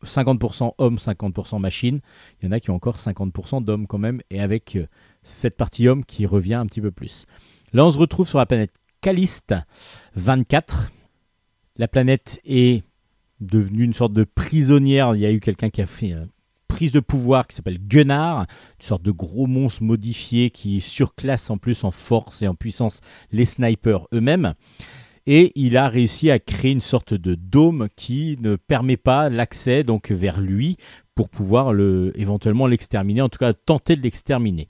[0.05, 2.01] 50% hommes, 50% machines.
[2.41, 4.87] Il y en a qui ont encore 50% d'hommes quand même, et avec euh,
[5.23, 7.25] cette partie homme qui revient un petit peu plus.
[7.71, 9.55] Là, on se retrouve sur la planète Caliste
[10.15, 10.91] 24.
[11.75, 12.83] La planète est
[13.39, 15.15] devenue une sorte de prisonnière.
[15.15, 16.29] Il y a eu quelqu'un qui a fait une
[16.67, 21.57] prise de pouvoir qui s'appelle Gunnar, une sorte de gros monstre modifié qui surclasse en
[21.57, 23.01] plus en force et en puissance
[23.31, 24.53] les snipers eux-mêmes.
[25.25, 29.83] Et il a réussi à créer une sorte de dôme qui ne permet pas l'accès
[29.83, 30.77] donc vers lui
[31.15, 34.69] pour pouvoir le, éventuellement l'exterminer, en tout cas tenter de l'exterminer.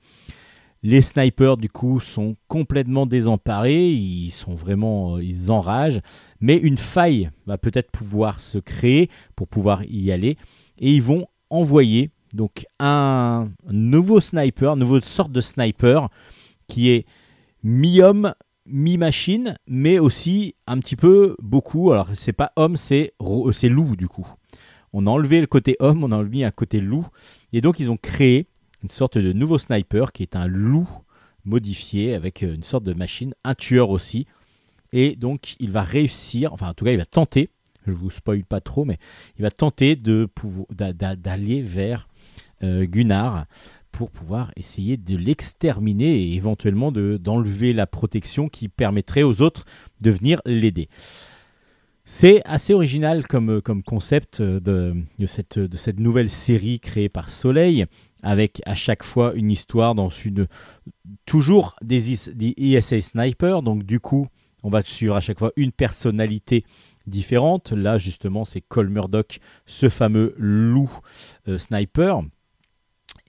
[0.86, 6.02] Les snipers du coup sont complètement désemparés, ils sont vraiment, euh, ils enragent,
[6.42, 10.38] mais une faille va peut-être pouvoir se créer pour pouvoir y aller,
[10.78, 16.10] et ils vont envoyer donc un nouveau sniper, une nouvelle sorte de sniper
[16.68, 17.06] qui est
[17.64, 18.34] mi-homme,
[18.66, 21.92] mi-machine, mais aussi un petit peu beaucoup.
[21.92, 23.14] Alors c'est pas homme, c'est
[23.54, 24.28] c'est loup du coup.
[24.92, 27.08] On a enlevé le côté homme, on a mis un côté loup,
[27.54, 28.48] et donc ils ont créé
[28.84, 30.88] une sorte de nouveau sniper qui est un loup
[31.46, 34.28] modifié avec euh, une sorte de machine, un tueur aussi.
[34.92, 37.50] Et donc il va réussir, enfin en tout cas il va tenter,
[37.88, 38.98] je vous spoil pas trop, mais
[39.38, 40.30] il va tenter de
[40.70, 42.08] d'aller vers
[42.62, 43.46] euh, Gunnar
[43.92, 49.66] pour pouvoir essayer de l'exterminer et éventuellement de- d'enlever la protection qui permettrait aux autres
[50.02, 50.90] de venir l'aider.
[52.06, 57.10] C'est assez original comme, comme concept euh, de, de cette, de cette nouvelle série créée
[57.10, 57.86] par Soleil,
[58.24, 60.48] avec à chaque fois une histoire dans une
[61.26, 63.62] toujours des, is- des ESA snipers.
[63.62, 64.28] Donc du coup,
[64.64, 66.64] on va suivre à chaque fois une personnalité
[67.06, 67.72] différente.
[67.74, 70.90] Là, justement, c'est Cole Murdoch, ce fameux loup
[71.48, 72.22] euh, sniper.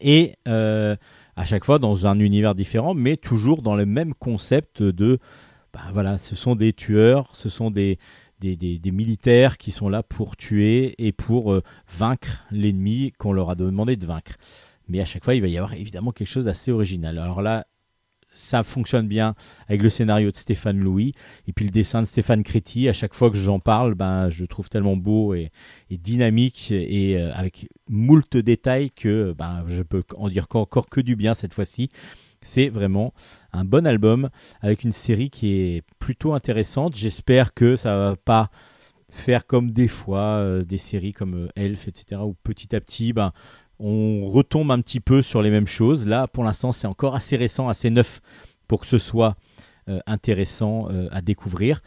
[0.00, 0.96] Et euh,
[1.36, 5.18] à chaque fois dans un univers différent, mais toujours dans le même concept de,
[5.72, 7.98] bah, voilà, ce sont des tueurs, ce sont des-
[8.40, 13.54] des militaires qui sont là pour tuer et pour euh, vaincre l'ennemi qu'on leur a
[13.54, 14.32] demandé de vaincre.
[14.88, 17.18] Mais à chaque fois, il va y avoir évidemment quelque chose d'assez original.
[17.18, 17.66] Alors là,
[18.34, 19.34] ça fonctionne bien
[19.68, 21.14] avec le scénario de Stéphane Louis
[21.46, 22.88] et puis le dessin de Stéphane Créti.
[22.88, 25.50] À chaque fois que j'en parle, ben, je trouve tellement beau et,
[25.90, 31.14] dynamique et euh, avec moult détails que ben, je peux en dire encore que du
[31.14, 31.90] bien cette fois-ci.
[32.42, 33.14] C'est vraiment
[33.52, 34.28] un bon album
[34.60, 36.96] avec une série qui est plutôt intéressante.
[36.96, 38.50] J'espère que ça va pas
[39.08, 42.20] faire comme des fois euh, des séries comme euh, Elf, etc.
[42.24, 43.32] où petit à petit, ben,
[43.78, 46.06] on retombe un petit peu sur les mêmes choses.
[46.06, 48.20] Là, pour l'instant, c'est encore assez récent, assez neuf
[48.68, 49.36] pour que ce soit
[49.88, 51.82] euh, intéressant euh, à découvrir.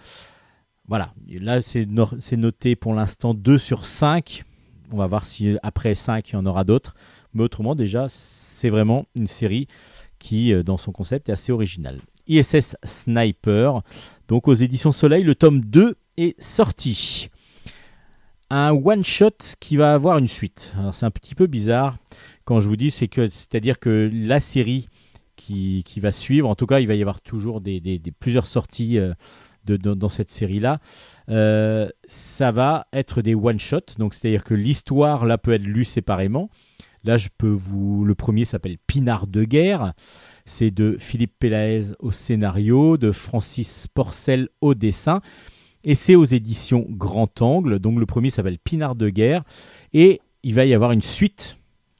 [0.87, 4.43] Voilà, là, c'est noté pour l'instant 2 sur 5.
[4.91, 6.95] On va voir si après 5, il y en aura d'autres.
[7.33, 9.67] Mais autrement, déjà, c'est vraiment une série
[10.19, 11.99] qui, euh, dans son concept, est assez originale.
[12.27, 13.81] ISS Sniper,
[14.27, 17.29] donc aux éditions Soleil, le tome 2 est sorti.
[18.49, 20.73] Un one-shot qui va avoir une suite.
[20.77, 21.97] Alors c'est un petit peu bizarre
[22.45, 24.87] quand je vous dis, c'est que c'est-à-dire que la série
[25.35, 28.97] qui, qui va suivre, en tout cas, il va y avoir toujours des, plusieurs sorties
[28.97, 29.13] euh,
[29.65, 30.79] de- dans- dans cette série-là.
[31.29, 36.49] Euh, ça va être des one-shots, donc c'est-à-dire que l'histoire là peut être lue séparément.
[37.03, 38.03] Là, je peux vous.
[38.05, 39.93] Le premier s'appelle Pinard de guerre.
[40.45, 45.21] C'est de Philippe Pélaez au scénario, de Francis Porcel au dessin.
[45.87, 47.79] Et c'est aux éditions Grand Angle.
[47.79, 49.43] Donc le premier s'appelle Pinard de guerre.
[49.93, 51.57] Et il va y avoir une suite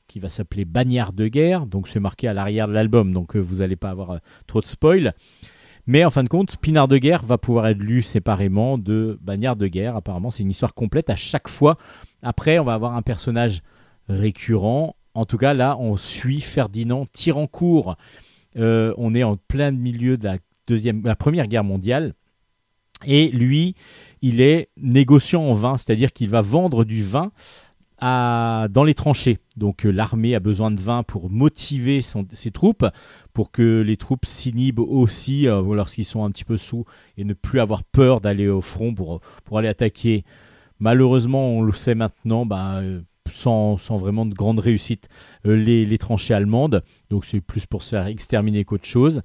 [0.09, 1.65] qui va s'appeler Bagnard de guerre.
[1.65, 3.13] Donc c'est marqué à l'arrière de l'album.
[3.13, 5.13] Donc euh, vous n'allez pas avoir euh, trop de spoil.
[5.85, 9.55] Mais en fin de compte, Pinard de guerre va pouvoir être lu séparément de Bagnard
[9.55, 9.95] de guerre.
[9.95, 11.77] Apparemment, c'est une histoire complète à chaque fois.
[12.21, 13.61] Après, on va avoir un personnage
[14.09, 14.97] récurrent.
[15.13, 17.95] En tout cas, là, on suit Ferdinand Tirancourt.
[18.57, 22.15] Euh, on est en plein milieu de la, deuxième, la Première Guerre mondiale.
[23.05, 23.75] Et lui,
[24.21, 27.31] il est négociant en vin, c'est-à-dire qu'il va vendre du vin
[28.01, 29.39] dans les tranchées.
[29.55, 32.85] Donc euh, l'armée a besoin de vin pour motiver ses troupes,
[33.33, 36.85] pour que les troupes s'inhibent aussi euh, lorsqu'ils sont un petit peu sous
[37.17, 39.21] et ne plus avoir peur d'aller au front pour,
[39.57, 40.23] aller attaquer.
[40.79, 43.01] Malheureusement, on le sait maintenant, bah, euh,
[43.31, 45.09] sans, vraiment de grande réussite,
[45.43, 46.83] les, les tranchées allemandes.
[47.09, 49.21] Donc c'est plus pour se faire exterminer qu'autre chose.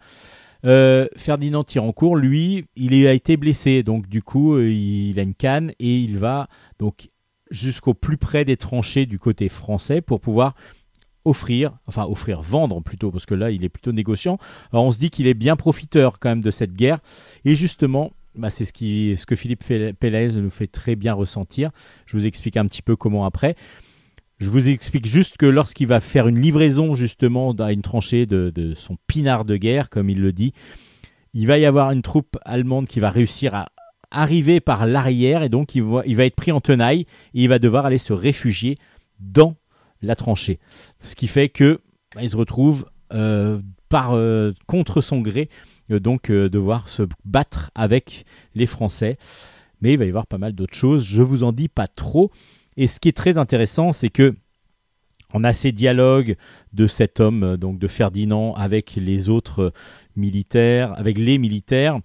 [0.64, 5.34] Euh, Ferdinand Tirancourt, lui, il a été blessé, donc du coup, euh, il a une
[5.34, 6.48] canne et il va
[6.78, 7.08] donc
[7.50, 10.54] jusqu'au plus près des tranchées du côté français pour pouvoir
[11.24, 14.38] offrir, enfin offrir, vendre plutôt, parce que là, il est plutôt négociant.
[14.72, 16.98] Alors on se dit qu'il est bien profiteur quand même de cette guerre,
[17.44, 19.64] et justement, bah, c'est ce, ce que Philippe
[19.98, 21.70] Pélez nous fait très bien ressentir.
[22.06, 23.56] Je vous explique un petit peu comment après.
[24.42, 28.74] Je vous explique juste que lorsqu'il va faire une livraison justement à une tranchée de,
[28.76, 30.52] son pinard de guerre, comme il le dit,
[31.32, 33.68] il va y avoir une troupe allemande qui va réussir à
[34.10, 37.86] arriver par l'arrière et donc il va, être pris en tenaille et il va devoir
[37.86, 38.78] aller se réfugier
[39.20, 39.54] dans
[40.02, 40.58] la tranchée.
[40.98, 41.80] Ce qui fait que
[42.16, 45.50] bah, il se retrouve euh, par euh, contre son gré
[45.92, 48.24] euh, donc devoir se battre avec
[48.56, 49.18] les Français.
[49.82, 51.04] Mais il va y avoir pas mal d'autres choses.
[51.04, 52.32] Je vous en dis pas trop.
[52.76, 54.34] Et ce qui est très intéressant, c'est que
[55.34, 56.36] on a ces dialogues
[56.72, 59.72] de cet homme, euh, donc de Ferdinand, avec les autres
[60.16, 62.00] militaires, avec les militaires.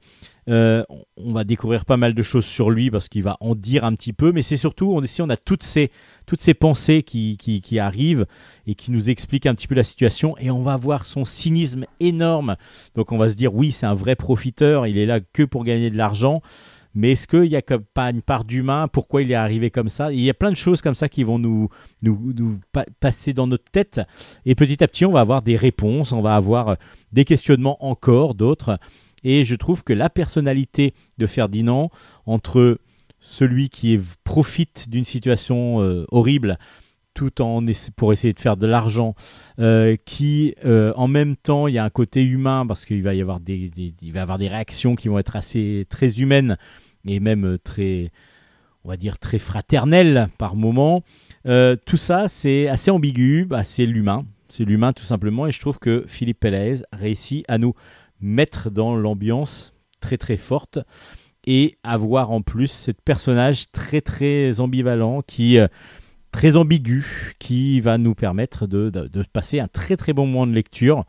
[0.49, 0.84] Euh,
[1.18, 3.94] on va découvrir pas mal de choses sur lui parce qu'il va en dire un
[3.95, 5.91] petit peu, mais c'est surtout on, ici on a toutes ces,
[6.26, 8.26] toutes ces pensées qui, qui, qui arrivent
[8.65, 11.84] et qui nous expliquent un petit peu la situation et on va voir son cynisme
[11.99, 12.56] énorme.
[12.95, 15.65] Donc on va se dire oui c'est un vrai profiteur, il est là que pour
[15.65, 16.41] gagner de l'argent.
[16.98, 18.88] Mais est-ce qu'il n'y a pas une part d'humain?
[18.88, 20.11] Pourquoi il est arrivé comme ça?
[20.11, 21.69] Il y a plein de choses comme ça qui vont nous,
[22.02, 24.02] nous, nous pa- passer dans notre tête.
[24.45, 26.76] Et petit à petit, on va avoir des réponses, on va avoir euh,
[27.11, 28.80] des questionnements encore, d'autres.
[29.24, 31.91] Et je trouve que la personnalité de Ferdinand,
[32.26, 32.80] entre
[33.19, 36.57] celui qui profite d'une situation euh, horrible,
[37.14, 37.65] tout en
[37.95, 39.15] pour essayer de faire de l'argent,
[39.60, 43.22] euh, qui en même temps il y a un côté humain parce qu'il va y
[43.22, 46.57] avoir des, des- il va avoir des réactions qui vont être assez très humaines
[47.07, 48.11] et même euh, très
[48.84, 51.03] on va dire très fraternelles par moment.
[51.45, 55.59] Euh, tout ça c'est assez ambigu, bah, c'est l'humain, c'est l'humain tout simplement et je
[55.59, 57.73] trouve que Philippe Pelaez réussit à nous
[58.21, 60.79] mettre dans l'ambiance très très forte
[61.45, 65.67] et avoir en plus ce personnage très très ambivalent qui euh,
[66.31, 70.53] très ambigu qui va nous permettre de, de- passer un très très bon moment de
[70.53, 71.05] lecture.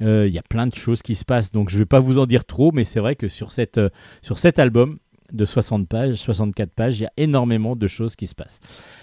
[0.00, 2.18] Il y a plein de choses qui se passent, donc je ne vais pas vous
[2.18, 3.80] en dire trop, mais c'est vrai que sur, cette,
[4.20, 4.98] sur cet album
[5.32, 8.60] de 60 pages, 64 pages, il y a énormément de choses qui se passent.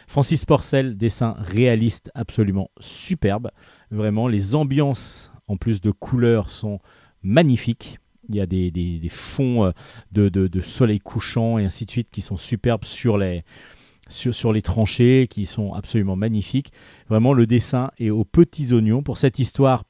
[0.08, 3.50] Francis Porcel, dessin réaliste absolument superbe.
[3.92, 6.80] Vraiment, les ambiances en plus de couleurs sont
[7.24, 7.98] magnifiques.
[8.30, 9.72] Il y a des, des- fonds euh,
[10.12, 13.44] de, de- de soleil couchant et ainsi de suite qui sont superbes sur les,
[14.08, 16.72] sur, sur les tranchées, qui sont absolument magnifiques.
[17.10, 19.84] Vraiment, le dessin est aux petits oignons pour cette histoire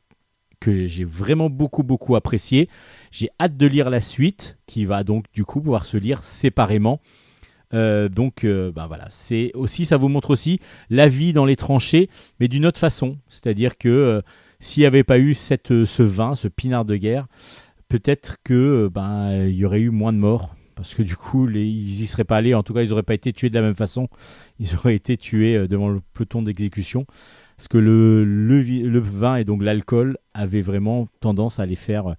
[0.60, 2.70] que j'ai vraiment beaucoup, beaucoup appréciée.
[3.12, 7.00] J'ai hâte de lire la suite, qui va donc du coup pouvoir se lire séparément.
[7.74, 10.60] Euh, donc, ben voilà, c'est aussi, ça vous montre aussi
[10.90, 12.10] la vie dans les tranchées,
[12.40, 13.18] mais d'une autre façon.
[13.30, 14.22] C'est-à-dire que euh,
[14.60, 17.28] s'il n'y avait pas eu cette, ce vin, ce pinard de guerre,
[17.88, 20.56] peut-être que ben il y aurait eu moins de morts.
[20.76, 22.54] Parce que du coup, ils y seraient pas allés.
[22.54, 24.08] En tout cas, ils n'auraient pas été tués de la même façon.
[24.60, 27.06] Ils auraient été tués devant le peloton d'exécution.
[27.60, 31.76] Parce que le, le, vi- le vin et donc l'alcool avaient vraiment tendance à les
[31.76, 32.14] faire, euh,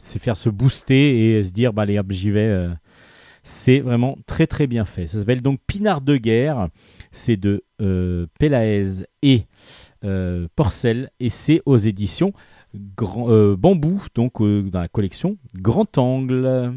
[0.00, 2.46] se faire se booster et se dire, bah, allez, hop, j'y vais.
[2.46, 2.70] euh.
[3.42, 5.08] C'est vraiment très très bien fait.
[5.08, 6.68] Ça s'appelle donc Pinard de guerre.
[7.10, 8.26] C'est de euh,
[9.22, 9.46] et
[10.04, 12.32] euh, Porcel et c'est aux éditions
[12.96, 16.72] Grand, euh, Bambou, donc dans la collection Grand Angle.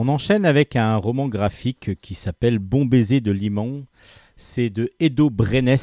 [0.00, 3.82] On enchaîne avec un roman graphique qui s'appelle Bon baiser de Liman.
[4.36, 5.74] C'est de Edo Brenes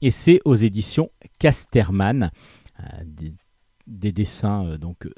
[0.00, 1.10] et c'est aux éditions
[1.40, 2.30] Casterman.
[2.78, 3.32] Euh, des,
[3.88, 5.12] des dessins euh, donc euh,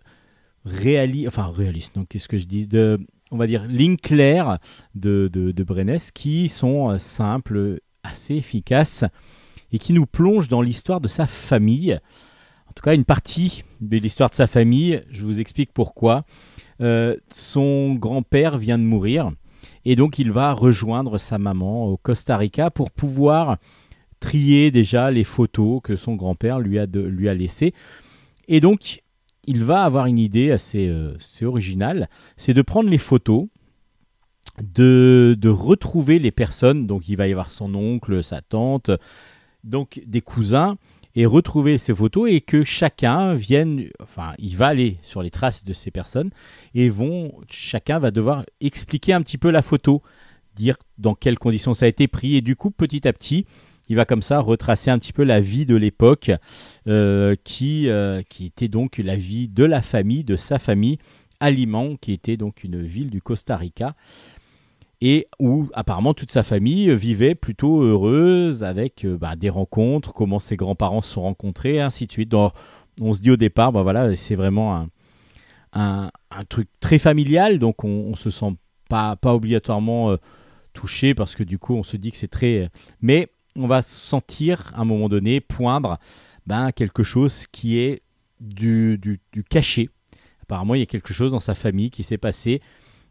[0.65, 2.99] réali- enfin réalistes, donc qu'est-ce que je dis de,
[3.31, 4.59] On va dire ligne claire
[4.95, 5.53] de, de,
[6.15, 9.05] qui sont euh, simples, assez efficaces
[9.71, 12.01] et qui nous plongent dans l'histoire de sa famille.
[12.69, 15.03] En tout cas, une partie de l'histoire de sa famille.
[15.11, 16.25] Je vous explique pourquoi.
[16.81, 19.33] Euh, son grand-père vient de mourir
[19.85, 23.59] et donc il va rejoindre sa maman au Costa Rica pour pouvoir
[24.19, 27.75] trier déjà les photos que son grand-père lui a, lui a laissées.
[28.49, 29.03] Et donc
[29.47, 33.47] il va avoir une idée assez, euh, assez originale, c'est de prendre les photos,
[34.63, 38.91] de, de retrouver les personnes, donc il va y avoir son oncle, sa tante,
[39.65, 40.77] donc des cousins,
[41.17, 45.65] et retrouver ces photos et que chacun vienne, enfin il va aller sur les traces
[45.65, 46.31] de ces personnes
[46.75, 50.03] et vont, chacun va devoir expliquer un petit peu la photo,
[50.55, 53.47] dire dans quelles conditions ça a été pris et du coup petit à petit
[53.91, 56.31] il va comme ça retracer un petit peu la vie de l'époque
[56.87, 60.99] euh, qui, euh, qui était donc la vie de la famille, de sa famille,
[61.41, 63.97] à Limon, qui était donc une ville du Costa Rica
[65.01, 70.39] et où apparemment toute sa famille vivait plutôt heureuse avec euh, bah, des rencontres, comment
[70.39, 72.29] ses grands-parents se sont rencontrés, ainsi de suite.
[72.29, 72.53] Donc,
[73.01, 74.87] on se dit au départ, bah voilà, c'est vraiment
[75.73, 76.11] un,
[76.49, 78.55] truc très familial, donc on, on se sent
[78.89, 80.17] pas, obligatoirement euh,
[80.73, 82.71] touché parce que du coup on se dit que c'est très...
[83.01, 85.99] Mais on va sentir à un moment donné poindre
[86.47, 88.03] ben, quelque chose qui est
[88.41, 89.91] du, du, du caché.
[90.43, 92.61] Apparemment il y a quelque chose dans sa famille qui s'est passé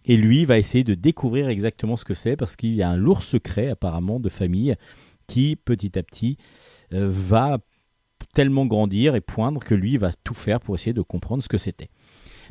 [0.05, 2.97] et lui va essayer de découvrir exactement ce que c'est parce qu'il y a un
[2.97, 4.75] lourd secret apparemment de famille
[5.27, 6.37] qui petit à petit
[6.93, 7.59] euh, va
[8.33, 11.57] tellement grandir et poindre que lui va tout faire pour essayer de comprendre ce que
[11.57, 11.89] c'était.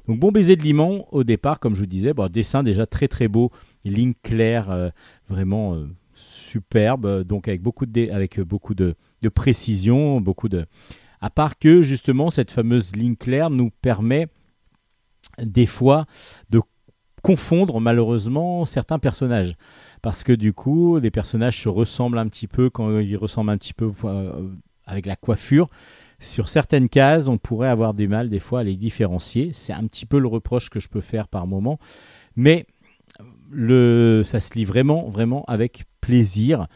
[0.07, 3.29] Donc bon baiser de Liman au départ, comme je vous disais, dessin déjà très très
[3.29, 3.51] beau,
[3.85, 4.89] ligne claire, euh,
[5.29, 8.95] vraiment euh, superbe, donc avec beaucoup de avec beaucoup de
[9.35, 10.67] précision, beaucoup de.
[11.21, 14.29] À part que justement cette fameuse ligne claire nous permet
[15.43, 16.07] des fois
[16.51, 16.61] de
[17.23, 19.57] confondre malheureusement certains personnages.
[20.03, 22.71] Parce que du coup les personnages se ressemblent un petit peu.
[22.71, 24.49] Quand ils ressemblent un petit peu euh,
[24.87, 25.69] avec la coiffure
[26.21, 29.51] sur certaines cases on pourrait avoir des mal des fois à les différencier.
[29.53, 31.79] C'est un petit peu le reproche que je peux faire par moment.
[32.37, 32.67] Mais
[33.51, 36.67] le ça se lit vraiment vraiment avec plaisir.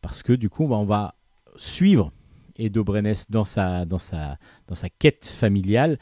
[0.00, 1.14] Parce que du coup on va
[1.56, 2.12] suivre
[2.56, 5.98] Edo Brenes dans sa dans sa dans sa quête familiale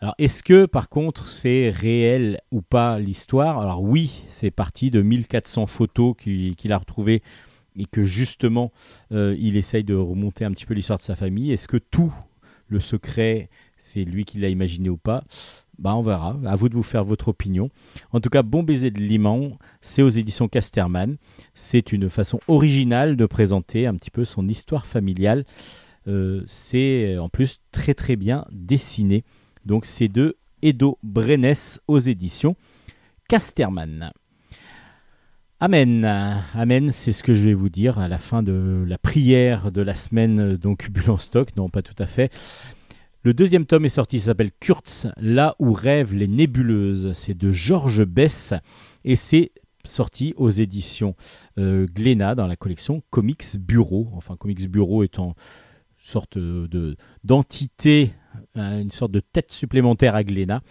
[0.00, 3.58] alors, est-ce que par contre c'est réel ou pas l'histoire?
[3.58, 7.22] Alors oui, c'est parti de 1400 photos qu'il a retrouvées
[7.76, 8.72] et que justement
[9.12, 11.52] euh, il essaye de remonter un petit peu l'histoire de sa famille.
[11.52, 12.14] Est-ce que tout
[12.68, 15.22] le secret, c'est lui qui l'a imaginé ou pas?
[15.78, 16.38] Bah, on verra.
[16.46, 17.70] À vous de vous faire votre opinion.
[18.12, 21.16] En tout cas, Bon baiser de Liman, c'est aux éditions Casterman.
[21.54, 25.44] C'est une façon originale de présenter un petit peu son histoire familiale
[26.08, 29.22] Euh, c'est en plus très très bien dessiné.
[29.70, 31.54] Donc c'est de Edo Brenes
[31.86, 32.56] aux éditions
[33.28, 34.10] Casterman.
[35.60, 36.04] Amen.
[36.54, 39.80] Amen, c'est ce que je vais vous dire à la fin de la prière de
[39.80, 41.54] la semaine, donc en stock.
[41.56, 42.32] Non, pas tout à fait.
[43.22, 47.12] Le deuxième tome est sorti, il s'appelle Kurtz, là où rêvent les nébuleuses.
[47.12, 48.54] C'est de Georges Bess
[49.04, 49.52] et c'est
[49.84, 51.14] sorti aux éditions
[51.58, 54.08] euh, Glénat dans la collection Comics Bureau.
[54.16, 55.36] Enfin, Comics Bureau étant
[55.96, 58.14] sorte de d'entité,
[58.54, 60.62] une sorte de tête supplémentaire à Glénat.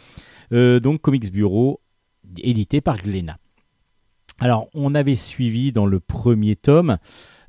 [0.52, 1.81] Euh, donc Comics Bureau,
[2.38, 3.38] édité par Glénat.
[4.40, 6.98] Alors, on avait suivi dans le premier tome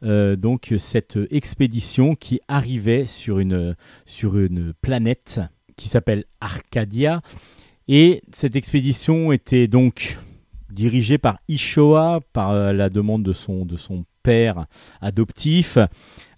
[0.02, 3.76] euh, donc cette expédition qui arrivait sur une,
[4.06, 5.40] sur une planète
[5.76, 7.20] qui s'appelle Arcadia.
[7.88, 10.18] Et cette expédition était donc
[10.70, 14.66] dirigée par Ishoa, par euh, la demande de son, de son père
[15.00, 15.78] adoptif,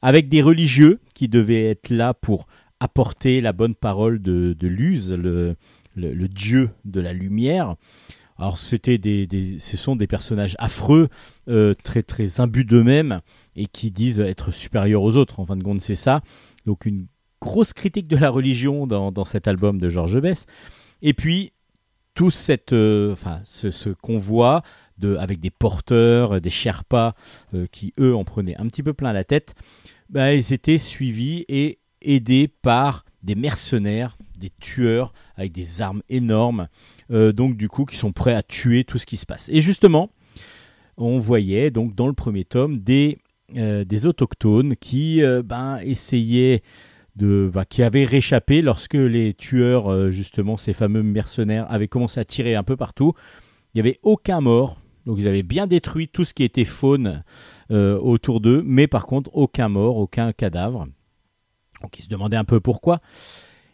[0.01, 2.47] avec des religieux qui devaient être là pour
[2.83, 5.57] apporter la bonne parole de, Luz, le,
[6.29, 7.77] dieu de la lumière.
[8.39, 11.09] Alors c'était des, ce sont des personnages affreux,
[11.49, 13.21] euh, très très imbus d'eux-mêmes
[13.55, 15.39] et qui disent être supérieurs aux autres.
[15.39, 16.23] En fin de compte, c'est ça.
[16.67, 17.07] Donc une
[17.41, 20.47] grosse critique de la religion dans, cet album de Georges Bess.
[21.03, 21.53] Et puis
[22.15, 24.63] tout cette, euh, enfin, ce, convoi
[24.99, 27.15] de, avec des porteurs, des Sherpas
[27.55, 29.55] euh, qui eux en prenaient un petit peu plein la tête,
[30.11, 36.69] bah, ils étaient suivis et aidés par des mercenaires, des tueurs avec des armes énormes,
[37.11, 39.49] euh, donc du coup qui sont prêts à tuer tout ce qui se passe.
[39.51, 40.11] Et justement,
[40.97, 43.19] on voyait donc dans le premier tome des,
[43.57, 46.63] euh, autochtones qui euh, ben, essayaient
[47.17, 52.25] de, bah, qui avaient réchappé lorsque les tueurs, justement ces fameux mercenaires, avaient commencé à
[52.25, 53.13] tirer un peu partout.
[53.75, 57.23] Il n'y avait aucun mort, donc ils avaient bien détruit tout ce qui était faune
[57.71, 60.87] autour d'eux, mais par contre aucun mort, aucun cadavre.
[61.83, 63.01] Donc ils se demandaient un peu pourquoi.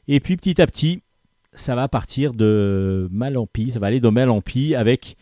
[0.07, 1.03] Et puis petit à petit,
[1.53, 5.17] ça va partir de mal en pis, ça va aller de mal en pis avec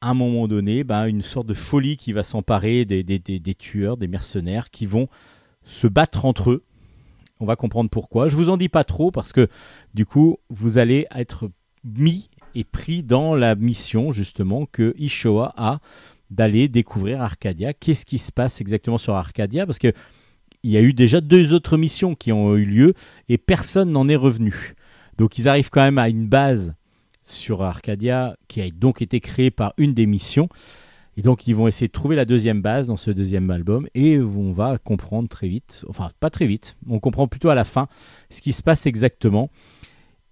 [0.00, 3.38] à un moment donné ben, une sorte de folie qui va s'emparer des, des- des-
[3.40, 5.08] des tueurs, des mercenaires qui vont
[5.64, 6.64] se battre entre eux.
[7.40, 8.28] On va comprendre pourquoi.
[8.28, 9.48] Je vous en dis pas trop parce que
[9.94, 11.50] du coup, vous allez être
[11.84, 15.80] mis et pris dans la mission justement que Ishoa a
[16.30, 17.72] d'aller découvrir Arcadia.
[17.72, 19.66] Qu'est-ce qui se passe exactement sur Arcadia?
[19.66, 19.92] Parce que
[20.64, 22.94] il y a eu déjà deux autres missions qui ont eu lieu
[23.28, 24.74] et personne n'en est revenu.
[25.18, 26.74] Donc ils arrivent quand même à une base
[27.22, 30.48] sur Arcadia qui a donc été créée par une des missions.
[31.18, 34.18] Et donc ils vont essayer de trouver la deuxième base dans ce deuxième album et
[34.18, 37.86] on va comprendre très vite, enfin pas très vite, on comprend plutôt à la fin
[38.30, 39.50] ce qui se passe exactement.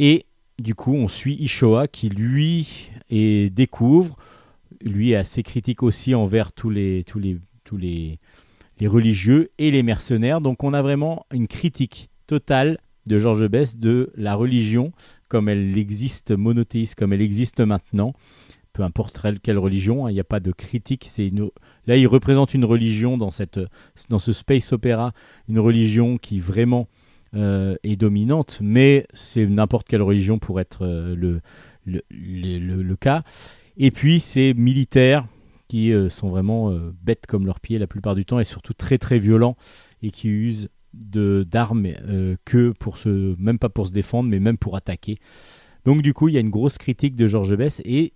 [0.00, 0.24] Et
[0.59, 4.16] du coup on suit Ishoa qui lui découvre,
[4.80, 8.18] lui est assez critique aussi envers tous les, tous les, tous les,
[8.80, 10.40] les religieux et les mercenaires.
[10.40, 14.92] Donc on a vraiment une critique totale de Georges Bess de la religion
[15.28, 18.12] comme elle existe monothéiste, comme elle existe maintenant,
[18.74, 21.06] peu importe quelle- religion, hein, il n'y a pas de critique.
[21.08, 21.32] C'est.
[21.86, 25.14] Là, il représente une religion dans, ce space opéra,
[25.48, 26.86] une religion qui vraiment
[27.34, 31.40] euh, est dominante, mais c'est n'importe quelle religion pour être euh, le,
[31.86, 33.22] le, cas.
[33.78, 35.26] Et puis, c'est militaires
[35.72, 38.74] qui euh, sont vraiment euh, bêtes comme leurs pieds la plupart du temps et surtout
[38.74, 39.56] très très violents
[40.02, 44.38] et qui usent de d'armes euh, que pour se même pas pour se défendre mais
[44.38, 45.16] même pour attaquer.
[45.86, 48.12] Donc du coup, il y a une grosse critique de Georges Bess et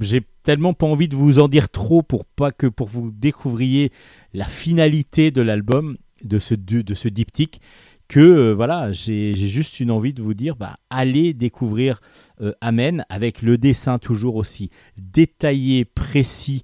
[0.00, 3.92] j'ai tellement pas envie de vous en dire trop pour pas que pour vous découvriez
[4.32, 7.60] la finalité de l'album de ce de, ce diptyque
[8.08, 12.00] que voilà, j'ai juste une envie de vous dire bah allez découvrir
[12.62, 16.62] Amen avec le dessin toujours aussi détaillé, précis,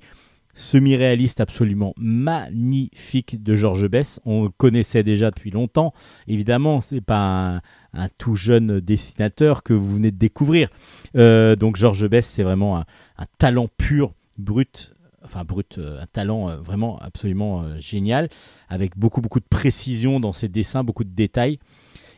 [0.55, 4.21] semi-réaliste absolument magnifique de Georges Bess.
[4.25, 5.93] On le connaissait déjà depuis longtemps.
[6.27, 7.61] Évidemment, c'est pas
[7.93, 10.69] un, tout jeune dessinateur que vous venez de découvrir.
[11.17, 12.85] Euh, donc Georges Bess, c'est vraiment un,
[13.19, 14.95] un talent pur, brut,
[15.25, 18.29] enfin brut, euh, un talent euh, vraiment absolument génial,
[18.69, 21.59] avec beaucoup beaucoup de précision dans ses dessins, beaucoup de détails.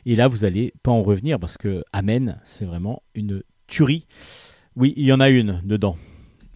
[0.04, 4.06] Et là, vous n'allez pas en revenir parce que Amen, c'est vraiment une tuerie.
[4.74, 5.96] Oui, il y en a une dedans.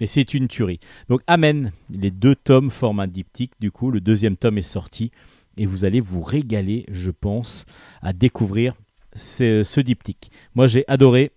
[0.01, 0.81] Mais c'est une tuerie.
[1.09, 3.53] Donc Amen, les deux tomes forment un diptyque.
[3.61, 5.11] Du coup, le deuxième tome est sorti.
[5.57, 7.65] Et vous allez vous régaler, je pense,
[8.03, 8.75] à découvrir
[9.15, 10.31] ce, diptyque.
[10.55, 11.33] Moi, j'ai adoré.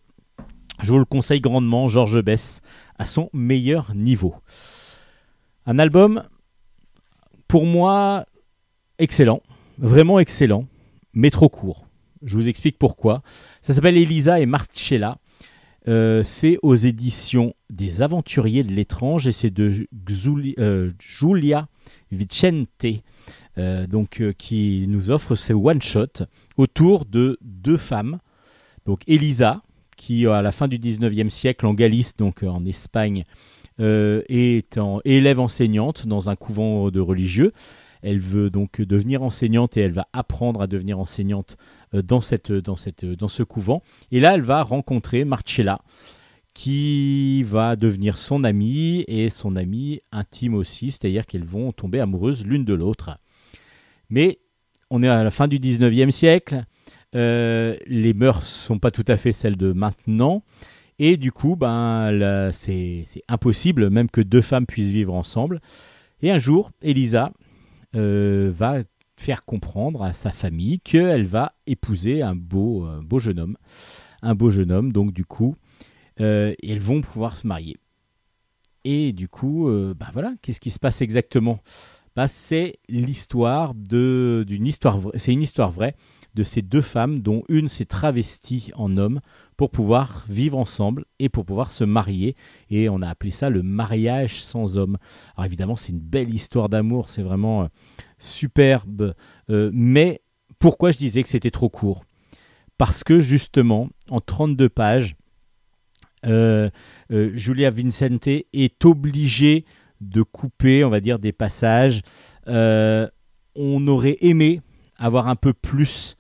[0.82, 1.88] Je vous le conseille grandement.
[1.88, 2.62] Georges Bess
[2.98, 4.36] à son meilleur niveau.
[5.66, 6.24] Un album,
[7.48, 8.26] pour moi,
[8.98, 9.42] excellent.
[9.78, 10.66] Vraiment excellent,
[11.14, 11.86] mais trop court.
[12.22, 13.24] Je vous explique pourquoi.
[13.62, 15.18] Ça s'appelle Elisa et Marcella.
[15.90, 21.68] Euh, c'est aux éditions des Aventuriers de l'étrange et c'est de Xuli- euh, Giulia
[22.12, 22.86] Vicente.
[23.58, 26.26] euh, donc euh, qui nous offre ce one shot
[26.58, 28.20] autour de deux femmes.
[28.86, 29.62] Donc Elisa,
[29.98, 33.26] qui à la fin du 19e siècle en Galice, donc euh, en Espagne,
[33.80, 37.52] euh, est élève enseignante dans un couvent de religieux.
[38.02, 42.52] Elle veut donc devenir enseignante et elle va apprendre à devenir enseignante euh, dans, cette,
[42.52, 43.82] dans, cette, dans ce couvent.
[44.12, 45.82] Et là, elle va rencontrer Marcella,
[46.54, 52.46] qui va devenir son amie et son amie intime aussi, c'est-à-dire qu'elles vont tomber amoureuses
[52.46, 53.18] l'une de l'autre.
[54.10, 54.40] Mais
[54.90, 56.66] on est à la fin du 19e siècle,
[57.16, 60.44] euh, les mœurs sont pas tout à fait celles de maintenant,
[61.00, 65.62] et du coup, ben, c'est impossible même que deux femmes puissent vivre ensemble.
[66.22, 67.32] Et un jour, Elisa
[67.96, 68.80] euh, va
[69.20, 73.58] faire comprendre à sa famille qu'elle va épouser un beau, un beau jeune homme.
[74.22, 75.56] Un beau jeune homme, donc du coup,
[76.20, 77.78] euh, elles vont pouvoir se marier.
[78.86, 81.60] Et du coup, euh, bah voilà, qu'est-ce qui se passe exactement?
[82.16, 82.26] Bah,
[82.90, 84.72] l'histoire d'une
[85.16, 85.96] c'est une histoire vraie
[86.40, 89.20] de ces deux femmes dont une s'est travestie en homme
[89.58, 92.38] pour pouvoir vivre ensemble et pour pouvoir se marier.
[92.70, 94.98] Et on a appelé ça le mariage sans homme.
[95.36, 97.68] Alors évidemment, c'est une belle histoire d'amour, c'est vraiment euh,
[98.20, 99.16] superbe.
[99.50, 100.22] Euh, mais
[100.60, 102.06] pourquoi je disais que c'était trop court?
[102.78, 105.18] Parce que justement, en 32 pages,
[106.26, 106.70] euh,
[107.10, 109.66] Julia Vincente est obligée
[110.00, 112.02] de couper, on va dire, des passages.
[112.48, 114.62] On aurait aimé
[114.96, 116.16] avoir un peu plus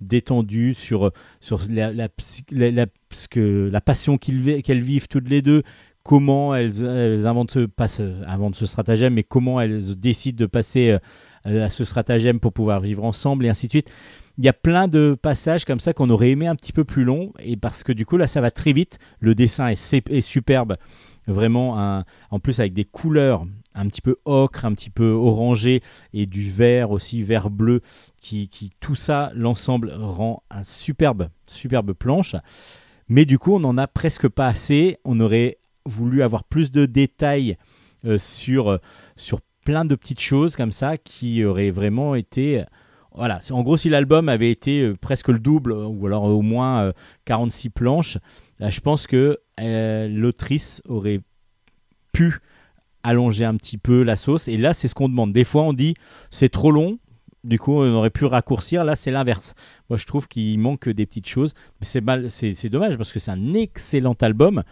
[0.00, 2.08] d'étendue sur, sur la, la,
[2.50, 5.62] la- passion qu'elles vivent toutes les deux,
[6.02, 6.84] comment elles,
[7.26, 7.88] inventent, ce, pas
[8.26, 10.98] inventent ce stratagème, mais comment elles décident de passer
[11.46, 13.90] euh, à ce stratagème pour pouvoir vivre ensemble, et ainsi de suite.
[14.38, 17.02] Il y a plein de passages comme ça qu'on aurait aimé un petit peu plus
[17.04, 20.20] long, et parce que du coup là ça va très vite, le dessin est, est
[20.20, 20.76] superbe,
[21.26, 23.44] vraiment un- en plus avec des couleurs
[23.78, 25.82] un petit peu ocre, un petit peu orangé,
[26.12, 27.80] et du vert aussi, vert bleu,
[28.20, 28.48] qui,
[28.80, 32.36] tout ça, l'ensemble rend un superbe, superbe planche.
[33.08, 34.98] Mais du coup, on n'en a presque pas assez.
[35.04, 37.56] On aurait voulu avoir plus de détails
[38.04, 38.78] euh, sur,
[39.16, 42.64] sur plein de petites choses comme ça qui auraient vraiment été.
[43.18, 46.40] Voilà, en gros, si l'album avait été euh, presque le double, euh, ou alors au
[46.40, 46.92] moins euh,
[47.24, 48.18] 46 planches,
[48.60, 51.20] là, je pense que l'autrice aurait
[52.12, 52.38] pu
[53.08, 54.48] allonger un petit peu la sauce.
[54.48, 55.32] Et là, c'est ce qu'on demande.
[55.32, 55.94] Des fois, on dit
[56.30, 56.98] c'est trop long.
[57.44, 58.84] Du coup, on aurait pu raccourcir.
[58.84, 59.54] Là, c'est l'inverse.
[59.88, 61.54] Moi, je trouve qu'il manque des petites choses.
[61.80, 64.62] C'est mal, c'est c'est dommage parce que c'est un excellent album.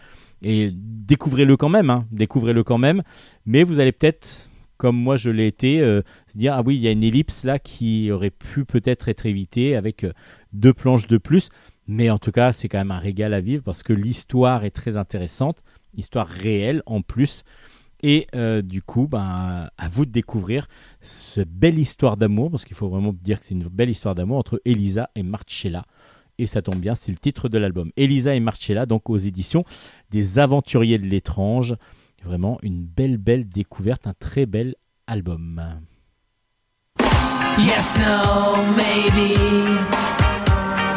[0.43, 1.89] Et découvrez-le quand même.
[1.89, 2.05] hein.
[2.11, 3.03] Découvrez-le quand même.
[3.45, 6.81] Mais vous allez peut-être, comme moi je l'ai été, euh, se dire ah oui, il
[6.81, 10.11] y a une ellipse là qui aurait pu peut-être être évitée avec euh,
[10.53, 11.49] deux planches de plus.
[11.87, 14.71] Mais en tout cas, c'est quand même un régal à vivre parce que l'histoire est
[14.71, 15.63] très intéressante,
[15.95, 17.43] histoire réelle en plus.
[18.03, 20.67] Et euh, du coup, ben, à vous de découvrir
[21.01, 24.37] cette belle histoire d'amour, parce qu'il faut vraiment dire que c'est une belle histoire d'amour
[24.37, 25.83] entre Elisa et Marcella.
[26.39, 27.91] Et ça tombe bien, c'est le titre de l'album.
[27.97, 29.65] Elisa et Marcella, donc aux éditions
[30.11, 31.75] des Aventuriers de l'étrange.
[32.23, 34.75] Vraiment une belle, belle découverte, un très bel
[35.07, 35.63] album.
[37.57, 39.33] Yes, no, maybe.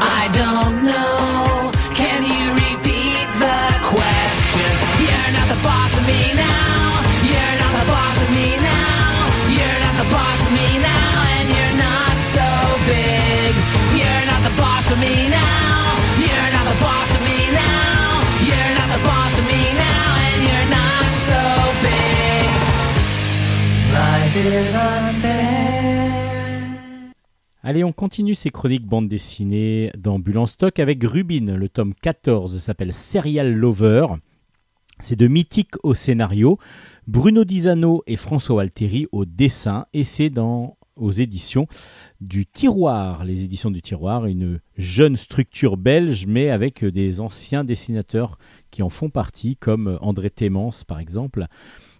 [0.03, 1.71] I don't know.
[1.95, 4.71] Can you repeat the question?
[5.01, 6.80] You're not the boss of me now.
[27.63, 29.93] Allez, on continue ces chroniques bande dessinée
[30.37, 31.57] en stock avec Rubin.
[31.57, 34.07] Le tome 14 s'appelle Serial Lover.
[34.99, 36.59] C'est de Mythique au scénario,
[37.07, 41.67] Bruno Disano et François Alteri au dessin, et c'est dans aux éditions
[42.21, 43.25] du Tiroir.
[43.25, 48.39] Les éditions du Tiroir, une jeune structure belge, mais avec des anciens dessinateurs
[48.71, 51.47] qui en font partie, comme André Témence par exemple,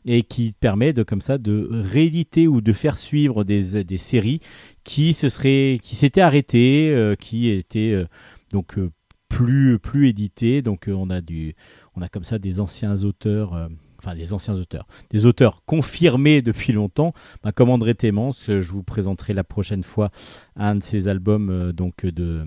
[0.05, 4.41] et qui permet de comme ça de rééditer ou de faire suivre des, séries
[4.85, 8.07] qui s'étaient arrêtées, euh, qui étaient euh,
[8.53, 8.91] donc euh,
[9.29, 10.63] plus plus éditées.
[10.63, 11.55] Donc on a du
[11.97, 13.69] on a comme ça des anciens auteurs.
[14.01, 17.13] Euh, Enfin, des anciens auteurs, des auteurs confirmés depuis longtemps,
[17.43, 20.11] bah, comme André Témence, euh, je vous présenterai la prochaine fois
[20.57, 22.47] un de ses albums euh, donc de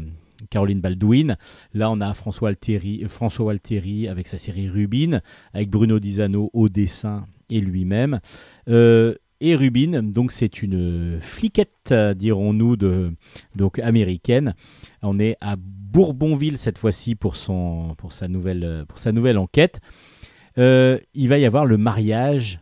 [0.50, 1.38] Caroline Baldwin.
[1.74, 5.22] Là, on a François Alteri, euh, François Alteri avec sa série Rubine,
[5.54, 8.20] avec Bruno Disano au dessin et lui-même.
[8.68, 12.78] Euh, et Rubin, donc c'est une fliquette, euh, dirons-nous,
[13.56, 14.56] donc américaine.
[15.02, 19.82] On est à Bourbonville cette fois-ci pour, pour, euh, pour sa nouvelle enquête.
[20.58, 22.60] Euh, il va y avoir le mariage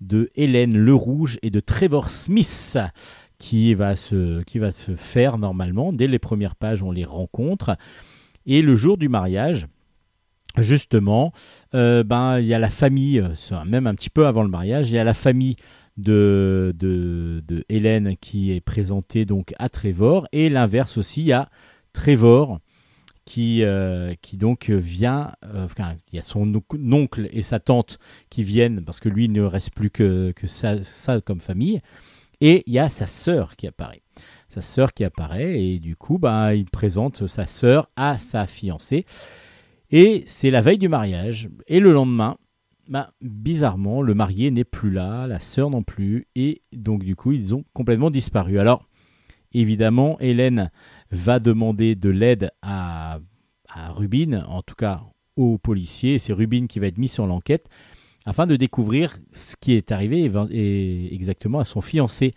[0.00, 2.78] de Hélène Le Rouge et de Trevor Smith,
[3.38, 5.92] qui va, se, qui va se faire normalement.
[5.92, 7.76] Dès les premières pages, on les rencontre.
[8.46, 9.66] Et le jour du mariage,
[10.58, 11.32] justement,
[11.74, 13.22] euh, ben, il y a la famille,
[13.66, 15.56] même un petit peu avant le mariage, il y a la famille
[15.96, 20.26] de, de, de Hélène qui est présentée donc à Trevor.
[20.32, 21.48] Et l'inverse aussi, a
[21.92, 22.60] Trevor
[23.24, 27.58] qui, euh, qui donc vient, euh, enfin, il y a son onc- oncle et sa
[27.58, 27.98] tante
[28.30, 31.80] qui viennent, parce que lui il ne reste plus que, que ça, ça comme famille,
[32.40, 34.02] et il y a sa sœur qui apparaît.
[34.48, 39.06] Sa sœur qui apparaît, et du coup, bah, il présente sa sœur à sa fiancée,
[39.90, 42.36] et c'est la veille du mariage, et le lendemain,
[42.88, 47.32] bah, bizarrement, le marié n'est plus là, la sœur non plus, et donc du coup,
[47.32, 48.58] ils ont complètement disparu.
[48.58, 48.86] Alors,
[49.54, 50.70] évidemment, Hélène
[51.14, 53.18] va demander de l'aide à,
[53.68, 55.02] à Rubin, en tout cas
[55.36, 56.18] au policier.
[56.18, 57.68] C'est Rubin qui va être mis sur l'enquête
[58.26, 62.34] afin de découvrir ce qui est arrivé et exactement à son fiancé.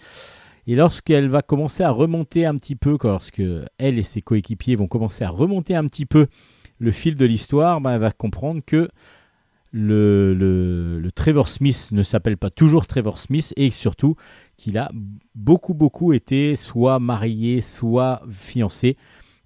[0.65, 3.41] Et lorsqu'elle va commencer à remonter un petit peu, lorsque
[3.77, 6.27] elle et ses coéquipiers vont commencer à remonter un petit peu
[6.79, 8.89] le fil de l'histoire, ben, elle va comprendre que
[9.71, 14.15] le Trevor Smith ne s'appelle pas toujours Trevor Smith et surtout
[14.57, 14.91] qu'il a
[15.35, 18.97] beaucoup beaucoup été soit marié, soit fiancé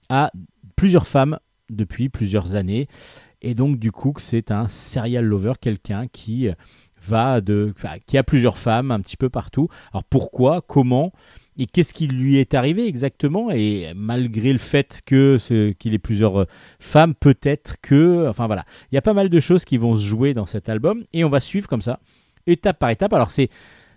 [0.09, 0.31] à
[0.75, 1.37] plusieurs femmes
[1.69, 2.87] depuis plusieurs années.
[3.41, 6.53] Et donc du coup c'est un serial lover, quelqu'un qui euh,
[7.07, 7.73] va de,
[8.05, 9.67] qui a plusieurs femmes un petit peu partout.
[9.91, 11.11] Alors pourquoi, comment?
[11.57, 13.51] Et qu'est-ce qui lui est arrivé exactement?
[13.51, 15.37] Et malgré le fait que
[15.73, 16.45] qu'il ait plusieurs euh,
[16.79, 20.05] femmes, peut-être que, enfin voilà, il y a pas mal de choses qui vont se
[20.05, 21.99] jouer dans cet album et on va suivre comme ça,
[22.47, 23.13] étape par étape.
[23.13, 23.49] Alors c'est,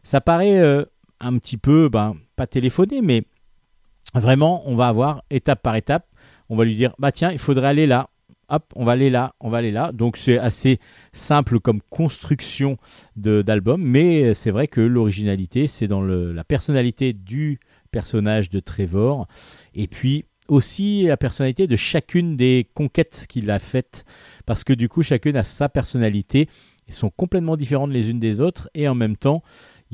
[0.03, 0.85] ça paraît euh,
[1.25, 3.25] un petit peu, ben pas téléphoné, mais
[4.15, 6.07] vraiment on va avoir étape par étape.
[6.49, 8.11] On va lui dire, bah tiens, il faudrait aller là.
[8.51, 9.91] Hop, on va aller là, on va aller là.
[9.93, 10.79] Donc c'est assez
[11.13, 12.77] simple comme construction
[13.17, 17.59] d'album, mais c'est vrai que l'originalité, c'est dans la personnalité du
[17.91, 19.27] personnage de Trevor,
[19.75, 24.05] et puis aussi la personnalité de chacune des conquêtes qu'il a faites,
[24.45, 26.49] parce que du coup, chacune a sa personnalité,
[26.87, 29.43] elles sont complètement différentes les unes des autres, et en même temps,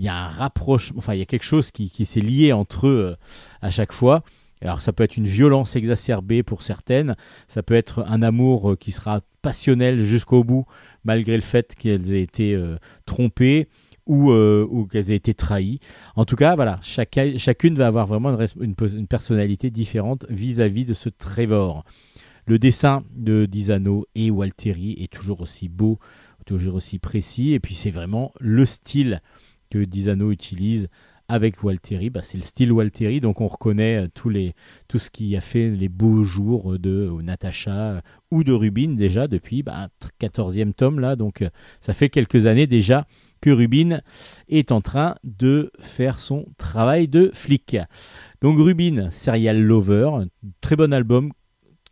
[0.01, 2.87] il y a un rapprochement, enfin, il y a quelque chose qui, s'est lié entre
[2.89, 3.17] eux euh,
[3.61, 4.25] à chaque fois.
[4.63, 7.17] Alors ça peut être une violence exacerbée pour certaines,
[7.49, 10.65] ça peut être un amour euh, qui sera passionnel jusqu'au bout,
[11.05, 13.69] malgré le fait qu'elles aient été euh, trompées
[14.07, 15.81] ou, qu'elles aient été trahies.
[16.17, 18.75] En tout cas, voilà, chacun- chacune va avoir vraiment une,
[19.07, 21.85] personnalité différente vis-à-vis de ce Trevor.
[22.47, 26.01] Le dessin de Disano et Walteri est toujours aussi beau,
[26.45, 29.21] toujours aussi précis, et puis c'est vraiment le style
[29.71, 30.89] que Disano utilise
[31.29, 34.51] avec Walteri, bah, c'est le style Walteri, donc on reconnaît euh,
[34.89, 38.01] tout ce qui a fait les beaux jours de euh, Natacha euh,
[38.33, 42.09] ou de Rubin déjà depuis bah, un tr- 14e tome là, donc euh, ça fait
[42.09, 43.07] quelques années déjà
[43.41, 44.01] que Rubin
[44.49, 47.77] est en train de faire son travail de flic.
[48.43, 50.11] Donc Rubin, Serial Lover,
[50.61, 51.31] très bon album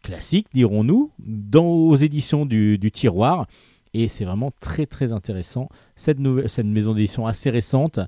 [0.02, 3.46] classique dirons-nous, dans, aux éditions du, du tiroir.
[3.94, 5.68] Et c'est vraiment très très intéressant.
[5.96, 8.00] Cette, nouvelle, cette maison d'édition assez récente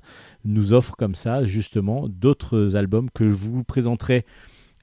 [0.45, 4.25] nous offre comme ça justement d'autres albums que je vous présenterai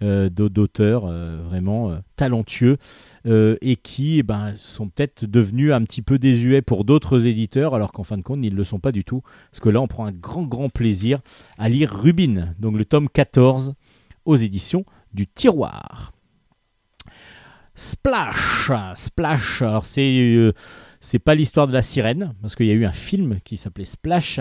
[0.01, 2.77] euh, d'au- d'auteurs euh, vraiment euh, talentueux
[3.25, 7.91] et qui eh ben, sont peut-être devenus un petit peu désuets pour d'autres éditeurs alors
[7.93, 9.89] qu'en fin de compte ils ne le sont pas du tout parce que là on
[9.89, 11.20] prend un grand grand plaisir
[11.59, 13.75] à lire Rubin donc le tome 14
[14.25, 16.12] aux éditions du tiroir
[17.75, 20.53] Splash Splash alors c'est
[21.01, 23.85] c'est pas l'histoire de la sirène, parce qu'il y a eu un film qui s'appelait
[23.85, 24.41] Splash.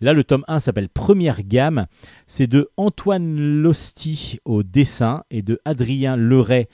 [0.00, 1.86] Là, le tome 1 s'appelle Première gamme.
[2.26, 6.68] C'est de Antoine Losti au dessin et de Adrien Leray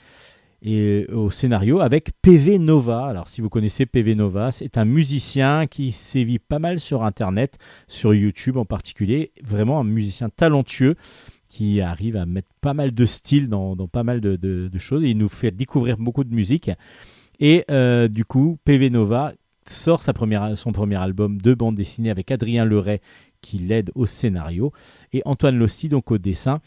[0.61, 3.05] et au scénario avec PV Nova.
[3.05, 7.57] Alors, si vous connaissez PV Nova, c'est un musicien qui sévit pas mal sur Internet,
[7.87, 9.31] sur YouTube en particulier.
[9.43, 10.95] Vraiment un musicien talentueux
[11.47, 15.03] qui arrive à mettre pas mal de style dans, pas mal de, de- de choses.
[15.05, 16.71] Il nous fait découvrir beaucoup de musique.
[17.39, 19.33] Et euh, du coup, PV Nova
[19.67, 23.01] sort sa première, son premier album de bande dessinée avec Adrien Leray
[23.41, 24.71] qui l'aide au scénario
[25.13, 26.61] et Antoine Lossi donc au dessin.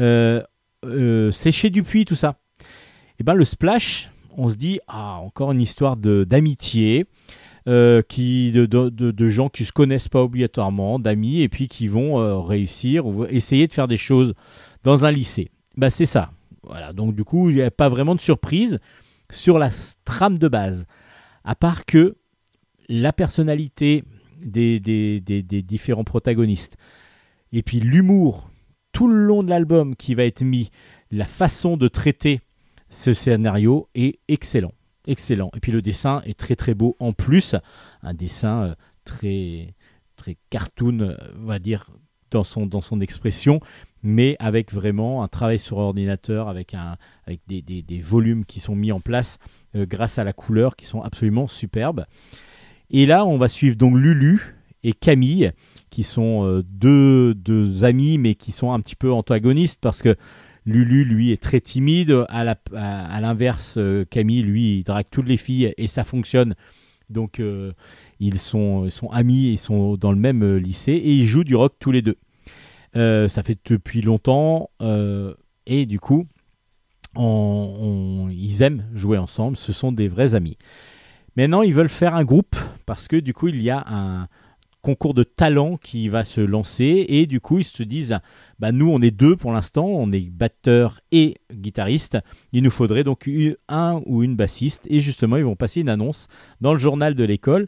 [0.00, 0.42] Euh,
[0.84, 2.36] euh, c'est chez Dupuis tout ça.
[3.18, 7.06] Et ben le splash, on se dit ah encore une histoire d'amitié.
[7.66, 11.86] euh, qui de, de, de- gens qui se connaissent pas obligatoirement, d'amis, et puis qui
[11.86, 14.32] vont euh, réussir ou essayer de faire des choses
[14.84, 15.50] dans un lycée.
[15.76, 16.30] Bah c'est ça.
[16.62, 16.94] Voilà.
[16.94, 18.78] Donc du coup, il n'y a pas vraiment de surprise
[19.30, 19.70] sur la
[20.04, 20.86] trame de base.
[21.44, 22.16] À part que
[22.88, 24.04] la personnalité
[24.40, 25.20] des,
[25.66, 26.76] différents protagonistes,
[27.52, 28.50] et puis l'humour
[28.92, 30.70] tout le long de l'album qui va être mis,
[31.10, 32.40] la façon de traiter
[32.90, 34.72] ce scénario est excellent.
[35.06, 35.50] Excellent.
[35.54, 37.54] Et puis le dessin est très très beau en plus.
[38.02, 38.74] Un dessin euh,
[39.04, 39.74] très,
[40.16, 41.90] très cartoon, euh, on va dire
[42.30, 43.60] dans son expression,
[44.02, 46.96] mais avec vraiment un travail sur ordinateur, avec, un,
[47.26, 49.38] avec des, des- volumes qui sont mis en place
[49.74, 52.04] euh, grâce à la couleur, qui sont absolument superbes.
[52.90, 55.52] Et là, on va suivre donc Lulu et Camille,
[55.90, 60.16] qui sont euh, deux, deux amis, mais qui sont un petit peu antagonistes parce que
[60.64, 62.24] Lulu, lui, est très timide.
[62.28, 66.54] À la- à- l'inverse, euh, Camille, lui, il drague toutes les filles et ça fonctionne.
[67.10, 67.40] Donc,
[68.20, 71.72] ils, sont, sont amis, ils sont dans le même lycée et ils jouent du rock
[71.80, 72.16] tous les deux.
[72.96, 75.34] Euh, ça fait depuis longtemps euh,
[75.66, 76.26] et du coup,
[77.16, 79.56] ils aiment jouer ensemble.
[79.56, 80.56] Ce sont des vrais amis.
[81.36, 82.56] Maintenant, ils veulent faire un groupe
[82.86, 84.28] parce que du coup, il y a un
[84.82, 88.18] concours de talent qui va se lancer et du coup, ils se disent
[88.58, 92.18] bah, nous, on est deux pour l'instant, on est batteur et guitariste.
[92.52, 93.28] Il nous faudrait donc
[93.68, 96.28] un ou une bassiste et justement, ils vont passer une annonce
[96.60, 97.66] dans le journal de l'école.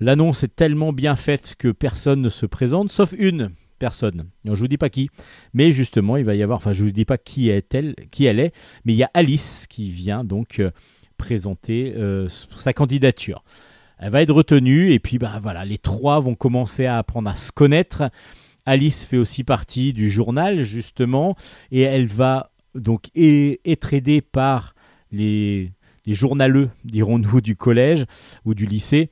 [0.00, 3.52] L'annonce est tellement bien faite que personne ne se présente, sauf une
[3.84, 4.28] personne.
[4.46, 5.10] Alors, je vous dis pas qui,
[5.52, 8.40] mais justement, il va y avoir, enfin, je vous dis pas qui est-elle, qui elle
[8.40, 8.54] est,
[8.86, 10.70] mais il y a Alice qui vient donc euh,
[11.18, 13.44] présenter euh, sa candidature.
[13.98, 17.36] Elle va être retenue et puis bah voilà, les trois vont commencer à apprendre à
[17.36, 18.04] se connaître.
[18.64, 21.36] Alice fait aussi partie du journal justement
[21.70, 24.74] et elle va donc être aidée par
[25.12, 25.72] les,
[26.06, 28.06] les journaleux, dirons-nous, du collège
[28.46, 29.10] ou du lycée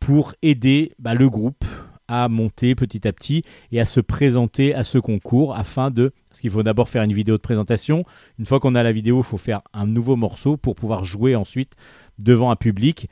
[0.00, 1.66] pour aider bah, le groupe
[2.08, 6.12] à monter petit à petit et à se présenter à ce concours afin de...
[6.28, 8.04] Parce qu'il faut d'abord faire une vidéo de présentation.
[8.38, 11.36] Une fois qu'on a la vidéo, il faut faire un nouveau morceau pour pouvoir jouer
[11.36, 11.74] ensuite
[12.18, 13.08] devant un public.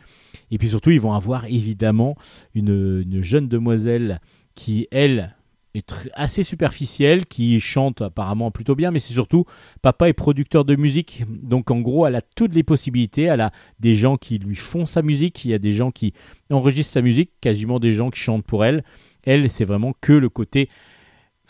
[0.51, 2.17] Et puis surtout, ils vont avoir évidemment
[2.55, 4.21] une, une jeune demoiselle
[4.55, 5.35] qui, elle,
[5.75, 9.45] est assez superficielle, qui chante apparemment plutôt bien, mais c'est surtout
[9.81, 11.25] papa est producteur de musique.
[11.29, 13.23] Donc en gros, elle a toutes les possibilités.
[13.23, 16.13] Elle a des gens qui lui font sa musique, il y a des gens qui
[16.51, 18.85] enregistrent sa musique, quasiment des gens qui chantent pour elle.
[19.25, 20.69] Elle, c'est vraiment que le côté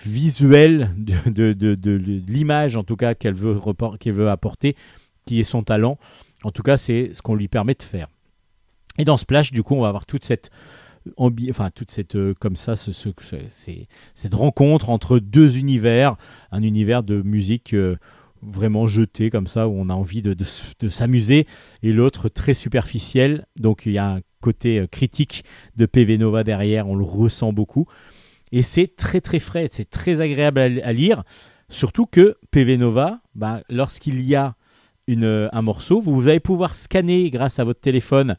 [0.04, 3.56] visuel de, de- de- l'image, en tout cas, qu'elle veut,
[4.00, 4.76] qu'elle veut apporter,
[5.26, 5.98] qui est son talent.
[6.44, 8.08] En tout cas, c'est ce qu'on lui permet de faire.
[8.98, 10.50] Et dans Splash, du coup, on va avoir toute cette
[11.16, 16.16] enfin toute cette euh, comme ça cette rencontre entre deux univers
[16.50, 17.96] un univers de musique euh,
[18.42, 20.36] vraiment jeté comme ça où on a envie de,
[20.88, 21.46] s'amuser
[21.82, 23.46] et l'autre très superficiel.
[23.56, 25.44] Donc il y a un côté euh, critique
[25.76, 27.86] de PV Nova derrière on le ressent beaucoup.
[28.50, 31.22] Et c'est très très frais c'est très agréable à, lire.
[31.68, 34.56] Surtout que PV Nova bah, lorsqu'il y a
[35.08, 38.36] un morceau vous allez pouvoir scanner grâce à votre téléphone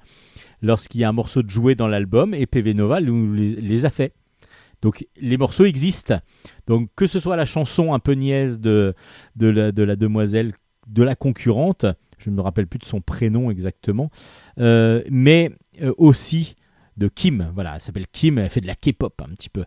[0.64, 3.86] lorsqu'il y a un morceau de jouet dans l'album et PV Nova nous les, les
[3.86, 4.14] a fait.
[4.82, 6.20] Donc les morceaux existent.
[6.66, 8.96] Donc que ce soit la chanson un peu niaise de,
[9.36, 10.54] de, la, de la demoiselle,
[10.88, 11.86] de la concurrente,
[12.18, 14.10] je ne me rappelle plus de son prénom exactement,
[14.60, 16.56] euh, mais euh, aussi
[16.98, 17.50] de Kim.
[17.56, 19.64] Voilà, elle s'appelle Kim, elle fait de la K-pop un petit peu.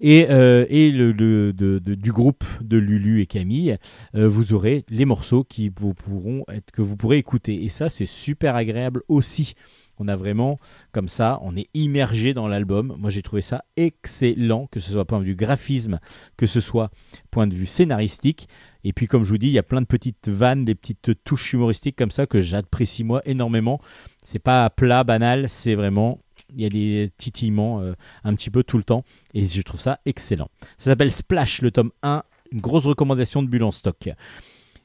[0.00, 3.78] Et, euh, et le, le- de- de- du groupe de Lulu et Camille,
[4.12, 7.64] vous aurez les morceaux qui vous pourront être, que vous pourrez écouter.
[7.64, 9.54] Et ça, c'est super agréable aussi.
[9.98, 10.58] On a vraiment,
[10.92, 12.94] comme ça, on est immergé dans l'album.
[12.98, 16.00] Moi, j'ai trouvé ça excellent, que ce soit point de vue graphisme,
[16.36, 16.90] que ce soit
[17.30, 18.48] point de vue scénaristique.
[18.84, 21.22] Et puis, comme je vous dis, il y a plein de petites vannes, des petites
[21.24, 23.80] touches humoristiques comme ça que j'apprécie moi énormément.
[24.22, 26.20] C'est pas plat, banal, c'est vraiment.
[26.54, 27.92] Il y a des titillements euh,
[28.24, 29.04] un petit peu tout le temps.
[29.34, 30.48] Et je trouve ça excellent.
[30.78, 32.22] Ça s'appelle Splash, le tome 1.
[32.52, 34.08] Une grosse recommandation de Bulle en stock.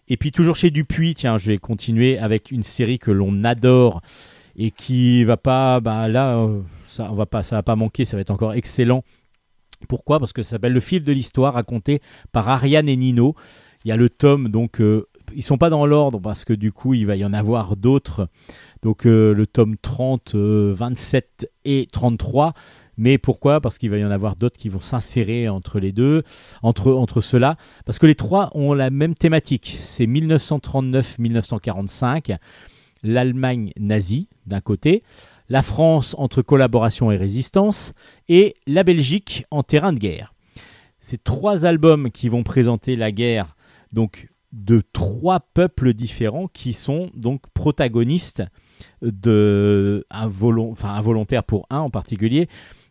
[0.10, 4.02] Et puis, toujours chez Dupuis, tiens, je vais continuer avec une série que l'on adore
[4.56, 8.18] et qui va pas bah là euh, ça on va pas ça pas manquer ça
[8.18, 9.04] va être encore excellent.
[9.88, 10.20] Pourquoi?
[10.20, 12.02] Parce que ça s'appelle le fil de l'histoire raconté
[12.32, 13.36] par Ariane et Nino.
[13.84, 16.72] Il y a le tome donc euh, ils sont pas dans l'ordre parce que du
[16.72, 18.30] coup il va y en avoir d'autres.
[18.82, 22.54] Donc euh, le tome 30 euh, 27 et 33
[22.98, 23.60] mais pourquoi?
[23.60, 26.22] Parce qu'il va y en avoir d'autres qui vont s'insérer entre les deux,
[26.62, 27.58] entre, entre ceux-là.
[27.86, 29.80] Parce que les trois ont la même thématique.
[29.82, 32.38] C'est 1939-1945
[33.04, 35.04] l'Allemagne nazie d'un côté,
[35.50, 37.94] la France entre collaboration et résistance,
[38.30, 40.34] et la Belgique en terrain de guerre.
[41.00, 43.56] Ces trois albums qui vont présenter la guerre
[43.92, 48.44] donc de trois peuples différents qui sont donc protagonistes
[49.02, 52.48] de involo- enfin, involontaires pour un en particulier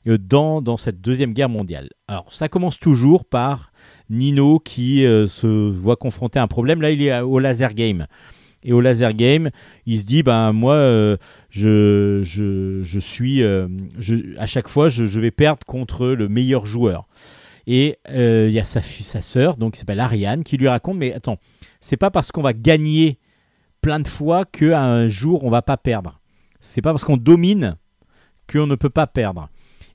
[0.07, 1.89] euh, dans, dans cette deuxième guerre mondiale.
[2.09, 3.73] Alors ça commence toujours par
[4.11, 6.83] Nino qui euh, se voit confronté à un problème.
[6.83, 8.07] Là il est au laser game.
[8.65, 9.51] Et au laser game,
[9.87, 11.17] il se dit, ben moi, euh,
[11.51, 13.67] je, je, je suis, euh,
[13.99, 17.07] je, à chaque fois, je, je vais perdre contre le meilleur joueur.
[17.67, 20.97] Et euh, il y a sa, sa sœur, donc qui s'appelle Ariane, qui lui raconte,
[20.97, 21.39] mais attends,
[21.81, 23.19] c'est pas parce qu'on va gagner
[23.81, 26.21] plein de fois qu'un jour on va pas perdre.
[26.61, 27.77] C'est pas parce qu'on domine
[28.51, 29.49] qu'on ne peut pas perdre.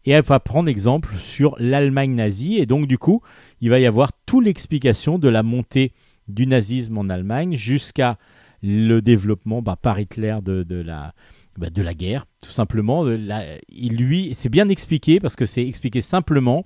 [0.05, 2.57] Et elle va prendre exemple sur l'Allemagne nazie.
[2.57, 3.21] Et donc, du coup,
[3.59, 5.91] il va y avoir toute l'explication de la montée
[6.29, 8.17] du nazisme en Allemagne jusqu'à
[8.63, 11.13] le développement bah, par Hitler de, la,
[11.57, 13.03] bah, de la guerre, tout simplement.
[13.03, 16.65] La- il, lui, c'est bien expliqué parce que c'est expliqué simplement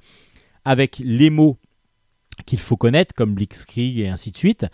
[0.66, 1.58] avec les mots
[2.46, 4.66] qu'il faut connaître, comme Blitzkrieg et ainsi de suite,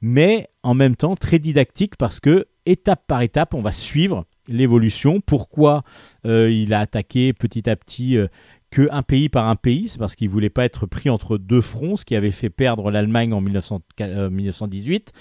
[0.00, 5.20] mais en même temps très didactique parce que étape par étape, on va suivre l'évolution.
[5.20, 5.82] Pourquoi
[6.26, 8.26] euh, il a attaqué petit à petit euh,
[8.70, 9.88] que un pays par un pays?
[9.88, 12.90] C'est parce qu'il voulait pas être pris entre deux fronts, ce qui avait fait perdre
[12.90, 15.12] l'Allemagne en 1900 euh, 1918.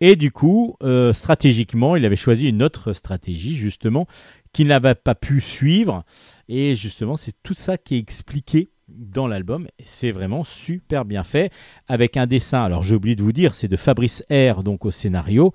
[0.00, 4.06] Et du coup, euh, stratégiquement, il avait choisi une autre stratégie, justement,
[4.52, 6.04] qu'il n'avait pas pu suivre.
[6.48, 9.66] Et justement, c'est tout ça qui est expliqué dans l'album.
[9.84, 11.52] C'est vraiment super bien fait,
[11.88, 14.90] avec un dessin, alors j'ai oublié de vous dire, c'est de Fabrice R, donc au
[14.90, 15.52] scénario,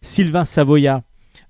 [0.00, 1.02] Sylvain Savoya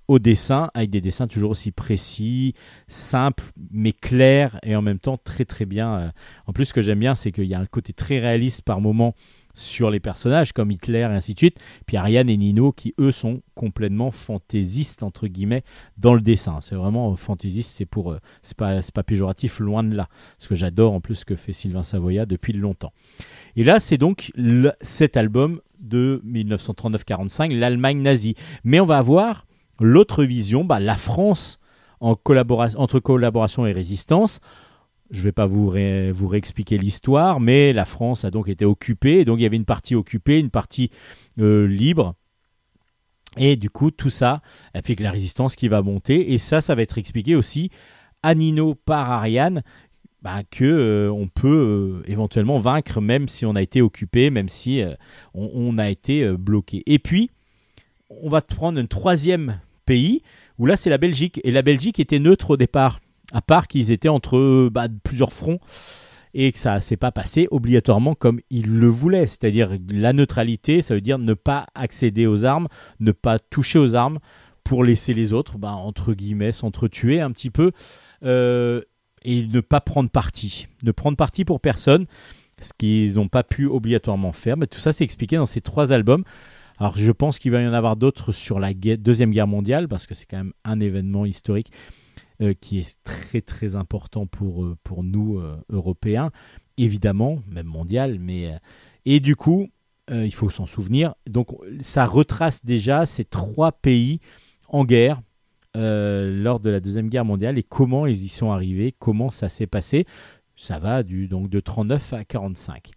[0.09, 2.55] au dessin, avec des dessins toujours aussi précis,
[2.86, 5.94] simples, mais clairs, et en même temps très très bien.
[5.97, 6.10] euh.
[6.47, 8.81] En plus, ce que j'aime bien, c'est qu'il y a un côté très réaliste par
[8.81, 9.15] moment
[9.59, 11.59] sur les personnages comme Hitler et ainsi de suite.
[11.86, 15.64] Puis Ariane et Nino qui eux sont complètement fantaisistes entre guillemets
[15.97, 16.60] dans le dessin.
[16.62, 20.09] C'est vraiment euh, fantaisiste, c'est pour euh, c'est pas c'est pas péjoratif loin de là.
[20.36, 22.93] Parce que j'adore en plus ce que fait Sylvain Savoya depuis longtemps.
[23.56, 24.30] Et là, c'est donc
[24.80, 28.35] cet album de 1939-45, l'Allemagne nazie.
[28.64, 29.47] Mais on va avoir
[29.80, 31.59] l'autre vision, bah, la France
[32.01, 34.40] en entre collaboration et résistance.
[35.10, 39.24] Je ne vais pas vous, ré- réexpliquer l'histoire, mais la France a donc été occupée.
[39.24, 40.90] Donc il y avait une partie occupée, une partie
[41.40, 42.14] euh, libre.
[43.36, 44.43] Et du coup, tout ça
[44.74, 46.32] a fait que la résistance qui va monter.
[46.32, 47.70] Et ça, ça va être expliqué aussi
[48.22, 49.62] à Nino par Ariane
[50.22, 54.48] bah, que euh, on peut euh, éventuellement vaincre même si on a été occupé, même
[54.48, 54.82] si
[55.35, 56.82] on, a été bloqué.
[56.86, 57.30] Et puis,
[58.10, 60.22] on va prendre un troisième pays
[60.59, 61.40] où là c'est la Belgique.
[61.44, 63.01] Et la Belgique était neutre au départ,
[63.32, 65.60] à part qu'ils étaient entre euh, bah, plusieurs fronts
[66.34, 69.26] et que ça ne s'est pas passé obligatoirement comme ils le voulaient.
[69.26, 72.68] C'est-à-dire la neutralité, ça veut dire ne pas accéder aux armes,
[73.00, 74.18] ne pas toucher aux armes
[74.62, 77.72] pour laisser les autres, bah, entre guillemets, s'entretuer un petit peu.
[78.22, 78.82] Euh,
[79.24, 80.68] et ne pas prendre parti.
[80.82, 82.06] Ne prendre parti pour personne,
[82.60, 84.56] ce qu'ils n'ont pas pu obligatoirement faire.
[84.70, 86.24] Tout ça, c'est expliqué dans ces trois albums.
[86.78, 90.06] Alors, je pense qu'il va y en avoir d'autres sur la Deuxième Guerre mondiale, parce
[90.06, 91.72] que c'est quand même un événement historique
[92.40, 96.31] euh, qui est très très important pour, euh, pour nous, euh, Européens,
[96.77, 98.20] évidemment, même mondial.
[98.20, 98.56] Mais,
[99.05, 99.69] et du coup,
[100.10, 101.16] il faut s'en souvenir.
[101.28, 101.48] Donc,
[101.81, 104.20] ça retrace déjà ces trois pays
[104.69, 105.20] en guerre
[105.74, 109.66] lors de la Deuxième Guerre mondiale et comment ils y sont arrivés, comment ça s'est
[109.66, 110.06] passé.
[110.56, 112.93] Ça va du, donc de 39 à 45.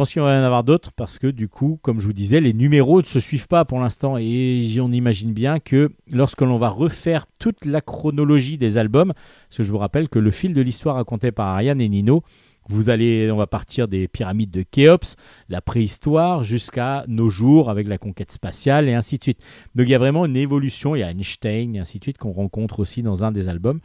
[0.00, 2.14] Je pense qu'il va y en avoir d'autres parce que du coup, comme je vous
[2.14, 6.40] disais, les numéros ne se suivent pas pour l'instant et on imagine bien que lorsque
[6.40, 10.30] l'on va refaire toute la chronologie des albums, parce que je vous rappelle que le
[10.30, 12.22] fil de l'histoire raconté par Ariane et Nino,
[12.66, 15.16] vous allez, on va partir des pyramides de Khéops,
[15.50, 19.40] la préhistoire, jusqu'à nos jours avec la conquête spatiale et ainsi de suite.
[19.74, 22.16] Donc il y a vraiment une évolution, il y a Einstein et ainsi de suite
[22.16, 23.80] qu'on rencontre aussi dans un des albums.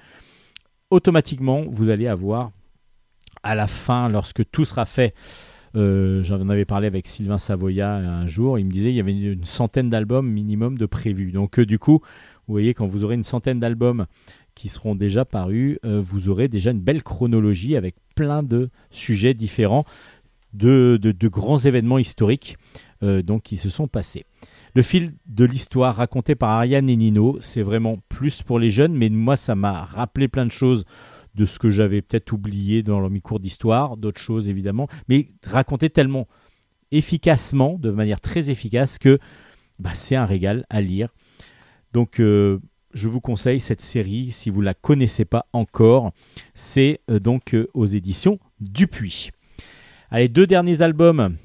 [0.91, 2.51] Automatiquement, vous allez avoir
[3.43, 5.13] à la fin, lorsque tout sera fait,
[5.75, 9.13] euh, j'en avais parlé avec Sylvain Savoya un jour, il me disait il y avait
[9.13, 11.31] une, centaine d'albums minimum de prévus.
[11.31, 11.99] Donc euh, du coup,
[12.47, 14.05] vous voyez, quand vous aurez une centaine d'albums
[14.53, 19.33] qui seront déjà parus, euh, vous aurez déjà une belle chronologie avec plein de sujets
[19.33, 19.85] différents,
[20.53, 22.57] de, de- de grands événements historiques
[23.01, 24.25] donc, qui se sont passés.
[24.73, 28.95] Le fil de l'histoire raconté par Ariane et Nino, c'est vraiment plus pour les jeunes,
[28.95, 30.85] mais moi, ça m'a rappelé plein de choses
[31.35, 35.89] de ce que j'avais peut-être oublié dans mes cours d'histoire, d'autres choses évidemment, mais raconté
[35.89, 36.27] tellement
[36.91, 39.19] efficacement, de manière très efficace, que
[39.79, 41.09] bah, c'est un régal à lire.
[41.93, 42.59] Donc, euh,
[42.93, 46.11] je vous conseille cette série si vous la connaissez pas encore.
[46.53, 49.31] C'est euh, donc euh, aux éditions Dupuis.
[50.09, 51.35] Allez, deux derniers albums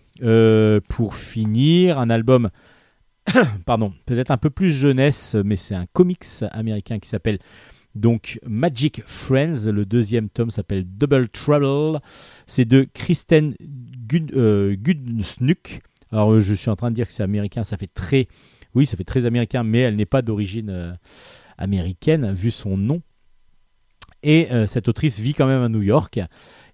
[0.88, 1.98] pour finir.
[1.98, 2.50] Un album,
[3.64, 7.38] pardon, peut-être un peu plus jeunesse, mais c'est un comics américain qui s'appelle
[7.94, 9.70] donc Magic Friends.
[9.70, 12.00] Le deuxième tome s'appelle Double Trouble.
[12.46, 15.80] C'est de Kristen Gud, euh, Gudsnuck.
[16.12, 18.28] Alors, je suis en train de dire que c'est américain, ça fait très.
[18.74, 20.92] Oui, ça fait très américain, mais elle n'est pas d'origine euh,
[21.58, 23.02] américaine, vu son nom.
[24.22, 26.20] Et euh, cette autrice vit quand même à New York.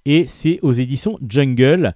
[0.05, 1.95] Et c'est aux éditions Jungle.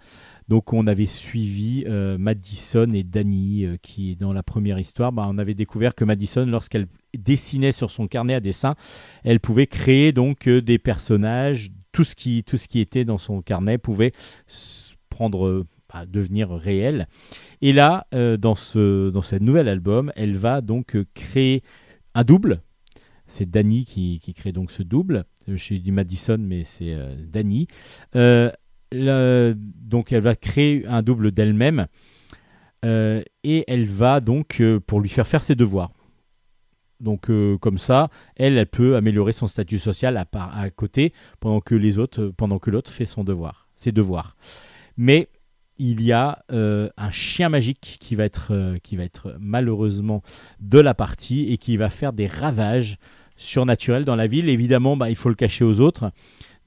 [0.51, 5.25] Donc on avait suivi euh, Madison et Danny, euh, qui dans la première histoire, bah,
[5.29, 8.75] on avait découvert que Madison, lorsqu'elle dessinait sur son carnet à dessin,
[9.23, 13.17] elle pouvait créer donc euh, des personnages, tout ce qui tout ce qui était dans
[13.17, 14.11] son carnet pouvait
[15.09, 17.07] prendre, bah, devenir réel.
[17.63, 21.63] Et là, dans ce dans ce nouvel album, elle va donc créer
[22.15, 22.63] un double.
[23.29, 25.27] c'est Dani qui, qui crée donc ce double.
[25.57, 26.97] Suis du Madison, mais c'est
[28.15, 28.51] euh,
[28.93, 31.87] Donc elle va créer un double d'elle-même
[32.85, 35.91] euh, et elle va donc euh, pour lui faire faire ses devoirs.
[36.99, 41.61] Donc euh, comme ça, elle, elle peut améliorer son statut social à, à côté pendant
[41.61, 44.37] que les autres, pendant que l'autre fait son devoir, ses devoirs.
[44.97, 45.29] Mais
[45.79, 50.23] il y a un chien magique qui va être, qui va être malheureusement
[50.61, 52.99] de la partie et qui va faire des ravages
[53.37, 54.51] surnaturels dans la ville.
[54.51, 56.13] Évidemment, bah, il faut le cacher aux autres.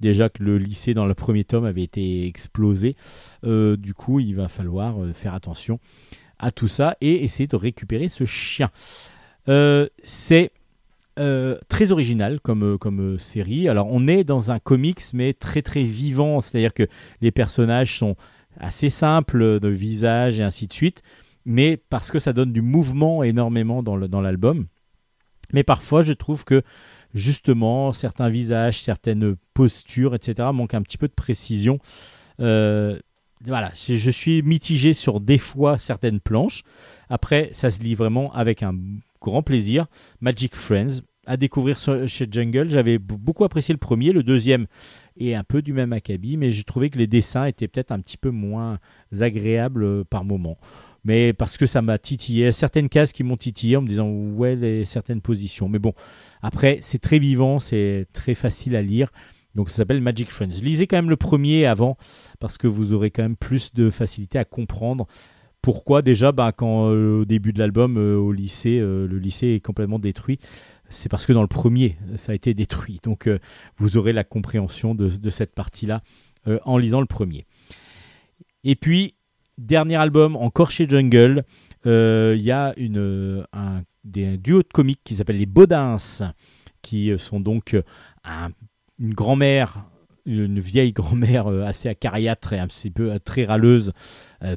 [0.04, 2.98] Déjà que le lycée dans le premier tome avait été explosé,
[3.46, 5.80] Euh, du coup, il va falloir euh, faire attention
[6.40, 8.70] à tout ça et essayer de récupérer ce chien.
[9.48, 10.52] Euh, c'est
[11.70, 13.70] très original comme, série.
[13.70, 16.88] Alors, on est dans un comics, mais très très vivant, c'est-à-dire que
[17.22, 18.16] les personnages sont
[18.60, 21.02] assez simples de visage et ainsi de suite,
[21.46, 24.66] mais parce que ça donne du mouvement énormément dans l'album.
[25.54, 26.64] mais parfois, je trouve que
[27.14, 31.80] justement, certains visages, certaines postures, etc., manquent un petit peu de précision.
[32.40, 33.00] Euh,
[33.46, 36.64] voilà, je suis mitigé sur des fois certaines planches.
[37.10, 38.74] Après, ça se lit vraiment avec un
[39.22, 39.88] grand plaisir.
[40.22, 42.70] Magic Friends, à découvrir chez Jungle.
[42.70, 44.68] J'avais beaucoup apprécié le premier, le deuxième
[45.18, 48.00] est un peu du même acabit, mais j'ai trouvé que les dessins étaient peut-être un
[48.00, 48.80] petit peu moins
[49.20, 50.58] agréables euh, par moment.
[51.06, 54.56] Mais parce que ça m'a titillé, certaines cases qui m'ont titillé en me disant ouais,
[54.56, 55.68] les, certaines positions.
[55.68, 55.94] Mais bon,
[56.44, 59.10] après, c'est très vivant, c'est très facile à lire.
[59.56, 60.62] Donc ça s'appelle Magic Friends.
[60.62, 61.98] Lisez quand même le premier avant,
[62.40, 65.08] parce que vous aurez quand même plus de facilité à comprendre
[65.64, 69.48] pourquoi déjà, bah, quand euh, au début de l'album, euh, au lycée, euh, le lycée
[69.48, 70.38] est complètement détruit.
[70.90, 73.00] C'est parce que dans le premier, ça a été détruit.
[73.02, 73.28] Donc
[73.78, 76.04] vous aurez la compréhension de, cette partie-là
[76.66, 77.48] en lisant le premier.
[78.64, 79.16] Et puis,
[79.58, 81.46] dernier album, encore chez Jungle,
[81.86, 85.98] il y a une, un, des, un duo de comiques qui s'appelle les Baudins,
[86.82, 87.84] qui euh, sont donc euh,
[88.24, 88.52] un-
[89.00, 89.86] une grand-mère,
[90.26, 93.92] une vieille grand-mère euh, assez acariâtre et un petit peu très râleuse,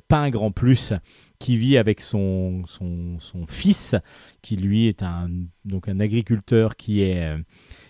[0.08, 0.92] pas un grand plus,
[1.38, 3.94] qui vit avec son, son, son fils,
[4.42, 5.30] qui lui est un,
[5.64, 7.36] donc un agriculteur qui est,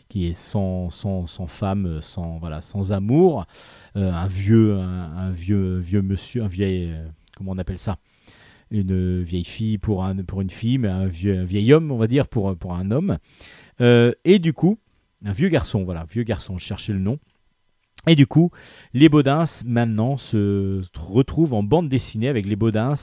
[0.08, 3.46] qui est sans, sans, sans femme, sans, voilà, sans amour,
[3.94, 6.94] un vieux, un, un vieux, vieux monsieur, un vieil,
[7.36, 7.96] comment on appelle ça?
[8.70, 12.06] Une vieille fille pour, un, pour une fille, mais un, vieux, vieil homme, on va
[12.06, 13.18] dire, pour, pour un homme.
[13.80, 14.78] Euh, et du coup,
[15.24, 17.18] un vieux garçon, voilà, vieux garçon, je cherchais le nom.
[18.06, 18.51] Et du coup,
[18.94, 22.94] les Baudins maintenant se retrouvent en bande dessinée avec les Baudins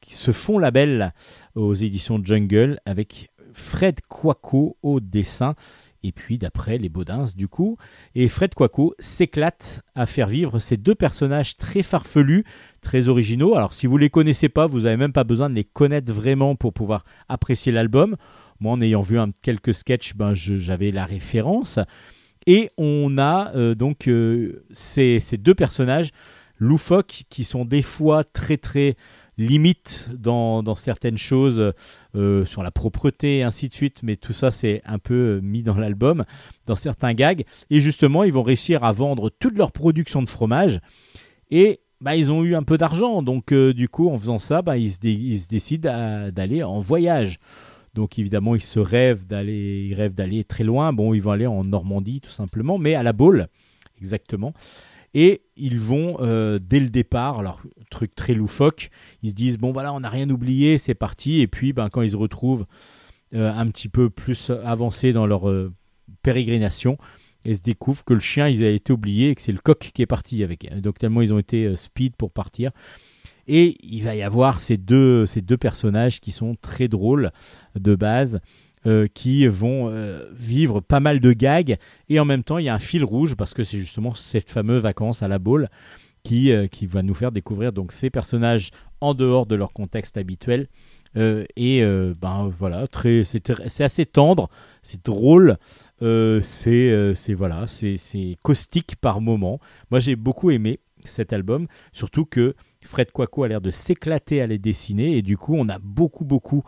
[0.00, 1.14] qui se font label
[1.54, 5.54] aux éditions Jungle avec Fred Quaco au dessin
[6.02, 7.76] et puis d'après les Baudins du coup.
[8.14, 12.44] Et Fred Quaco s'éclate à faire vivre ces deux personnages très farfelus,
[12.80, 13.54] très originaux.
[13.54, 16.56] Alors si vous les connaissez pas, vous n'avez même pas besoin de les connaître vraiment
[16.56, 18.16] pour pouvoir apprécier l'album.
[18.60, 21.80] Moi, en ayant vu quelques sketchs, ben, j'avais la référence.
[22.46, 26.10] Et on a euh, donc euh, ces, ces deux personnages
[26.58, 28.96] loufoques qui sont des fois très très
[29.46, 31.72] limites dans, certaines choses
[32.14, 35.40] euh, sur la propreté et ainsi de suite, mais tout ça c'est un peu euh,
[35.42, 36.24] mis dans l'album,
[36.66, 37.44] dans certains gags.
[37.70, 40.80] Et justement, ils vont réussir à vendre toute leur production de fromage
[41.50, 43.22] et bah, ils ont eu un peu d'argent.
[43.22, 47.38] Donc euh, du coup, en faisant ça, bah, ils, se décident d'aller en voyage.
[47.94, 50.92] Donc évidemment, ils se rêvent d'aller, ils rêvent d'aller très loin.
[50.92, 53.48] Bon, ils vont aller en Normandie tout simplement, mais à la Baule,
[53.98, 54.54] exactement.
[55.14, 57.60] Et ils vont euh, dès le départ, alors
[57.90, 58.90] truc très loufoque,
[59.22, 61.40] ils se disent bon voilà, on n'a rien oublié, c'est parti.
[61.40, 62.66] Et puis ben, quand ils se retrouvent
[63.34, 65.72] euh, un petit peu plus avancés dans leur euh,
[66.22, 66.96] pérégrination,
[67.44, 69.90] ils se découvrent que le chien il a été oublié et que c'est le coq
[69.92, 70.72] qui est parti avec.
[70.80, 72.70] Donc tellement ils ont été speed pour partir.
[73.48, 77.32] Et il va y avoir ces deux, ces deux personnages qui sont très drôles
[77.74, 78.40] de base,
[78.84, 81.76] euh, qui vont euh, vivre pas mal de gags.
[82.08, 84.50] Et en même temps, il y a un fil rouge, parce que c'est justement cette
[84.50, 85.68] fameuse vacances à la boule
[86.24, 90.16] qui, euh, qui va nous faire découvrir donc ces personnages en dehors de leur contexte
[90.16, 90.66] habituel.
[91.14, 91.84] Et
[92.22, 93.50] ben voilà, très, c'est,
[93.82, 94.48] assez tendre,
[94.80, 95.58] c'est drôle,
[96.00, 99.60] c'est, voilà, c'est caustique par moment.
[99.90, 102.54] Moi, j'ai beaucoup aimé cet album, surtout que
[102.84, 106.24] Fred Quaco a l'air de s'éclater à les dessiner et du coup on a beaucoup
[106.24, 106.62] beaucoup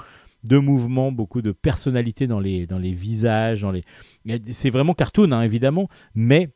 [0.44, 3.84] de mouvements, beaucoup de personnalité dans les, dans les visages, dans les...
[4.46, 6.50] c'est vraiment cartoon hein, évidemment, mais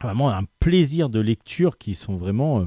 [0.00, 2.60] vraiment un plaisir de lecture qui sont vraiment...
[2.60, 2.64] euh,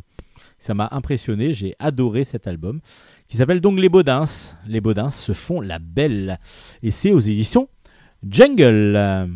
[0.59, 2.79] ça m'a impressionné, j'ai adoré cet album
[3.27, 4.25] qui s'appelle donc Les Baudins.
[4.67, 6.39] Les Baudins se font la belle
[6.81, 7.67] et c'est aux éditions
[8.27, 9.29] Jungle.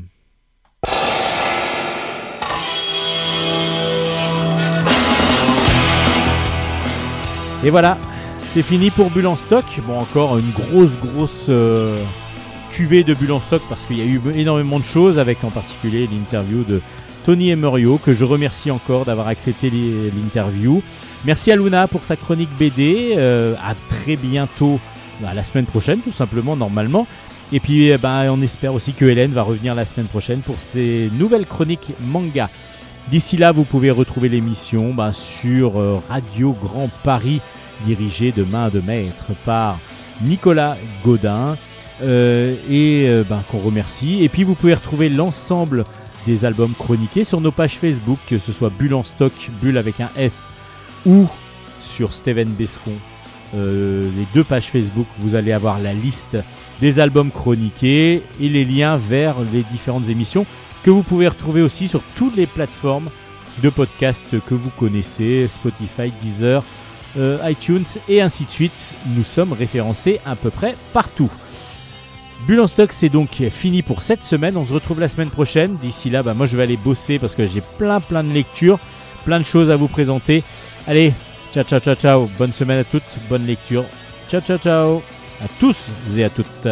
[7.63, 7.97] Et voilà,
[8.53, 9.65] c'est fini pour Bulle en stock.
[9.85, 12.01] Bon, encore une grosse, grosse euh,
[12.71, 15.49] cuvée de Bulle en stock parce qu'il y a eu énormément de choses, avec en
[15.51, 16.81] particulier l'interview de
[17.25, 19.71] Tony Emerio, que je remercie encore d'avoir accepté
[20.15, 20.81] l'interview.
[21.25, 23.15] Merci à Luna pour sa chronique BD.
[23.17, 24.79] euh, à très bientôt,
[25.19, 27.05] bah, la semaine prochaine, tout simplement, normalement.
[27.51, 30.59] Et puis, eh ben, on espère aussi que Hélène va revenir la semaine prochaine pour
[30.59, 32.49] ses nouvelles chroniques manga.
[33.09, 37.39] D'ici là, vous pouvez retrouver l'émission bah, sur euh, Radio Grand Paris,
[37.85, 39.79] dirigée de main de maître par
[40.21, 41.55] Nicolas Godin,
[42.01, 44.23] euh, et euh, ben, qu'on remercie.
[44.23, 45.83] Et puis, vous pouvez retrouver l'ensemble
[46.25, 49.99] des albums chroniqués sur nos pages Facebook, que ce soit Bulle en stock, Bulle avec
[49.99, 50.47] un S,
[51.05, 51.27] ou
[51.81, 52.93] sur Steven Bescon.
[53.55, 56.37] Euh, les deux pages Facebook, vous allez avoir la liste
[56.81, 60.45] des albums chroniqués et les liens vers les différentes émissions
[60.83, 63.09] que vous pouvez retrouver aussi sur toutes les plateformes
[63.63, 66.63] de podcasts que vous connaissez, Spotify, Deezer,
[67.17, 68.95] euh, iTunes et ainsi de suite.
[69.15, 71.31] Nous sommes référencés à peu près partout.
[72.45, 74.57] Bulle en stock, c'est donc fini pour cette semaine.
[74.57, 75.77] On se retrouve la semaine prochaine.
[75.77, 78.79] D'ici là, bah, moi je vais aller bosser parce que j'ai plein plein de lectures,
[79.25, 80.43] plein de choses à vous présenter.
[80.87, 81.13] Allez,
[81.53, 82.29] ciao ciao ciao ciao.
[82.37, 83.85] Bonne semaine à toutes, bonne lecture.
[84.29, 85.01] Ciao ciao ciao
[85.41, 85.77] à tous
[86.15, 86.67] et à toutes.